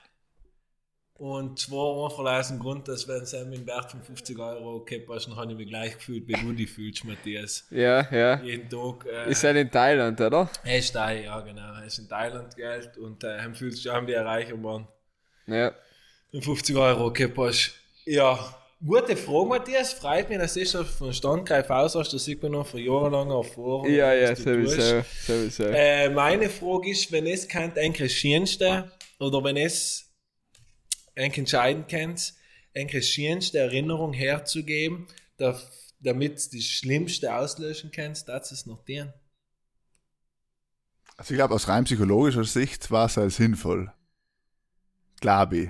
Und 1.22 1.60
zwar 1.60 2.04
einfach 2.06 2.40
aus 2.40 2.48
dem 2.48 2.58
Grund, 2.58 2.88
dass 2.88 3.08
wenn 3.08 3.22
es 3.22 3.36
einen 3.36 3.68
Wert 3.68 3.92
von 3.92 4.02
50 4.02 4.40
Euro 4.40 4.84
gehabt 4.84 5.08
hast, 5.08 5.28
dann 5.28 5.36
habe 5.36 5.52
ich 5.52 5.58
mich 5.60 5.68
gleich 5.68 5.94
gefühlt, 5.94 6.28
wie 6.28 6.34
du 6.34 6.52
dich 6.52 6.72
fühlst, 6.72 7.06
Matthias. 7.06 7.68
Ja, 7.70 8.12
ja. 8.12 8.42
Jeden 8.42 8.68
Tag. 8.68 9.06
Äh, 9.06 9.30
Ist 9.30 9.44
halt 9.44 9.58
in 9.58 9.70
Thailand, 9.70 10.20
oder? 10.20 10.50
er 10.64 10.78
ist 10.80 10.96
da, 10.96 11.12
ja 11.12 11.40
genau. 11.42 11.76
Er 11.76 11.86
ist 11.86 12.00
in 12.00 12.10
Thailand 12.10 12.56
Geld 12.56 12.98
und 12.98 13.24
äh, 13.24 13.38
er 13.38 13.54
fühlt 13.54 13.78
sich 13.78 13.92
an 13.92 14.08
wie 14.08 14.18
ein 14.18 14.26
reicher 14.26 14.58
Mann. 14.58 14.88
Ja. 15.46 15.72
Wenn 16.32 16.42
50 16.42 16.76
Euro 16.76 17.14
gehabt 17.14 17.38
hast. 17.38 17.72
Ja, 18.06 18.40
gute 18.84 19.16
Frage, 19.16 19.46
Matthias. 19.46 19.94
Freut 19.94 20.28
mich, 20.28 20.40
dass 20.40 20.56
du 20.56 20.62
das 20.62 20.72
von 20.72 21.14
Standgreif 21.14 21.70
aus 21.70 21.94
hast. 21.94 22.12
Das 22.12 22.26
sieht 22.26 22.42
man 22.42 22.54
noch 22.54 22.66
von 22.66 22.80
jahrelang 22.80 23.30
Erfahrung. 23.30 23.88
Ja, 23.88 24.12
ja, 24.12 24.36
sowieso, 24.36 25.04
sowieso. 25.24 25.66
Äh, 25.66 26.10
meine 26.10 26.50
Frage 26.50 26.90
ist, 26.90 27.12
wenn 27.12 27.28
es 27.28 27.48
kein 27.48 27.72
schönste 28.10 28.92
oder 29.20 29.44
wenn 29.44 29.58
es 29.58 30.11
eigentlich 31.16 31.39
entscheiden 31.39 31.88
könnt, 31.88 32.34
eigentlich 32.76 33.14
schönste 33.14 33.59
Erinnerung 33.59 34.14
herzugeben, 34.14 35.07
da, 35.38 35.59
damit 35.99 36.51
die 36.53 36.62
schlimmste 36.62 37.36
auslöschen 37.36 37.91
kannst, 37.91 38.30
das 38.30 38.51
ist 38.51 38.68
noch 38.68 38.84
dir. 38.84 39.14
Also 41.18 41.34
ich 41.34 41.38
glaube, 41.38 41.53
aus 41.53 41.68
rein 41.68 41.84
psychologischer 41.84 42.43
Sicht 42.43 42.89
war 42.89 43.05
es 43.05 43.18
halt 43.18 43.32
sinnvoll. 43.32 43.93
Glaube 45.20 45.57
ich. 45.57 45.70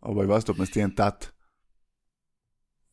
Aber 0.00 0.22
ich 0.22 0.28
weiß 0.28 0.44
nicht, 0.44 0.50
ob 0.50 0.56
man 0.56 0.66
es 0.66 0.72
denen 0.72 0.96
tat. 0.96 1.34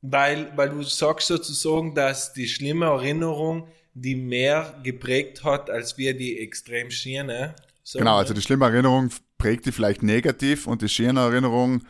Weil, 0.01 0.55
weil 0.57 0.69
du 0.69 0.84
sagst 0.84 1.28
sozusagen, 1.28 1.95
dass 1.95 2.34
die 2.34 2.47
schlimme 2.47 2.86
Erinnerung 2.86 3.69
die 3.93 4.15
mehr 4.15 4.80
geprägt 4.84 5.43
hat, 5.43 5.69
als 5.69 5.97
wir 5.97 6.15
die 6.15 6.39
extrem 6.39 6.91
schöne. 6.91 7.55
So, 7.84 7.99
Genau, 7.99 8.17
also 8.17 8.34
die 8.34 8.41
schlimme 8.41 8.65
Erinnerung 8.65 9.09
prägt 9.38 9.66
die 9.66 9.72
vielleicht 9.72 10.04
negativ 10.04 10.68
und 10.68 10.82
die 10.82 10.90
schöne 10.90 11.20
Erinnerung 11.20 11.82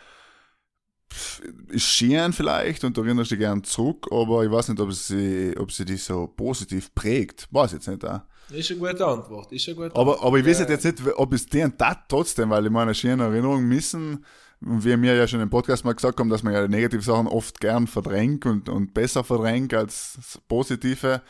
ist 1.70 1.86
schön 1.86 2.34
vielleicht 2.34 2.84
und 2.84 2.98
du 2.98 3.04
erinnerst 3.04 3.32
dich 3.32 3.40
gern 3.40 3.64
zurück, 3.64 4.08
aber 4.12 4.44
ich 4.44 4.52
weiß 4.52 4.70
nicht, 4.70 4.80
ob 4.80 4.92
sie, 4.92 5.56
ob 5.58 5.72
sie 5.72 5.86
dich 5.86 6.04
so 6.04 6.28
positiv 6.28 6.94
prägt. 6.94 7.48
Weiß 7.52 7.72
jetzt 7.74 7.88
nicht. 7.88 8.04
Auch. 8.06 8.22
Ist 8.50 8.72
eine 8.72 8.80
gute 8.80 9.06
Antwort. 9.06 9.52
Ist 9.52 9.68
eine 9.68 9.76
gute 9.76 9.96
Aber, 9.96 10.22
aber 10.24 10.38
ich 10.38 10.46
weiß 10.46 10.60
jetzt 10.60 10.84
nicht, 10.84 11.02
ob 11.16 11.34
es 11.34 11.46
denen 11.46 11.78
tat 11.78 12.10
trotzdem, 12.10 12.50
weil 12.50 12.66
ich 12.66 12.72
meine, 12.72 12.94
schöne 12.94 13.24
Erinnerungen 13.24 13.68
missen. 13.68 14.26
Und 14.60 14.84
wir 14.84 14.98
mir 14.98 15.16
ja 15.16 15.28
schon 15.28 15.40
im 15.40 15.50
Podcast 15.50 15.86
mal 15.86 15.94
gesagt 15.94 16.20
haben, 16.20 16.30
dass 16.30 16.42
man 16.44 16.54
ja 16.54 16.66
die 16.66 16.74
negativen 16.74 17.04
Sachen 17.04 17.28
oft 17.28 17.60
gern 17.60 17.86
verdrängt 17.86 18.46
und, 18.46 18.70
und 18.70 18.94
besser 18.94 19.24
verdrängt 19.24 19.74
als 19.74 20.40
positive. 20.48 21.22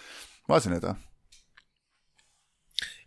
Weiß 0.48 0.66
ich 0.66 0.72
nicht. 0.72 0.86
Auch. 0.86 0.96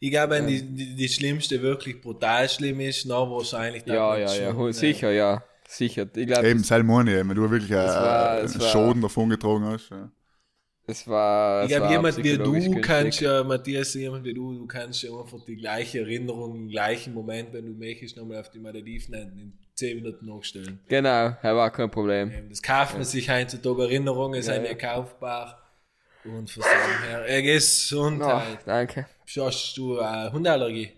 Ich 0.02 0.10
glaube, 0.10 0.34
wenn 0.34 0.46
die, 0.46 0.62
die, 0.62 0.96
die 0.96 1.08
schlimmste 1.08 1.60
wirklich 1.60 2.00
brutal 2.00 2.48
schlimm 2.48 2.80
ist, 2.80 3.04
dann 3.08 3.30
wahrscheinlich 3.30 3.84
dann 3.84 3.94
Ja, 3.96 4.16
ja, 4.16 4.34
ja, 4.34 4.52
schon, 4.52 4.72
sicher, 4.72 5.10
ja. 5.12 5.42
Sicher. 5.68 6.06
Ich 6.16 6.26
glaube, 6.26 6.48
Eben, 6.48 6.64
Salmoni, 6.64 7.14
wenn 7.16 7.28
du 7.28 7.48
wirklich 7.50 7.70
war- 7.70 8.38
einen 8.38 8.54
war- 8.60 8.68
Schaden 8.68 9.02
davon 9.02 9.28
getragen 9.28 9.64
hast. 9.66 9.90
Ja. 9.90 10.10
es 10.86 11.06
war. 11.06 11.64
Ich 11.64 11.68
glaube, 11.68 11.92
jemand 11.92 12.16
wie 12.16 12.36
du 12.36 12.50
günstig. 12.52 12.82
kannst 12.82 13.20
ja, 13.20 13.44
Matthias, 13.44 13.94
jemand 13.94 14.24
wie 14.24 14.34
du, 14.34 14.52
du 14.54 14.66
kannst 14.66 15.02
ja 15.02 15.10
einfach 15.16 15.44
die 15.46 15.56
gleiche 15.56 16.00
Erinnerung 16.00 16.56
im 16.56 16.68
gleichen 16.68 17.14
Moment, 17.14 17.52
wenn 17.52 17.66
du 17.66 17.72
möchtest, 17.72 18.16
nochmal 18.16 18.40
auf 18.40 18.50
die 18.50 18.58
Malediven 18.58 19.14
in 19.14 19.52
10 19.74 19.96
Minuten 20.02 20.26
nachstellen. 20.26 20.80
Genau, 20.88 21.36
er 21.40 21.56
war 21.56 21.70
kein 21.70 21.90
Problem. 21.90 22.32
Das 22.48 22.60
kauft 22.62 22.94
man 22.94 23.04
sich 23.04 23.30
heutzutage, 23.30 23.82
Erinnerungen 23.84 24.42
sind 24.42 24.64
ja 24.64 24.70
ja. 24.70 24.74
kaufbar. 24.74 25.69
Und 26.24 26.50
von 26.50 26.62
dem 26.62 27.08
her, 27.08 27.28
äh, 27.28 27.42
Gesundheit. 27.42 28.58
Oh, 28.60 28.62
danke. 28.66 29.06
Hast 29.36 29.76
du 29.76 29.98
äh, 29.98 30.30
Hundeallergie? 30.30 30.92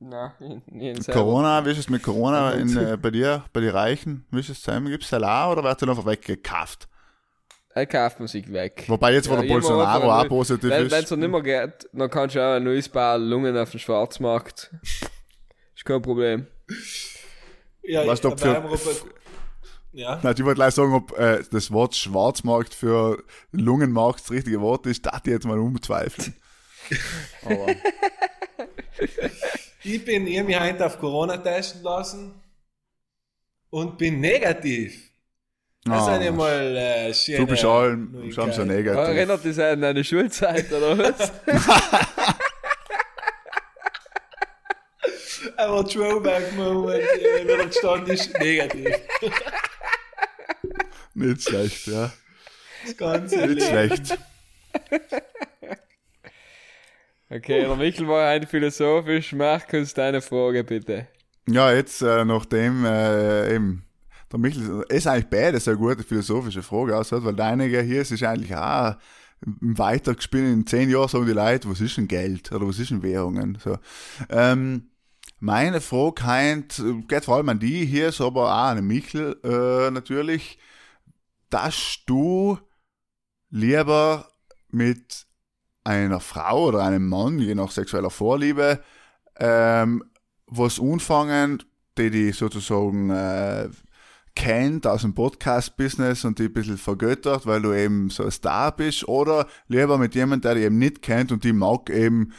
Na, 0.00 0.34
in, 0.40 0.62
in 0.80 1.02
Corona, 1.04 1.64
wie 1.64 1.70
ist 1.70 1.78
es 1.78 1.88
mit 1.88 2.02
Corona 2.02 2.52
in, 2.52 2.76
äh, 2.76 2.96
bei 2.96 3.10
dir, 3.10 3.44
bei 3.52 3.60
den 3.60 3.70
Reichen? 3.70 4.26
Wie 4.30 4.40
ist 4.40 4.48
es 4.48 4.60
zusammen? 4.62 4.88
Gibt 4.90 5.04
es 5.04 5.10
Salar 5.10 5.52
oder 5.52 5.62
wird 5.62 5.80
der 5.80 5.88
einfach 5.90 6.06
weggekauft? 6.06 6.88
Er 7.74 7.86
kauft 7.86 8.18
man 8.18 8.28
sich 8.28 8.52
weg. 8.52 8.84
Wobei 8.88 9.12
jetzt, 9.14 9.30
wo 9.30 9.34
der 9.34 9.44
immer 9.44 9.54
Bolsonaro 9.54 10.12
auch 10.12 10.28
positiv 10.28 10.68
Wenn 10.70 10.86
ist. 10.86 10.92
es 10.92 11.10
noch 11.10 11.18
nicht 11.18 11.30
mehr 11.30 11.42
geht, 11.42 11.88
dann 11.92 12.10
kannst 12.10 12.34
du 12.34 12.40
auch 12.40 12.56
ein 12.56 12.64
neues 12.64 12.88
Paar 12.88 13.16
Lungen 13.16 13.56
auf 13.56 13.70
dem 13.70 13.80
Schwarzmarkt. 13.80 14.70
ist 15.74 15.84
kein 15.84 16.02
Problem. 16.02 16.46
Ja, 17.82 18.06
Was 18.06 18.20
doch 18.20 18.32
aber 18.42 18.76
für- 18.76 19.06
Ja. 19.92 20.18
Nein, 20.22 20.34
ich 20.36 20.44
wollte 20.44 20.56
gleich 20.56 20.74
sagen, 20.74 20.94
ob 20.94 21.18
äh, 21.18 21.42
das 21.50 21.70
Wort 21.70 21.94
Schwarzmarkt 21.94 22.74
für 22.74 23.22
Lungenmarkt 23.52 24.20
das 24.20 24.30
richtige 24.30 24.60
Wort 24.60 24.86
ist, 24.86 25.04
darf 25.04 25.20
ich 25.24 25.32
jetzt 25.32 25.44
mal 25.46 25.58
umzweifeln. 25.58 26.34
Aber 27.44 27.66
Ich 29.82 30.04
bin 30.04 30.26
ich 30.26 30.38
hab 30.38 30.46
mich 30.46 30.58
heute 30.58 30.86
auf 30.86 30.98
Corona 30.98 31.36
testen 31.36 31.82
lassen 31.82 32.32
und 33.70 33.98
bin 33.98 34.20
negativ. 34.20 35.10
Das 35.84 36.06
Ah, 36.06 36.16
ist 36.16 36.26
einmal 36.28 36.76
äh, 36.76 37.12
schöne 37.12 37.38
du 37.38 37.46
bist 37.46 37.64
allem 37.64 38.32
schon 38.32 38.52
so 38.52 38.64
negativ. 38.64 38.98
Erinnert 39.16 39.44
dich 39.44 39.60
an 39.60 39.80
deine 39.80 40.04
Schulzeit, 40.04 40.72
oder 40.72 40.96
was? 40.96 41.32
Aber 45.56 45.86
Throwback-Moment, 45.86 47.04
wenn 47.44 47.48
er 47.48 47.66
gestanden 47.66 48.14
ist, 48.14 48.38
negativ. 48.38 48.94
Nicht 51.22 51.42
schlecht, 51.48 51.86
ja. 51.86 52.12
Das 52.84 52.96
ganze 52.96 53.36
Nicht 53.46 53.60
Leben. 53.60 53.66
schlecht. 53.66 54.18
Okay, 57.30 57.60
der 57.62 57.76
Michel 57.76 58.06
war 58.08 58.28
ein 58.28 58.46
philosophisch. 58.46 59.32
Markus, 59.32 59.94
deine 59.94 60.20
Frage 60.20 60.64
bitte. 60.64 61.06
Ja, 61.48 61.72
jetzt 61.72 62.02
äh, 62.02 62.24
nachdem 62.24 62.84
äh, 62.84 63.54
eben 63.54 63.84
der 64.30 64.38
Michel, 64.38 64.84
ist 64.88 65.06
eigentlich 65.06 65.30
beides 65.30 65.66
eine 65.66 65.78
gute 65.78 66.02
philosophische 66.02 66.62
Frage 66.62 66.96
aushört, 66.96 67.24
weil 67.24 67.34
deine 67.34 67.64
hier 67.64 68.02
ist, 68.02 68.10
ist 68.10 68.22
eigentlich 68.22 68.54
auch 68.54 68.96
weiter 69.40 70.14
gespielt. 70.14 70.46
In 70.46 70.66
zehn 70.66 70.90
Jahren 70.90 71.08
sagen 71.08 71.26
die 71.26 71.32
Leute, 71.32 71.70
was 71.70 71.80
ist 71.80 71.96
denn 71.96 72.06
Geld 72.08 72.52
oder 72.52 72.66
was 72.68 72.78
ist 72.78 72.90
denn 72.90 73.02
Währungen? 73.02 73.58
So. 73.62 73.78
Ähm, 74.28 74.90
meine 75.40 75.80
Frage 75.80 76.24
heint, 76.24 76.82
geht 77.08 77.24
vor 77.24 77.36
allem 77.36 77.48
an 77.48 77.58
die 77.58 77.84
hier, 77.84 78.08
ist 78.08 78.20
aber 78.20 78.52
auch 78.52 78.68
an 78.68 78.76
den 78.76 78.86
Michel 78.86 79.36
äh, 79.42 79.90
natürlich, 79.90 80.58
dass 81.52 81.98
du 82.06 82.58
lieber 83.50 84.28
mit 84.70 85.26
einer 85.84 86.20
Frau 86.20 86.66
oder 86.68 86.82
einem 86.84 87.08
Mann, 87.08 87.38
je 87.38 87.54
nach 87.54 87.70
sexueller 87.70 88.10
Vorliebe, 88.10 88.80
ähm, 89.38 90.02
was 90.46 90.80
anfangen, 90.80 91.62
die 91.98 92.10
die 92.10 92.32
sozusagen 92.32 93.10
äh, 93.10 93.68
kennt 94.34 94.86
aus 94.86 95.02
dem 95.02 95.14
Podcast-Business 95.14 96.24
und 96.24 96.38
die 96.38 96.44
ein 96.44 96.52
bisschen 96.52 96.78
vergöttert, 96.78 97.46
weil 97.46 97.60
du 97.60 97.74
eben 97.74 98.08
so 98.10 98.24
ein 98.24 98.30
Star 98.30 98.74
bist, 98.74 99.06
oder 99.06 99.46
lieber 99.68 99.98
mit 99.98 100.14
jemandem, 100.14 100.40
der 100.42 100.54
dich 100.54 100.64
eben 100.64 100.78
nicht 100.78 101.02
kennt 101.02 101.32
und 101.32 101.44
die 101.44 101.52
mag 101.52 101.90
eben, 101.90 102.32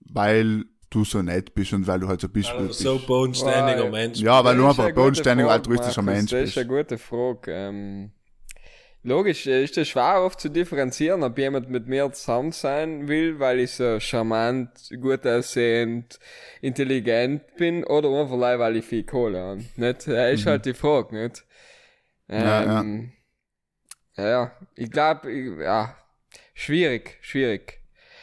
weil 0.00 0.64
du 0.90 1.04
so 1.04 1.22
nett 1.22 1.54
bist 1.54 1.72
und 1.72 1.86
weil 1.86 2.00
du 2.00 2.08
halt 2.08 2.20
so 2.20 2.28
bist. 2.28 2.50
wie 2.52 2.58
du 2.58 2.62
Also 2.66 2.72
so 2.72 2.94
bist. 2.96 3.06
bodenständiger. 3.06 3.88
Mensch. 3.90 4.18
Ja, 4.18 4.44
weil 4.44 4.56
du 4.56 4.62
Das 4.64 4.70
einfach 4.72 4.86
ein 4.86 4.94
bodenständiger, 4.94 5.50
altruistischer 5.50 6.02
Mensch 6.02 6.30
Das 6.32 6.40
bist. 6.40 6.56
ist 6.56 6.58
eine 6.58 6.66
gute 6.66 6.98
Frage. 6.98 7.52
Ähm, 7.52 8.10
logisch, 9.02 9.46
äh, 9.46 9.64
ist 9.64 9.76
das 9.76 9.88
schwer 9.88 10.22
oft 10.22 10.40
zu 10.40 10.48
differenzieren, 10.48 11.22
ob 11.22 11.38
jemand 11.38 11.70
mit 11.70 11.86
mir 11.86 12.10
zusammen 12.12 12.52
sein 12.52 13.08
will, 13.08 13.38
weil 13.38 13.60
ich 13.60 13.72
so 13.72 13.98
charmant, 14.00 14.70
gut 15.00 15.26
aussehend, 15.26 16.18
intelligent 16.60 17.56
bin, 17.56 17.84
oder 17.84 18.08
einfach 18.20 18.38
weil 18.58 18.76
ich 18.76 18.84
viel 18.84 19.04
Kohle 19.04 19.40
habe. 19.40 19.64
Nicht? 19.76 20.08
Das 20.08 20.32
ist 20.32 20.46
halt 20.46 20.66
die 20.66 20.74
Frage, 20.74 21.14
nicht? 21.14 21.44
Mhm. 22.28 22.36
Ja, 22.36 22.62
ja. 22.64 22.80
Ähm, 22.80 23.12
ja. 24.16 24.52
Ich 24.76 24.90
glaube, 24.90 25.30
ja, 25.32 25.96
schwierig, 26.54 27.18
schwierig. 27.22 27.78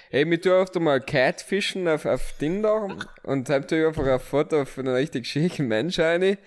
Hey, 0.09 0.23
mir 0.23 0.39
tue 0.39 0.53
öfter 0.53 0.79
mal 0.79 1.01
Catfischen 1.01 1.85
auf, 1.89 2.05
auf 2.05 2.33
Tinder 2.39 2.95
und 3.23 3.49
hab 3.49 3.67
da 3.67 3.87
einfach 3.87 4.05
ein 4.05 4.19
Foto 4.21 4.63
von 4.63 4.87
einem 4.87 4.95
richtig 4.95 5.25
schicken 5.25 5.67
Mensch 5.67 5.99
rein. 5.99 6.37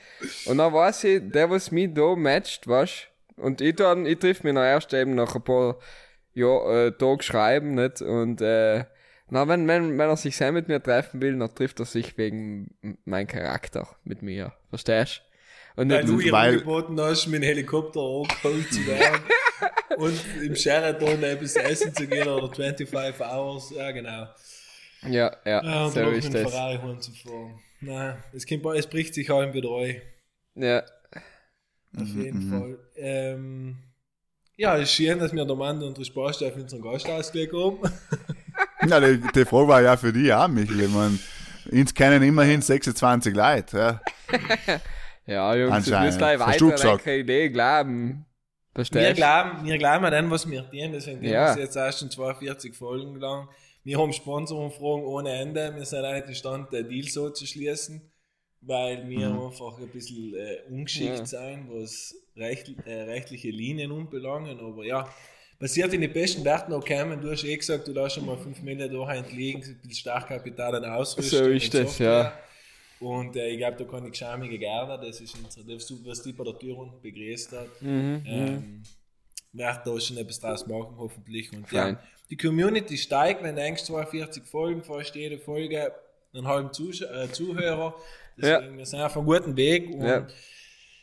Und 0.47 0.57
dann 0.57 0.73
weiß 0.73 1.05
ich, 1.05 1.31
der, 1.31 1.51
was 1.51 1.71
mich 1.71 1.93
da 1.93 2.17
matcht, 2.17 2.67
weißt 2.67 3.10
Und 3.41 3.61
ich 3.61 3.77
dann, 3.77 4.07
ich 4.07 4.19
triff 4.19 4.43
mich 4.45 4.55
dann 4.55 4.65
erst 4.65 4.93
eben 4.95 5.15
nach 5.15 5.35
ein 5.35 5.43
paar 5.43 5.79
ja, 6.35 6.87
äh, 6.87 6.93
Tagen 6.93 7.23
schreiben, 7.23 7.75
nicht? 7.75 8.03
Und, 8.03 8.41
äh, 8.41 8.85
na, 9.29 9.47
wenn, 9.49 9.67
wenn, 9.69 9.97
wenn 9.99 10.09
er 10.09 10.17
sich 10.17 10.37
sehr 10.37 10.53
mit 10.53 10.69
mir 10.69 10.83
treffen 10.83 11.21
will, 11.23 11.39
dann 11.39 11.55
trifft 11.55 11.79
er 11.81 11.87
sich 11.87 12.17
wegen 12.19 12.75
m- 12.83 12.99
mein 13.05 13.27
Charakter 13.27 13.89
mit 14.05 14.23
mir. 14.23 14.53
Verstehst 14.69 15.23
Und 15.77 15.91
Weil 15.91 16.05
du 16.05 16.17
nicht, 16.17 16.27
ihr 16.27 16.33
weil- 16.33 16.55
angeboten 16.55 17.01
hast, 17.01 17.27
mit 17.29 17.43
dem 17.43 17.47
Helikopter 17.47 18.01
angeholt 18.01 18.73
zu 18.73 18.87
werden 18.87 19.21
und 19.99 20.21
im 20.43 20.55
Sheraton 20.57 21.23
etwas 21.23 21.55
essen 21.57 21.95
zu 21.95 22.07
gehen 22.09 22.27
oder 22.29 22.53
25 22.53 23.21
Hours, 23.25 23.71
ja 23.77 23.91
genau. 23.93 24.27
ja, 25.09 25.37
ja, 25.45 25.63
Ja, 25.65 25.85
und 25.87 25.93
so 25.93 26.01
ist 26.11 26.35
das. 26.35 26.51
Ferrari 26.51 26.79
heimzufahren. 26.79 27.59
Nein, 27.81 28.17
es, 28.35 28.47
kommt, 28.47 28.65
es 28.77 28.87
bricht 28.89 29.15
sich 29.15 29.31
allem 29.31 29.53
wieder 29.55 29.71
ein. 29.77 30.03
Ja, 30.57 30.83
Auf 31.97 32.05
Mhm, 32.09 32.23
jeden 32.23 32.51
Fall. 32.51 32.79
Ähm, 32.97 33.79
ja, 34.57 34.77
es 34.77 34.83
ist 34.85 34.93
schön, 34.95 35.19
dass 35.19 35.33
wir 35.33 35.45
der 35.47 35.57
Mann 35.57 35.83
und 35.83 35.97
der 35.99 36.05
Spaß 36.05 36.43
auf 36.43 36.57
unseren 36.57 36.83
Gastausblick 36.83 37.53
haben. 37.53 37.79
Ja, 38.89 39.01
die, 39.01 39.21
die 39.35 39.45
Frage 39.45 39.69
war 39.69 39.83
ja 39.83 39.97
für 39.97 40.13
dich 40.13 40.33
auch, 40.33 40.49
Michael. 40.49 40.81
Ich 40.83 40.89
mein, 40.91 41.19
uns 41.73 41.95
kennen 41.95 42.23
immerhin 42.23 42.63
26 42.63 43.35
Leute. 43.35 44.01
Ja. 44.31 44.81
ja, 45.27 45.55
Jungs, 45.57 45.69
ich 45.87 45.95
Anscheinend. 45.95 46.07
muss 46.07 46.19
gleich 46.19 46.57
du 46.59 46.71
weiter 46.71 46.99
keine 46.99 47.17
Idee 47.19 47.49
glauben. 47.51 48.27
Wir 48.73 48.85
Verstehst 48.85 49.11
du? 49.11 49.15
glauben, 49.17 49.65
wir 49.67 49.79
glauben 49.79 50.05
an 50.05 50.13
das, 50.13 50.31
was 50.31 50.51
wir 50.51 50.61
tun, 50.71 50.93
deswegen 50.93 51.25
Ja. 51.25 51.31
wir 51.47 51.51
es 51.53 51.57
jetzt 51.59 51.77
erst 51.77 51.99
schon 51.99 52.11
42 52.11 52.75
Folgen 52.77 53.17
lang. 53.17 53.49
Wir 53.83 53.99
haben 53.99 54.13
Sponsorenfragen 54.13 55.05
ohne 55.05 55.33
Ende. 55.33 55.75
Wir 55.75 55.85
sind 55.85 56.05
auch 56.05 56.13
nicht 56.15 56.29
imstande, 56.29 56.69
den 56.71 56.89
Deal 56.89 57.09
so 57.09 57.31
zu 57.31 57.47
schließen, 57.47 58.10
weil 58.63 59.09
wir 59.09 59.29
einfach 59.33 59.79
ein 59.79 59.89
bisschen 59.89 60.35
äh, 60.35 60.59
ungeschickt 60.69 61.19
Ja. 61.19 61.27
sein, 61.27 61.67
was 61.71 62.15
recht, 62.37 62.75
äh, 62.87 63.03
rechtliche 63.03 63.51
Linien 63.51 63.91
anbelangen. 63.93 64.59
Aber 64.61 64.85
ja, 64.85 65.09
passiert 65.59 65.93
in 65.95 66.01
den 66.03 66.13
besten 66.13 66.45
Werten 66.45 66.73
auch 66.73 66.85
kommen. 66.85 67.21
Du 67.21 67.31
hast 67.31 67.45
eh 67.45 67.57
gesagt, 67.57 67.89
du 67.89 67.93
lässt 67.93 68.17
schon 68.17 68.27
mal 68.27 68.37
5 68.37 68.61
Millionen 68.63 68.93
da 68.93 69.13
liegen, 69.35 69.63
ein 69.63 69.77
bisschen 69.79 69.93
Startkapital 69.95 70.75
an 70.77 70.85
Ausrüstung. 70.85 71.39
So 71.39 71.45
ist 71.51 71.75
und 71.75 71.85
das, 71.85 71.99
ja. 71.99 72.33
Und 73.01 73.35
äh, 73.35 73.49
ich 73.49 73.59
glaube, 73.59 73.77
da 73.79 73.85
kann 73.85 74.05
ich 74.05 74.11
geschämige 74.13 74.59
gerne, 74.59 74.99
das 75.07 75.21
ist 75.23 75.35
unser, 75.43 75.63
das, 75.65 75.91
was 76.05 76.23
die 76.23 76.33
bei 76.35 76.45
der 76.45 76.59
Tür 76.59 76.77
unten 76.77 77.01
begrüßt 77.01 77.53
hat. 77.53 77.81
Mhm, 77.81 78.23
Ähm, 78.27 78.83
wird 79.53 79.81
da 79.87 79.99
schon 80.01 80.19
etwas 80.19 80.39
draus 80.39 80.67
machen, 80.67 80.95
hoffentlich. 80.99 81.51
Und 81.53 81.67
Fein. 81.69 81.95
ja, 81.95 82.03
die 82.29 82.37
Community 82.37 82.97
steigt, 82.99 83.43
wenn 83.43 83.57
du 83.57 83.63
denkst, 83.63 83.85
42 83.85 84.45
Folgen, 84.45 84.83
fast 84.85 85.15
jede 85.15 85.39
Folge 85.39 85.93
einen 86.35 86.47
halben 86.47 86.73
Zusch 86.73 87.03
äh, 87.03 87.31
Zuhörer. 87.33 87.95
Deswegen, 88.37 88.79
wir 88.79 88.87
sind 88.87 89.01
auf 89.01 89.17
einem 89.17 89.27
guten 89.27 89.57
Weg. 89.57 89.91
Und 89.91 90.03
Ja. 90.07 90.27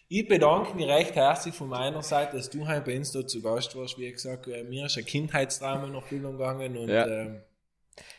ich 0.10 0.28
bedanke 0.28 0.76
mich 0.76 0.88
recht 0.88 1.16
herzlich 1.16 1.54
von 1.54 1.70
meiner 1.70 2.02
Seite, 2.02 2.38
dass 2.38 2.50
du 2.50 2.68
heute 2.68 2.82
bei 2.82 2.98
uns 2.98 3.12
da 3.12 3.26
zu 3.26 3.42
Gast 3.42 3.76
warst. 3.76 3.98
Wie 4.00 4.12
gesagt, 4.12 4.48
äh, 4.48 4.64
mir 4.64 4.86
ist 4.86 4.98
ein 4.98 5.06
Kindheitstraum 5.06 5.86
in 5.86 5.96
Erfüllung 5.96 6.38
gegangen. 6.38 6.78
Und 6.78 6.90
Ja. 6.90 7.06
ähm, 7.06 7.42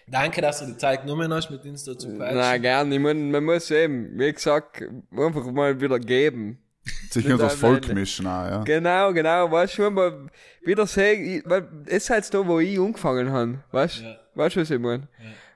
danke, 0.06 0.40
dass 0.40 0.61
du 0.61 0.66
die 0.66 0.76
Zeit 0.76 1.02
genommen 1.02 1.32
hast, 1.32 1.50
mit 1.50 1.64
uns 1.64 1.84
da 1.84 1.96
zu 1.96 2.14
quatschen. 2.16 2.36
Na, 2.38 2.56
gern. 2.59 2.92
Ich 2.92 3.00
mein, 3.00 3.30
man 3.30 3.44
muss 3.44 3.70
eben, 3.70 4.18
wie 4.18 4.32
gesagt, 4.32 4.82
einfach 5.11 5.46
mal 5.50 5.80
wieder 5.80 5.98
geben. 5.98 6.62
Sich 7.11 7.24
Mit 7.24 7.34
unter 7.34 7.44
das 7.44 7.54
Volk 7.56 7.86
mischen 7.92 8.26
auch, 8.26 8.46
ja. 8.46 8.62
Genau, 8.64 9.12
genau. 9.12 9.50
Weißt 9.50 9.76
du, 9.76 9.82
wenn 9.82 9.92
man 9.94 10.30
wieder 10.62 10.86
sehen, 10.86 11.24
ich, 11.38 11.42
weil 11.44 11.68
es 11.86 12.04
ist 12.04 12.11
halt 12.11 12.32
da, 12.32 12.46
wo 12.46 12.61
ich 12.61 12.78
angefangen 12.78 13.30
habe. 13.30 13.62
Weißt 13.72 13.98
du, 14.00 14.04
Ja. 14.04 14.18
weißt, 14.34 14.56
du, 14.56 14.61
was 14.61 14.70
ich 14.70 14.78
meine? 14.78 15.06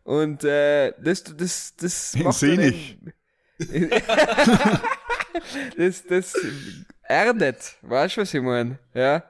Und 0.05 0.43
äh, 0.45 0.93
das, 1.03 1.23
das, 1.25 1.75
das 1.77 2.15
In 2.15 2.23
macht 2.25 2.43
eben- 2.43 3.13
das, 5.77 6.05
das 6.07 6.35
erdet. 7.03 7.77
Weißt 7.83 8.17
du, 8.17 8.21
was 8.23 8.35
ich 8.35 8.43
meine? 8.43 8.79
Ja. 8.95 9.23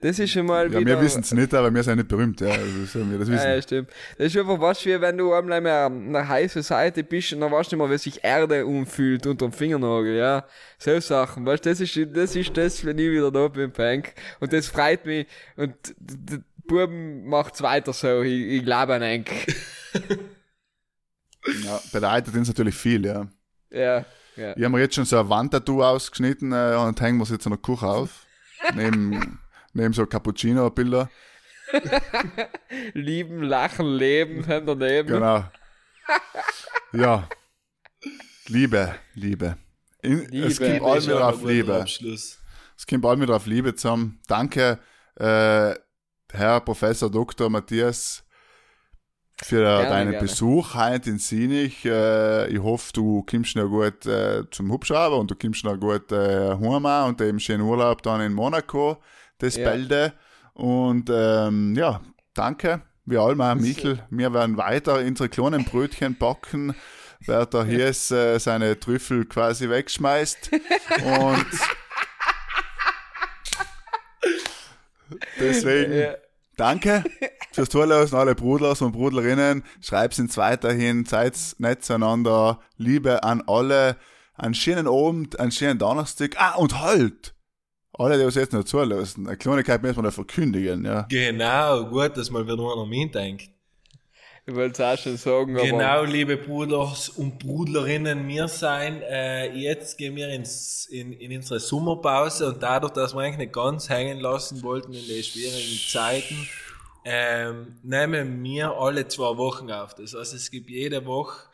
Das 0.00 0.16
ist 0.20 0.30
schon 0.30 0.46
mal 0.46 0.72
Ja, 0.72 0.78
wieder... 0.78 0.92
wir 0.92 1.00
wissen 1.02 1.22
es 1.22 1.32
nicht, 1.32 1.52
aber 1.52 1.74
wir 1.74 1.82
sind 1.82 1.96
nicht 1.96 2.06
berühmt, 2.08 2.40
ja. 2.40 2.50
Also 2.50 2.84
sollen 2.84 3.10
wir 3.10 3.18
das 3.18 3.28
wissen. 3.28 3.44
Ja, 3.48 3.60
stimmt. 3.60 3.90
Das 4.16 4.28
ist 4.28 4.36
einfach 4.36 4.60
was, 4.60 4.86
wie 4.86 5.00
wenn 5.00 5.18
du 5.18 5.32
einmal 5.34 5.66
an 5.66 6.08
einer 6.14 6.28
heißen 6.28 6.62
Seite 6.62 7.02
bist 7.02 7.32
und 7.32 7.40
dann 7.40 7.50
weißt 7.50 7.72
du 7.72 7.76
nicht 7.76 7.84
mehr, 7.84 7.92
wie 7.92 7.98
sich 7.98 8.22
Erde 8.22 8.64
umfühlt 8.64 9.26
unter 9.26 9.46
dem 9.48 9.52
Fingernagel, 9.52 10.14
ja. 10.16 10.46
So 10.78 11.00
Sachen, 11.00 11.44
weißt 11.44 11.66
du, 11.66 11.70
das 11.70 11.80
ist, 11.80 11.98
das 12.14 12.36
ist 12.36 12.56
das, 12.56 12.84
wenn 12.84 12.96
ich 12.98 13.10
wieder 13.10 13.32
da 13.32 13.48
bin, 13.48 13.72
Pank. 13.72 14.14
Und 14.38 14.52
das 14.52 14.68
freut 14.68 15.04
mich 15.04 15.26
und 15.56 15.74
Buben 16.68 17.26
macht's 17.26 17.60
weiter 17.62 17.92
so, 17.92 18.22
ich, 18.22 18.40
ich 18.40 18.64
glaube 18.64 18.94
an 18.94 19.02
Enk. 19.02 19.30
Ja, 21.64 21.80
bedeutet 21.92 22.34
uns 22.34 22.48
natürlich 22.48 22.74
viel, 22.74 23.06
ja. 23.06 23.26
Ja, 23.70 24.04
ja. 24.36 24.56
Ich 24.56 24.64
habe 24.64 24.70
mir 24.70 24.80
jetzt 24.80 24.94
schon 24.94 25.04
so 25.04 25.18
ein 25.18 25.28
Wandtattoo 25.28 25.82
ausgeschnitten 25.82 26.52
äh, 26.52 26.76
und 26.76 27.00
hängen 27.00 27.18
wir 27.18 27.24
es 27.24 27.30
jetzt 27.30 27.46
in 27.46 27.52
der 27.52 27.60
Küche 27.60 27.86
auf. 27.86 28.26
neben, 28.74 29.38
neben 29.72 29.92
so 29.92 30.06
Cappuccino-Bilder. 30.06 31.10
Lieben, 32.94 33.42
lachen, 33.42 33.86
leben, 33.86 34.44
daneben. 34.46 35.08
Genau. 35.08 35.44
Ja. 36.92 37.28
Liebe, 38.46 38.94
Liebe. 39.14 39.58
In, 40.02 40.26
Liebe. 40.28 40.46
Es 40.46 40.58
kommt 40.58 40.72
Liebe 40.72 40.86
all 40.86 40.98
ist 40.98 41.06
wieder 41.08 41.28
auf 41.28 41.42
Liebe. 41.44 41.84
Es 41.84 42.86
kommt 42.88 43.04
all 43.04 43.20
wieder 43.20 43.36
auf 43.36 43.46
Liebe 43.46 43.74
zusammen. 43.74 44.20
Danke, 44.26 44.78
äh, 45.16 45.74
Herr 46.32 46.60
Professor 46.60 47.10
Dr. 47.10 47.48
Matthias, 47.48 48.24
für 49.42 49.62
Gerne, 49.62 49.88
deinen 49.88 50.10
gerne. 50.10 50.26
Besuch 50.26 50.74
heute 50.74 51.10
in 51.10 51.18
Sinich. 51.18 51.84
Äh, 51.84 52.48
ich 52.48 52.60
hoffe, 52.60 52.92
du 52.92 53.22
kommst 53.22 53.54
noch 53.54 53.68
gut 53.68 54.04
äh, 54.06 54.42
zum 54.50 54.70
Hubschrauber 54.72 55.16
und 55.16 55.30
du 55.30 55.36
kommst 55.36 55.64
noch 55.64 55.78
gut 55.78 56.10
äh, 56.10 56.56
heim 56.56 56.84
und 57.08 57.20
eben 57.20 57.38
schönen 57.38 57.62
Urlaub 57.62 58.02
dann 58.02 58.20
in 58.20 58.32
Monaco, 58.32 58.98
das 59.38 59.56
Ja. 59.56 59.70
Bälde. 59.70 60.12
Und 60.54 61.08
ähm, 61.12 61.74
ja, 61.76 62.00
danke. 62.34 62.82
Wir 63.04 63.20
alle, 63.20 63.54
Michel, 63.54 64.02
wir 64.10 64.34
werden 64.34 64.56
weiter 64.56 64.98
unsere 64.98 65.28
kleinen 65.28 65.64
Brötchen 65.64 66.18
backen, 66.18 66.74
während 67.20 67.54
der 67.54 67.64
Hies 67.64 68.10
äh, 68.10 68.38
seine 68.38 68.78
Trüffel 68.78 69.24
quasi 69.24 69.70
wegschmeißt. 69.70 70.50
Und 71.04 71.46
deswegen 75.40 75.92
Ja. 75.92 76.14
danke 76.56 77.04
fürs 77.52 77.68
Zuhören, 77.68 78.12
alle 78.14 78.34
Brudlers 78.34 78.82
und 78.82 78.92
Brudlerinnen. 78.92 79.64
Schreibt's 79.80 80.18
uns 80.18 80.36
weiterhin, 80.36 81.04
seid 81.04 81.36
nett 81.58 81.84
zueinander. 81.84 82.60
Liebe 82.76 83.22
an 83.24 83.42
alle. 83.46 83.96
Einen 84.34 84.54
schönen 84.54 84.86
Abend, 84.86 85.40
einen 85.40 85.50
schönen 85.50 85.78
Donnerstag. 85.78 86.36
Ah, 86.38 86.54
und 86.56 86.80
halt! 86.80 87.34
Alle, 87.92 88.16
die 88.16 88.24
uns 88.24 88.36
jetzt 88.36 88.52
noch 88.52 88.62
zulassen, 88.62 89.26
eine 89.26 89.36
Kleinigkeit 89.36 89.82
müssen 89.82 89.96
wir 89.96 90.02
noch 90.04 90.12
verkündigen, 90.12 90.84
ja. 90.84 91.02
Genau, 91.10 91.86
gut, 91.86 92.16
dass 92.16 92.30
mal 92.30 92.44
wieder 92.46 92.54
einer 92.54 92.86
mitdenkt. 92.86 93.50
Ich 94.48 94.54
wollte 94.54 94.82
es 94.82 94.98
auch 94.98 95.02
schon 95.02 95.16
sagen. 95.18 95.54
Genau, 95.56 96.04
liebe 96.04 96.38
Bruders 96.38 97.10
und 97.10 97.38
Brudlerinnen, 97.38 98.26
wir 98.28 98.48
sein, 98.48 99.02
äh, 99.02 99.52
jetzt 99.52 99.98
gehen 99.98 100.16
wir 100.16 100.30
ins, 100.30 100.86
in, 100.86 101.12
in 101.12 101.36
unsere 101.36 101.60
Sommerpause 101.60 102.48
und 102.48 102.62
dadurch, 102.62 102.94
dass 102.94 103.14
wir 103.14 103.20
eigentlich 103.20 103.36
nicht 103.36 103.52
ganz 103.52 103.90
hängen 103.90 104.20
lassen 104.20 104.62
wollten 104.62 104.94
in 104.94 105.06
den 105.06 105.22
schwierigen 105.22 105.78
Zeiten, 105.90 106.48
ähm, 107.04 107.76
nehmen 107.82 108.42
wir 108.42 108.72
alle 108.72 109.06
zwei 109.06 109.36
Wochen 109.36 109.70
auf. 109.70 109.94
Das 109.94 110.14
heißt, 110.14 110.32
es 110.32 110.50
gibt 110.50 110.70
jede 110.70 111.04
Woche, 111.04 111.46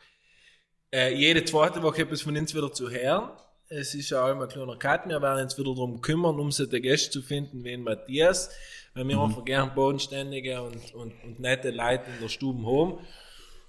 äh, 0.93 1.13
jede 1.13 1.43
zweite 1.43 1.83
Woche 1.83 2.03
etwas 2.03 2.21
von 2.21 2.37
uns 2.37 2.55
wieder 2.55 2.71
zu 2.71 2.89
hören. 2.89 3.29
Es 3.67 3.95
ist 3.95 4.11
ja 4.11 4.31
immer 4.31 4.43
ein 4.43 4.49
kleiner 4.49 4.77
Cut. 4.77 5.07
Wir 5.07 5.21
werden 5.21 5.43
uns 5.43 5.57
wieder 5.57 5.73
darum 5.73 5.99
kümmern, 5.99 6.39
um 6.39 6.51
so 6.51 6.67
den 6.67 6.83
Gäste 6.83 7.09
zu 7.09 7.21
finden 7.23 7.63
wie 7.63 7.75
Matthias, 7.77 8.51
weil 8.93 9.07
wir 9.07 9.19
einfach 9.19 9.43
gern 9.43 9.73
bodenständige 9.73 10.61
und, 10.61 10.93
und, 10.93 11.13
und 11.23 11.39
nette 11.39 11.71
Leute 11.71 12.03
in 12.13 12.21
der 12.21 12.29
Stube 12.29 12.63
haben. 12.63 12.99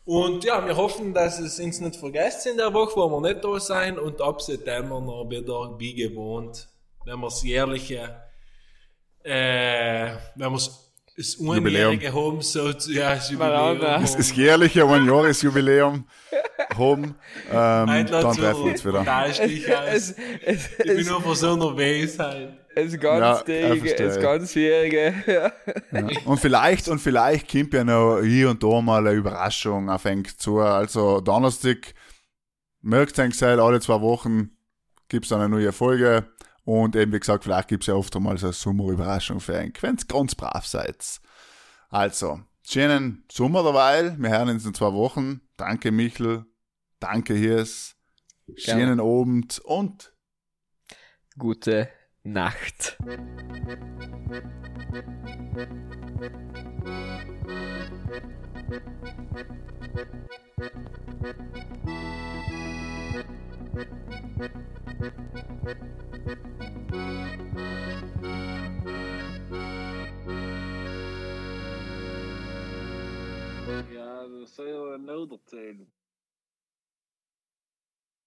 Und 0.05 0.45
ja, 0.45 0.65
wir 0.65 0.77
hoffen, 0.77 1.15
dass 1.15 1.41
es 1.41 1.59
uns 1.59 1.81
nicht 1.81 1.97
vergesst 1.97 2.47
in 2.47 2.59
der 2.59 2.73
Woche, 2.75 2.95
wo 2.97 3.09
wir 3.09 3.21
nicht 3.23 3.43
da 3.43 3.59
sein 3.59 3.99
und 3.99 4.21
ab 4.21 4.43
September 4.43 5.01
noch 5.01 5.29
wieder 5.31 5.75
wie 5.79 5.95
gewohnt, 5.95 6.69
wenn 7.07 7.19
wir 7.19 7.27
das 7.27 7.43
jährliche, 7.43 8.21
äh, 9.25 10.15
wenn 10.35 10.53
wir 10.53 10.61
das 11.17 11.35
Unjährige 11.37 12.13
haben, 12.13 12.43
so, 12.43 12.69
ja, 12.69 13.15
das 13.15 13.31
Jubiläum. 13.31 13.81
Das, 13.81 14.17
das 14.17 14.37
jährliche 14.37 14.85
Einjahresjubiläum 14.85 16.05
haben, 16.79 17.15
ähm, 17.51 17.87
dann 17.87 18.07
treffen 18.07 18.65
wir 18.65 18.73
uns 18.73 18.85
wieder. 18.85 19.03
aus. 19.03 19.39
Es, 19.39 20.15
es, 20.45 20.71
Ich 20.79 20.87
bin 20.87 20.99
es, 20.99 21.09
nur 21.09 21.23
von 21.23 21.35
so 21.35 21.57
nervös 21.57 22.19
halt. 22.19 22.59
es 22.75 23.01
Ja, 23.21 23.43
es 24.07 24.21
ja. 25.27 25.53
Ja. 25.93 26.09
Und 26.27 26.39
vielleicht, 26.39 26.89
und 26.89 26.99
vielleicht 26.99 27.51
kommt 27.51 27.73
ja 27.73 27.85
noch 27.85 28.21
hier 28.21 28.51
und 28.51 28.63
da 28.63 28.81
mal 28.81 29.07
eine 29.07 29.17
Überraschung 29.17 29.89
auf 29.89 30.05
eng 30.05 30.27
zu. 30.37 30.59
Also 30.59 31.21
Donnerstag, 31.21 31.95
merkt 32.83 33.19
ihr 33.19 33.29
gesagt, 33.29 33.61
alle 33.61 33.81
zwei 33.81 34.01
Wochen 34.01 34.51
gibt's 35.09 35.31
dann 35.31 35.41
eine 35.41 35.49
neue 35.49 35.73
Folge. 35.73 36.27
Und 36.65 36.97
eben, 36.97 37.13
wie 37.13 37.21
gesagt, 37.21 37.45
vielleicht 37.45 37.69
gibt's 37.69 37.87
ja 37.87 37.95
oft 37.95 38.15
einmal 38.17 38.37
so 38.39 38.47
eine 38.47 38.53
Sommerüberraschung 38.53 39.41
für 39.41 39.57
eng, 39.57 39.73
wenn's 39.81 40.09
ganz 40.09 40.35
brav 40.35 40.67
seid. 40.67 41.21
Also, 41.89 42.41
schönen 42.63 43.25
Sommer 43.31 43.63
derweil. 43.63 44.17
Wir 44.19 44.31
hören 44.31 44.49
uns 44.49 44.67
in 44.67 44.75
zwei 44.75 44.93
Wochen. 44.93 45.41
Danke, 45.57 45.93
Michel. 45.93 46.45
Danke, 46.99 47.35
Hirs. 47.35 47.95
Schönen 48.55 49.01
Abend 49.01 49.59
und 49.65 50.15
Gute 51.39 51.91
Nacht. 52.23 52.97
Ja, 73.91 74.27
dat 74.29 74.57
wel 74.57 74.99
nodig 74.99 75.41
zijn. 75.45 75.93